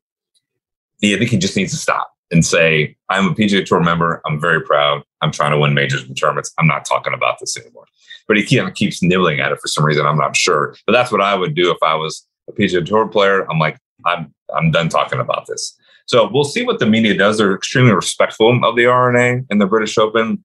he, 1.01 1.15
I 1.15 1.19
think 1.19 1.31
he 1.31 1.39
just 1.39 1.57
needs 1.57 1.73
to 1.73 1.79
stop 1.79 2.11
and 2.31 2.45
say, 2.45 2.97
I'm 3.09 3.27
a 3.27 3.35
PGA 3.35 3.65
Tour 3.65 3.83
member. 3.83 4.21
I'm 4.27 4.41
very 4.41 4.61
proud. 4.61 5.03
I'm 5.23 5.31
trying 5.33 5.53
to 5.53 5.59
win 5.59 5.75
majors 5.75 6.03
and 6.03 6.17
tournaments. 6.17 6.53
I'm 6.59 6.67
not 6.67 6.85
talking 6.85 7.15
about 7.15 7.39
this 7.41 7.57
anymore. 7.57 7.87
But 8.29 8.37
he 8.37 8.57
kind 8.57 8.69
of 8.69 8.75
keeps 8.75 9.03
nibbling 9.03 9.41
at 9.41 9.53
it 9.53 9.61
for 9.61 9.69
some 9.69 9.85
reason. 9.85 10.07
I'm 10.07 10.19
not 10.19 10.37
sure. 10.37 10.75
But 10.87 10.93
that's 10.93 11.13
what 11.13 11.21
I 11.21 11.35
would 11.35 11.55
do 11.55 11.71
if 11.71 11.79
I 11.83 11.95
was 11.95 12.27
a 12.49 12.53
PGA 12.53 12.85
Tour 12.85 13.07
player. 13.07 13.49
I'm 13.51 13.59
like, 13.59 13.79
I'm 14.05 14.35
I'm 14.55 14.71
done 14.71 14.89
talking 14.89 15.21
about 15.21 15.47
this. 15.47 15.77
So 16.07 16.29
we'll 16.33 16.45
see 16.45 16.65
what 16.65 16.79
the 16.79 16.87
media 16.87 17.17
does. 17.17 17.39
They're 17.39 17.55
extremely 17.55 17.93
respectful 17.93 18.65
of 18.65 18.77
the 18.77 18.87
R&A 18.87 19.43
and 19.51 19.61
the 19.61 19.67
British 19.67 19.99
Open. 19.99 20.45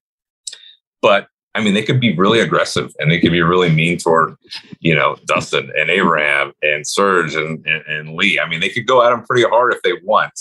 But 1.02 1.28
I 1.54 1.62
mean, 1.62 1.74
they 1.74 1.84
could 1.84 2.00
be 2.00 2.16
really 2.16 2.40
aggressive 2.40 2.92
and 3.00 3.12
they 3.12 3.20
could 3.20 3.32
be 3.32 3.42
really 3.42 3.70
mean 3.70 3.98
toward, 3.98 4.36
you 4.80 4.96
know, 4.96 5.18
Dustin 5.26 5.72
and 5.78 5.90
Abraham 5.90 6.54
and 6.62 6.88
Serge 6.88 7.36
and, 7.36 7.66
and, 7.66 7.84
and 7.88 8.16
Lee. 8.16 8.40
I 8.40 8.48
mean, 8.48 8.62
they 8.62 8.70
could 8.70 8.88
go 8.88 9.04
at 9.06 9.10
them 9.10 9.24
pretty 9.24 9.44
hard 9.44 9.74
if 9.74 9.82
they 9.82 9.94
want. 10.04 10.40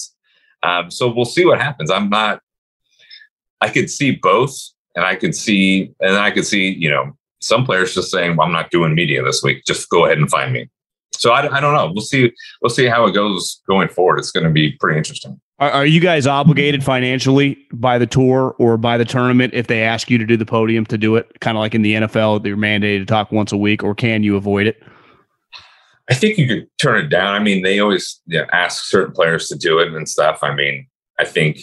Um, 0.62 0.90
so 0.90 1.12
we'll 1.12 1.24
see 1.24 1.44
what 1.44 1.60
happens. 1.60 1.90
I'm 1.90 2.10
not, 2.10 2.40
I 3.60 3.70
could 3.70 3.90
see 3.90 4.12
both 4.12 4.56
and 4.94 5.04
I 5.04 5.16
could 5.16 5.34
see, 5.34 5.92
and 6.00 6.16
I 6.16 6.30
could 6.30 6.46
see, 6.46 6.68
you 6.70 6.90
know, 6.90 7.16
some 7.40 7.64
players 7.64 7.94
just 7.94 8.10
saying, 8.10 8.36
well, 8.36 8.46
I'm 8.46 8.52
not 8.52 8.70
doing 8.70 8.94
media 8.94 9.22
this 9.22 9.42
week. 9.42 9.64
Just 9.66 9.88
go 9.88 10.04
ahead 10.04 10.18
and 10.18 10.30
find 10.30 10.52
me. 10.52 10.68
So 11.12 11.32
I, 11.32 11.56
I 11.56 11.60
don't 11.60 11.74
know. 11.74 11.90
We'll 11.92 12.04
see. 12.04 12.32
We'll 12.62 12.70
see 12.70 12.86
how 12.86 13.06
it 13.06 13.12
goes 13.12 13.60
going 13.66 13.88
forward. 13.88 14.18
It's 14.18 14.30
going 14.30 14.44
to 14.44 14.50
be 14.50 14.72
pretty 14.72 14.98
interesting. 14.98 15.40
Are, 15.60 15.70
are 15.70 15.86
you 15.86 16.00
guys 16.00 16.26
obligated 16.26 16.82
financially 16.82 17.58
by 17.72 17.98
the 17.98 18.06
tour 18.06 18.56
or 18.58 18.78
by 18.78 18.96
the 18.96 19.04
tournament 19.04 19.52
if 19.54 19.66
they 19.66 19.82
ask 19.82 20.10
you 20.10 20.16
to 20.16 20.24
do 20.24 20.36
the 20.36 20.46
podium 20.46 20.86
to 20.86 20.96
do 20.96 21.16
it? 21.16 21.38
Kind 21.40 21.56
of 21.56 21.60
like 21.60 21.74
in 21.74 21.82
the 21.82 21.94
NFL, 21.94 22.42
they're 22.42 22.56
mandated 22.56 23.00
to 23.00 23.04
talk 23.04 23.30
once 23.30 23.52
a 23.52 23.58
week, 23.58 23.84
or 23.84 23.94
can 23.94 24.22
you 24.22 24.36
avoid 24.36 24.66
it? 24.66 24.82
I 26.08 26.14
think 26.14 26.38
you 26.38 26.48
could 26.48 26.66
turn 26.78 27.04
it 27.04 27.08
down. 27.08 27.34
I 27.34 27.38
mean, 27.38 27.62
they 27.62 27.78
always 27.78 28.20
you 28.26 28.38
know, 28.40 28.46
ask 28.52 28.84
certain 28.84 29.14
players 29.14 29.48
to 29.48 29.56
do 29.56 29.78
it 29.78 29.92
and 29.92 30.08
stuff. 30.08 30.40
I 30.42 30.54
mean, 30.54 30.88
I 31.18 31.24
think. 31.24 31.58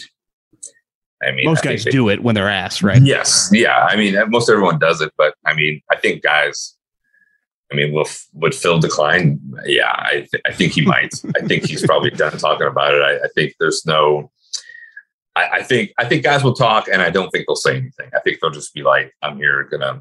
I 1.20 1.32
mean, 1.32 1.46
Most 1.46 1.66
I 1.66 1.70
guys 1.70 1.84
they- 1.84 1.90
do 1.90 2.08
it 2.08 2.22
when 2.22 2.36
they're 2.36 2.48
asked, 2.48 2.80
right? 2.82 3.02
Yes, 3.02 3.50
yeah. 3.52 3.86
I 3.90 3.96
mean, 3.96 4.14
most 4.30 4.48
everyone 4.48 4.78
does 4.78 5.00
it, 5.00 5.12
but 5.18 5.34
I 5.44 5.52
mean, 5.54 5.82
I 5.90 5.96
think 5.96 6.22
guys. 6.22 6.76
I 7.70 7.74
mean, 7.76 7.92
will 7.92 8.06
would 8.34 8.54
Phil 8.54 8.78
decline? 8.78 9.40
Yeah, 9.66 9.92
I 9.94 10.26
th- 10.30 10.42
I 10.46 10.52
think 10.52 10.72
he 10.72 10.80
might. 10.82 11.12
I 11.36 11.46
think 11.46 11.64
he's 11.66 11.84
probably 11.84 12.10
done 12.10 12.36
talking 12.38 12.66
about 12.66 12.94
it. 12.94 13.02
I, 13.02 13.24
I 13.24 13.28
think 13.34 13.54
there's 13.60 13.84
no. 13.86 14.30
I, 15.36 15.48
I 15.54 15.62
think 15.62 15.92
I 15.98 16.04
think 16.04 16.24
guys 16.24 16.42
will 16.42 16.54
talk, 16.54 16.88
and 16.88 17.02
I 17.02 17.10
don't 17.10 17.30
think 17.30 17.46
they'll 17.46 17.56
say 17.56 17.76
anything. 17.76 18.10
I 18.14 18.20
think 18.20 18.38
they'll 18.40 18.50
just 18.50 18.72
be 18.74 18.82
like, 18.82 19.12
"I'm 19.22 19.36
here, 19.36 19.64
gonna 19.70 20.00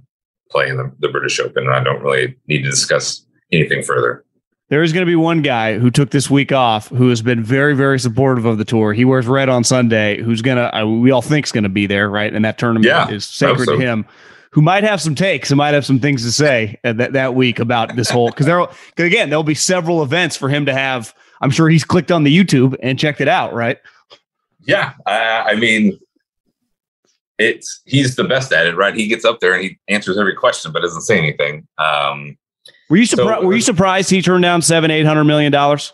play 0.50 0.70
in 0.70 0.78
the, 0.78 0.92
the 1.00 1.10
British 1.10 1.40
Open, 1.40 1.66
and 1.66 1.74
I 1.74 1.84
don't 1.84 2.02
really 2.02 2.38
need 2.48 2.64
to 2.64 2.70
discuss 2.70 3.26
anything 3.52 3.84
further." 3.84 4.24
There 4.70 4.84
is 4.84 4.92
going 4.92 5.06
to 5.06 5.10
be 5.10 5.16
one 5.16 5.42
guy 5.42 5.80
who 5.80 5.90
took 5.90 6.10
this 6.10 6.30
week 6.30 6.52
off 6.52 6.90
who 6.90 7.08
has 7.08 7.22
been 7.22 7.42
very, 7.42 7.74
very 7.74 7.98
supportive 8.00 8.44
of 8.44 8.58
the 8.58 8.66
tour. 8.66 8.92
He 8.92 9.06
wears 9.06 9.26
red 9.26 9.48
on 9.48 9.64
Sunday. 9.64 10.22
Who's 10.22 10.42
gonna? 10.42 10.86
We 10.86 11.12
all 11.12 11.22
think 11.22 11.46
is 11.46 11.54
going 11.54 11.64
to 11.64 11.70
be 11.70 11.86
there, 11.88 12.10
right? 12.10 12.34
And 12.34 12.44
that 12.44 12.58
tournament 12.58 12.86
Yeah, 12.86 13.10
is 13.10 13.26
sacred 13.26 13.66
so. 13.66 13.78
to 13.78 13.80
him. 13.80 14.06
Who 14.52 14.62
might 14.62 14.84
have 14.84 15.02
some 15.02 15.14
takes 15.16 15.52
and 15.52 15.58
might 15.58 15.74
have 15.74 15.86
some 15.86 16.00
things 16.00 16.24
to 16.24 16.32
say 16.32 16.80
uh, 16.84 16.94
that 16.94 17.14
that 17.14 17.36
week 17.36 17.60
about 17.60 17.96
this 17.96 18.10
whole 18.10 18.30
because 18.30 18.46
there 18.46 18.68
again 18.98 19.30
there'll 19.30 19.44
be 19.44 19.54
several 19.56 20.02
events 20.04 20.36
for 20.38 20.50
him 20.50 20.66
to 20.66 20.74
have. 20.74 21.14
I'm 21.42 21.52
sure 21.52 21.70
he's 21.70 21.84
clicked 21.84 22.12
on 22.12 22.24
the 22.24 22.36
YouTube 22.36 22.76
and 22.82 22.98
checked 22.98 23.22
it 23.22 23.28
out, 23.28 23.54
right? 23.54 23.78
Yeah, 24.62 24.94
uh, 25.06 25.44
I 25.46 25.56
mean, 25.56 26.00
it's 27.38 27.82
he's 27.86 28.16
the 28.16 28.24
best 28.24 28.52
at 28.52 28.66
it, 28.66 28.76
right? 28.76 28.96
He 28.96 29.08
gets 29.08 29.24
up 29.26 29.40
there 29.40 29.54
and 29.54 29.64
he 29.64 29.80
answers 29.88 30.18
every 30.18 30.34
question, 30.36 30.72
but 30.72 30.82
doesn't 30.82 31.02
say 31.04 31.18
anything. 31.18 31.68
Um, 31.78 32.38
Were 32.90 32.98
you 32.98 33.06
So- 33.06 33.18
surprised? 33.18 33.46
were 33.46 33.54
you 33.54 33.62
surprised 33.62 34.10
he 34.10 34.22
turned 34.22 34.42
down 34.44 34.62
seven, 34.62 34.90
eight 34.92 35.06
hundred 35.06 35.26
million 35.26 35.52
dollars? 35.52 35.94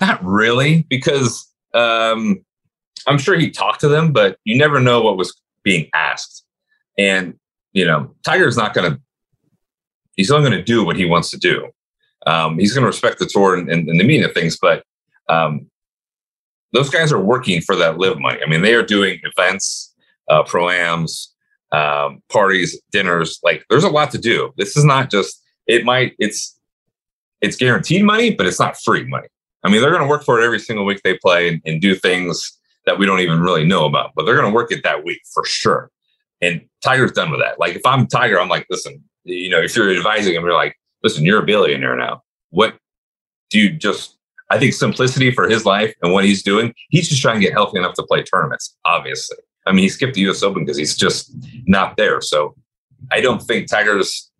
not 0.00 0.22
really, 0.24 0.84
because 0.88 1.48
um, 1.74 2.44
I'm 3.06 3.18
sure 3.18 3.38
he 3.38 3.50
talked 3.50 3.80
to 3.82 3.88
them, 3.88 4.12
but 4.12 4.38
you 4.44 4.56
never 4.58 4.80
know 4.80 5.00
what 5.02 5.16
was 5.16 5.38
being 5.62 5.88
asked. 5.94 6.44
And 6.98 7.34
you 7.72 7.84
know, 7.84 8.14
Tiger's 8.24 8.56
not 8.56 8.74
going 8.74 8.92
to 8.92 9.00
he's 10.16 10.30
only 10.30 10.48
going 10.48 10.58
to 10.58 10.64
do 10.64 10.84
what 10.84 10.96
he 10.96 11.04
wants 11.04 11.30
to 11.30 11.38
do. 11.38 11.68
Um, 12.26 12.58
he's 12.58 12.72
going 12.72 12.82
to 12.82 12.88
respect 12.88 13.18
the 13.18 13.26
tour 13.26 13.54
and, 13.54 13.70
and, 13.70 13.88
and, 13.88 14.00
the 14.00 14.04
meaning 14.04 14.24
of 14.24 14.32
things, 14.32 14.58
but 14.60 14.82
um, 15.28 15.70
those 16.72 16.90
guys 16.90 17.12
are 17.12 17.20
working 17.20 17.60
for 17.60 17.76
that 17.76 17.98
LIV 17.98 18.18
money. 18.18 18.40
I 18.44 18.48
mean, 18.48 18.62
they 18.62 18.74
are 18.74 18.82
doing 18.82 19.20
events, 19.22 19.94
uh, 20.28 20.42
proams, 20.42 21.28
um, 21.70 22.22
parties, 22.28 22.80
dinners. 22.90 23.38
Like, 23.44 23.64
there's 23.70 23.84
a 23.84 23.88
lot 23.88 24.10
to 24.10 24.18
do. 24.18 24.52
This 24.56 24.76
is 24.76 24.84
not 24.84 25.10
just. 25.10 25.40
It 25.66 25.84
might. 25.84 26.14
It's 26.18 26.58
it's 27.40 27.56
guaranteed 27.56 28.04
money, 28.04 28.34
but 28.34 28.46
it's 28.46 28.58
not 28.58 28.76
free 28.76 29.04
money. 29.04 29.28
I 29.62 29.68
mean, 29.68 29.80
they're 29.80 29.90
going 29.90 30.02
to 30.02 30.08
work 30.08 30.24
for 30.24 30.40
it 30.40 30.44
every 30.44 30.58
single 30.58 30.84
week 30.84 31.00
they 31.02 31.18
play 31.18 31.48
and, 31.48 31.60
and 31.64 31.80
do 31.80 31.94
things 31.94 32.58
that 32.86 32.98
we 32.98 33.04
don't 33.04 33.20
even 33.20 33.40
really 33.40 33.64
know 33.64 33.84
about, 33.84 34.12
but 34.14 34.24
they're 34.24 34.36
going 34.36 34.50
to 34.50 34.54
work 34.54 34.72
it 34.72 34.82
that 34.84 35.04
week 35.04 35.20
for 35.34 35.44
sure. 35.44 35.90
And 36.40 36.62
Tiger's 36.82 37.12
done 37.12 37.30
with 37.30 37.40
that. 37.40 37.58
Like, 37.58 37.76
if 37.76 37.86
I'm 37.86 38.06
Tiger, 38.06 38.40
I'm 38.40 38.48
like, 38.48 38.66
listen, 38.70 39.02
you 39.24 39.50
know, 39.50 39.60
if 39.60 39.74
you're 39.74 39.90
advising 39.90 40.34
him, 40.34 40.42
you're 40.42 40.52
like, 40.52 40.76
listen, 41.02 41.24
you're 41.24 41.42
a 41.42 41.46
billionaire 41.46 41.96
now. 41.96 42.22
What 42.50 42.76
do 43.50 43.58
you 43.58 43.70
just, 43.72 44.18
I 44.50 44.58
think 44.58 44.74
simplicity 44.74 45.30
for 45.30 45.48
his 45.48 45.64
life 45.64 45.94
and 46.02 46.12
what 46.12 46.24
he's 46.24 46.42
doing, 46.42 46.74
he's 46.90 47.08
just 47.08 47.22
trying 47.22 47.40
to 47.40 47.40
get 47.40 47.52
healthy 47.52 47.78
enough 47.78 47.94
to 47.94 48.02
play 48.02 48.22
tournaments, 48.22 48.76
obviously. 48.84 49.38
I 49.66 49.72
mean, 49.72 49.82
he 49.82 49.88
skipped 49.88 50.14
the 50.14 50.20
US 50.22 50.42
Open 50.42 50.64
because 50.64 50.76
he's 50.76 50.96
just 50.96 51.34
not 51.66 51.96
there. 51.96 52.20
So 52.20 52.54
I 53.10 53.20
don't 53.20 53.42
think 53.42 53.68
Tiger's. 53.68 54.30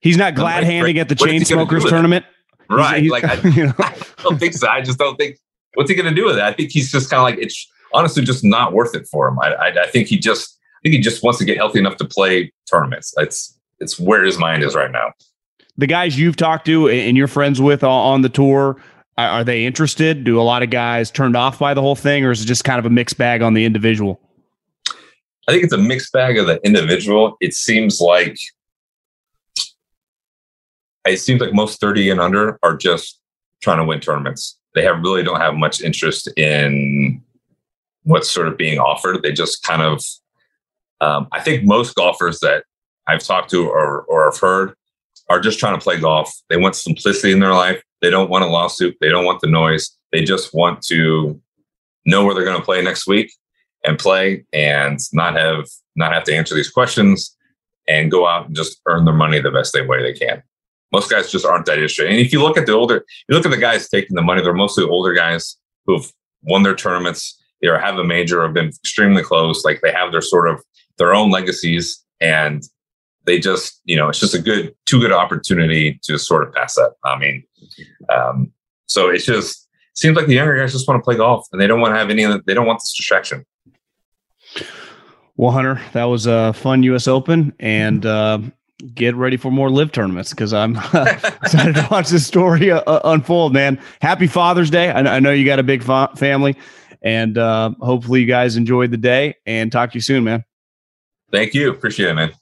He's 0.00 0.16
not 0.16 0.34
glad 0.34 0.64
handing 0.64 0.98
at 0.98 1.08
the 1.08 1.14
Chainsmokers 1.14 1.88
tournament. 1.88 2.24
Right. 2.68 3.02
He's, 3.02 3.12
like, 3.12 3.24
I, 3.24 3.34
you 3.48 3.66
know. 3.66 3.74
I 3.78 3.94
don't 4.22 4.38
think 4.38 4.54
so. 4.54 4.66
I 4.66 4.80
just 4.80 4.98
don't 4.98 5.16
think, 5.16 5.38
what's 5.74 5.88
he 5.88 5.96
going 5.96 6.08
to 6.08 6.14
do 6.14 6.26
with 6.26 6.36
it? 6.36 6.42
I 6.42 6.52
think 6.52 6.70
he's 6.72 6.90
just 6.90 7.10
kind 7.10 7.20
of 7.20 7.24
like, 7.24 7.38
it's 7.38 7.70
honestly 7.94 8.24
just 8.24 8.42
not 8.42 8.72
worth 8.72 8.96
it 8.96 9.06
for 9.06 9.28
him. 9.28 9.38
I, 9.38 9.52
I, 9.54 9.82
I 9.82 9.86
think 9.88 10.08
he 10.08 10.18
just, 10.18 10.58
think 10.82 10.94
he 10.94 11.00
just 11.00 11.22
wants 11.22 11.38
to 11.38 11.44
get 11.44 11.56
healthy 11.56 11.78
enough 11.78 11.96
to 11.96 12.04
play 12.04 12.52
tournaments. 12.70 13.14
It's, 13.16 13.58
it's 13.80 13.98
where 13.98 14.24
his 14.24 14.38
mind 14.38 14.62
is 14.62 14.74
right 14.74 14.90
now. 14.90 15.12
The 15.78 15.86
guys 15.86 16.18
you've 16.18 16.36
talked 16.36 16.66
to 16.66 16.88
and 16.88 17.16
you're 17.16 17.28
friends 17.28 17.60
with 17.60 17.82
on 17.82 18.22
the 18.22 18.28
tour, 18.28 18.76
are 19.16 19.44
they 19.44 19.64
interested? 19.64 20.24
Do 20.24 20.40
a 20.40 20.42
lot 20.42 20.62
of 20.62 20.70
guys 20.70 21.10
turned 21.10 21.36
off 21.36 21.58
by 21.58 21.74
the 21.74 21.80
whole 21.80 21.96
thing, 21.96 22.24
or 22.24 22.30
is 22.30 22.42
it 22.42 22.46
just 22.46 22.64
kind 22.64 22.78
of 22.78 22.86
a 22.86 22.90
mixed 22.90 23.18
bag 23.18 23.42
on 23.42 23.54
the 23.54 23.64
individual? 23.64 24.20
I 25.48 25.52
think 25.52 25.64
it's 25.64 25.72
a 25.72 25.78
mixed 25.78 26.12
bag 26.12 26.38
of 26.38 26.46
the 26.46 26.60
individual. 26.64 27.36
It 27.40 27.54
seems 27.54 28.00
like 28.00 28.36
it 31.06 31.18
seems 31.18 31.40
like 31.40 31.52
most 31.52 31.80
30 31.80 32.10
and 32.10 32.20
under 32.20 32.58
are 32.62 32.76
just 32.76 33.20
trying 33.60 33.78
to 33.78 33.84
win 33.84 34.00
tournaments. 34.00 34.58
They 34.74 34.84
have 34.84 35.02
really 35.02 35.22
don't 35.22 35.40
have 35.40 35.54
much 35.54 35.80
interest 35.80 36.30
in 36.38 37.22
what's 38.04 38.30
sort 38.30 38.48
of 38.48 38.56
being 38.56 38.78
offered. 38.78 39.22
They 39.22 39.32
just 39.32 39.62
kind 39.62 39.82
of 39.82 40.02
um, 41.02 41.26
I 41.32 41.40
think 41.40 41.64
most 41.64 41.94
golfers 41.96 42.38
that 42.40 42.64
I've 43.08 43.24
talked 43.24 43.50
to 43.50 43.68
or, 43.68 44.02
or 44.02 44.30
have 44.30 44.38
heard 44.38 44.74
are 45.28 45.40
just 45.40 45.58
trying 45.58 45.76
to 45.76 45.82
play 45.82 45.98
golf. 45.98 46.32
They 46.48 46.56
want 46.56 46.76
simplicity 46.76 47.32
in 47.32 47.40
their 47.40 47.52
life. 47.52 47.82
They 48.00 48.10
don't 48.10 48.30
want 48.30 48.44
a 48.44 48.46
lawsuit. 48.46 48.96
They 49.00 49.08
don't 49.08 49.24
want 49.24 49.40
the 49.40 49.48
noise. 49.48 49.90
They 50.12 50.24
just 50.24 50.54
want 50.54 50.80
to 50.82 51.40
know 52.06 52.24
where 52.24 52.34
they're 52.34 52.44
going 52.44 52.58
to 52.58 52.64
play 52.64 52.82
next 52.82 53.06
week 53.06 53.32
and 53.84 53.98
play 53.98 54.44
and 54.52 55.00
not 55.12 55.36
have 55.36 55.66
not 55.96 56.12
have 56.12 56.24
to 56.24 56.34
answer 56.34 56.54
these 56.54 56.70
questions 56.70 57.36
and 57.88 58.10
go 58.10 58.26
out 58.26 58.46
and 58.46 58.56
just 58.56 58.80
earn 58.86 59.04
their 59.04 59.14
money 59.14 59.40
the 59.40 59.50
best 59.50 59.74
way 59.74 60.02
they 60.02 60.12
can. 60.12 60.42
Most 60.92 61.10
guys 61.10 61.32
just 61.32 61.44
aren't 61.44 61.66
that 61.66 61.74
interested. 61.74 62.06
And 62.06 62.18
if 62.18 62.32
you 62.32 62.40
look 62.40 62.56
at 62.56 62.66
the 62.66 62.72
older, 62.72 63.04
you 63.28 63.34
look 63.34 63.44
at 63.44 63.50
the 63.50 63.56
guys 63.56 63.88
taking 63.88 64.14
the 64.14 64.22
money, 64.22 64.40
they're 64.40 64.54
mostly 64.54 64.84
older 64.84 65.12
guys 65.12 65.56
who've 65.86 66.10
won 66.42 66.62
their 66.62 66.76
tournaments. 66.76 67.38
They 67.60 67.68
have 67.68 67.98
a 67.98 68.04
major, 68.04 68.42
have 68.42 68.54
been 68.54 68.68
extremely 68.68 69.22
close. 69.22 69.64
Like 69.64 69.80
they 69.80 69.92
have 69.92 70.12
their 70.12 70.20
sort 70.20 70.48
of 70.48 70.62
their 70.98 71.14
own 71.14 71.30
legacies 71.30 72.02
and 72.20 72.62
they 73.24 73.38
just, 73.38 73.80
you 73.84 73.96
know, 73.96 74.08
it's 74.08 74.20
just 74.20 74.34
a 74.34 74.38
good, 74.38 74.74
too 74.86 75.00
good 75.00 75.12
opportunity 75.12 76.00
to 76.02 76.18
sort 76.18 76.46
of 76.46 76.52
pass 76.52 76.76
up. 76.76 76.96
I 77.04 77.18
mean, 77.18 77.44
um, 78.12 78.52
so 78.86 79.08
it's 79.08 79.24
just 79.24 79.68
seems 79.94 80.16
like 80.16 80.26
the 80.26 80.34
younger 80.34 80.56
guys 80.56 80.72
just 80.72 80.88
want 80.88 80.98
to 80.98 81.04
play 81.04 81.16
golf 81.16 81.46
and 81.52 81.60
they 81.60 81.66
don't 81.66 81.80
want 81.80 81.94
to 81.94 81.98
have 81.98 82.10
any 82.10 82.24
of 82.24 82.32
the, 82.32 82.42
they 82.46 82.54
don't 82.54 82.66
want 82.66 82.80
this 82.80 82.94
distraction. 82.96 83.44
Well, 85.36 85.50
Hunter, 85.50 85.80
that 85.92 86.04
was 86.04 86.26
a 86.26 86.52
fun 86.52 86.82
U.S. 86.84 87.08
Open, 87.08 87.54
and 87.58 88.04
uh, 88.04 88.38
get 88.94 89.14
ready 89.14 89.36
for 89.36 89.50
more 89.50 89.70
LIV 89.70 89.92
tournaments 89.92 90.30
because 90.30 90.52
I'm 90.52 90.76
excited 91.42 91.74
to 91.74 91.88
watch 91.90 92.10
this 92.10 92.26
story 92.26 92.70
uh, 92.70 92.80
uh, 92.86 93.00
unfold. 93.04 93.52
Man, 93.52 93.80
happy 94.02 94.26
Father's 94.26 94.70
Day! 94.70 94.90
I, 94.90 95.16
I 95.16 95.20
know 95.20 95.32
you 95.32 95.46
got 95.46 95.58
a 95.58 95.62
big 95.62 95.82
fa- 95.82 96.10
family, 96.16 96.56
and 97.00 97.38
uh, 97.38 97.70
hopefully 97.80 98.20
you 98.20 98.26
guys 98.26 98.56
enjoyed 98.56 98.90
the 98.90 98.98
day. 98.98 99.34
And 99.46 99.72
talk 99.72 99.92
to 99.92 99.94
you 99.96 100.02
soon, 100.02 100.24
man. 100.24 100.44
Thank 101.32 101.54
you. 101.54 101.70
Appreciate 101.70 102.10
it, 102.10 102.14
man. 102.14 102.41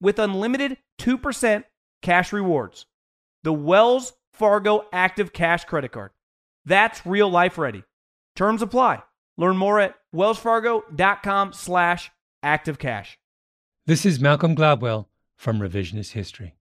with 0.00 0.18
unlimited 0.18 0.78
2% 0.98 1.64
cash 2.02 2.32
rewards. 2.32 2.86
The 3.42 3.52
Wells 3.52 4.12
Fargo 4.32 4.84
Active 4.92 5.32
Cash 5.32 5.64
credit 5.64 5.92
card. 5.92 6.10
That's 6.64 7.04
real 7.06 7.28
life 7.28 7.58
ready. 7.58 7.84
Terms 8.36 8.62
apply. 8.62 9.02
Learn 9.36 9.56
more 9.56 9.80
at 9.80 9.94
wellsfargo.com 10.14 11.52
slash 11.52 12.10
activecash. 12.44 13.16
This 13.86 14.04
is 14.04 14.20
Malcolm 14.20 14.54
Gladwell 14.54 15.06
from 15.36 15.58
Revisionist 15.58 16.12
History. 16.12 16.54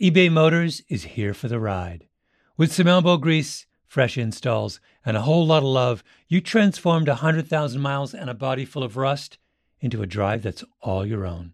eBay 0.00 0.30
Motors 0.30 0.82
is 0.88 1.04
here 1.04 1.34
for 1.34 1.48
the 1.48 1.60
ride. 1.60 2.08
With 2.56 2.72
some 2.72 2.88
elbow 2.88 3.16
grease, 3.18 3.66
fresh 3.86 4.16
installs, 4.16 4.80
and 5.04 5.16
a 5.16 5.22
whole 5.22 5.46
lot 5.46 5.58
of 5.58 5.64
love, 5.64 6.02
you 6.28 6.40
transformed 6.40 7.08
a 7.08 7.12
100,000 7.12 7.80
miles 7.80 8.14
and 8.14 8.30
a 8.30 8.34
body 8.34 8.64
full 8.64 8.82
of 8.82 8.96
rust 8.96 9.38
into 9.80 10.02
a 10.02 10.06
drive 10.06 10.42
that's 10.42 10.64
all 10.80 11.04
your 11.04 11.26
own. 11.26 11.52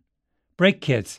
Brake 0.57 0.81
kits, 0.81 1.19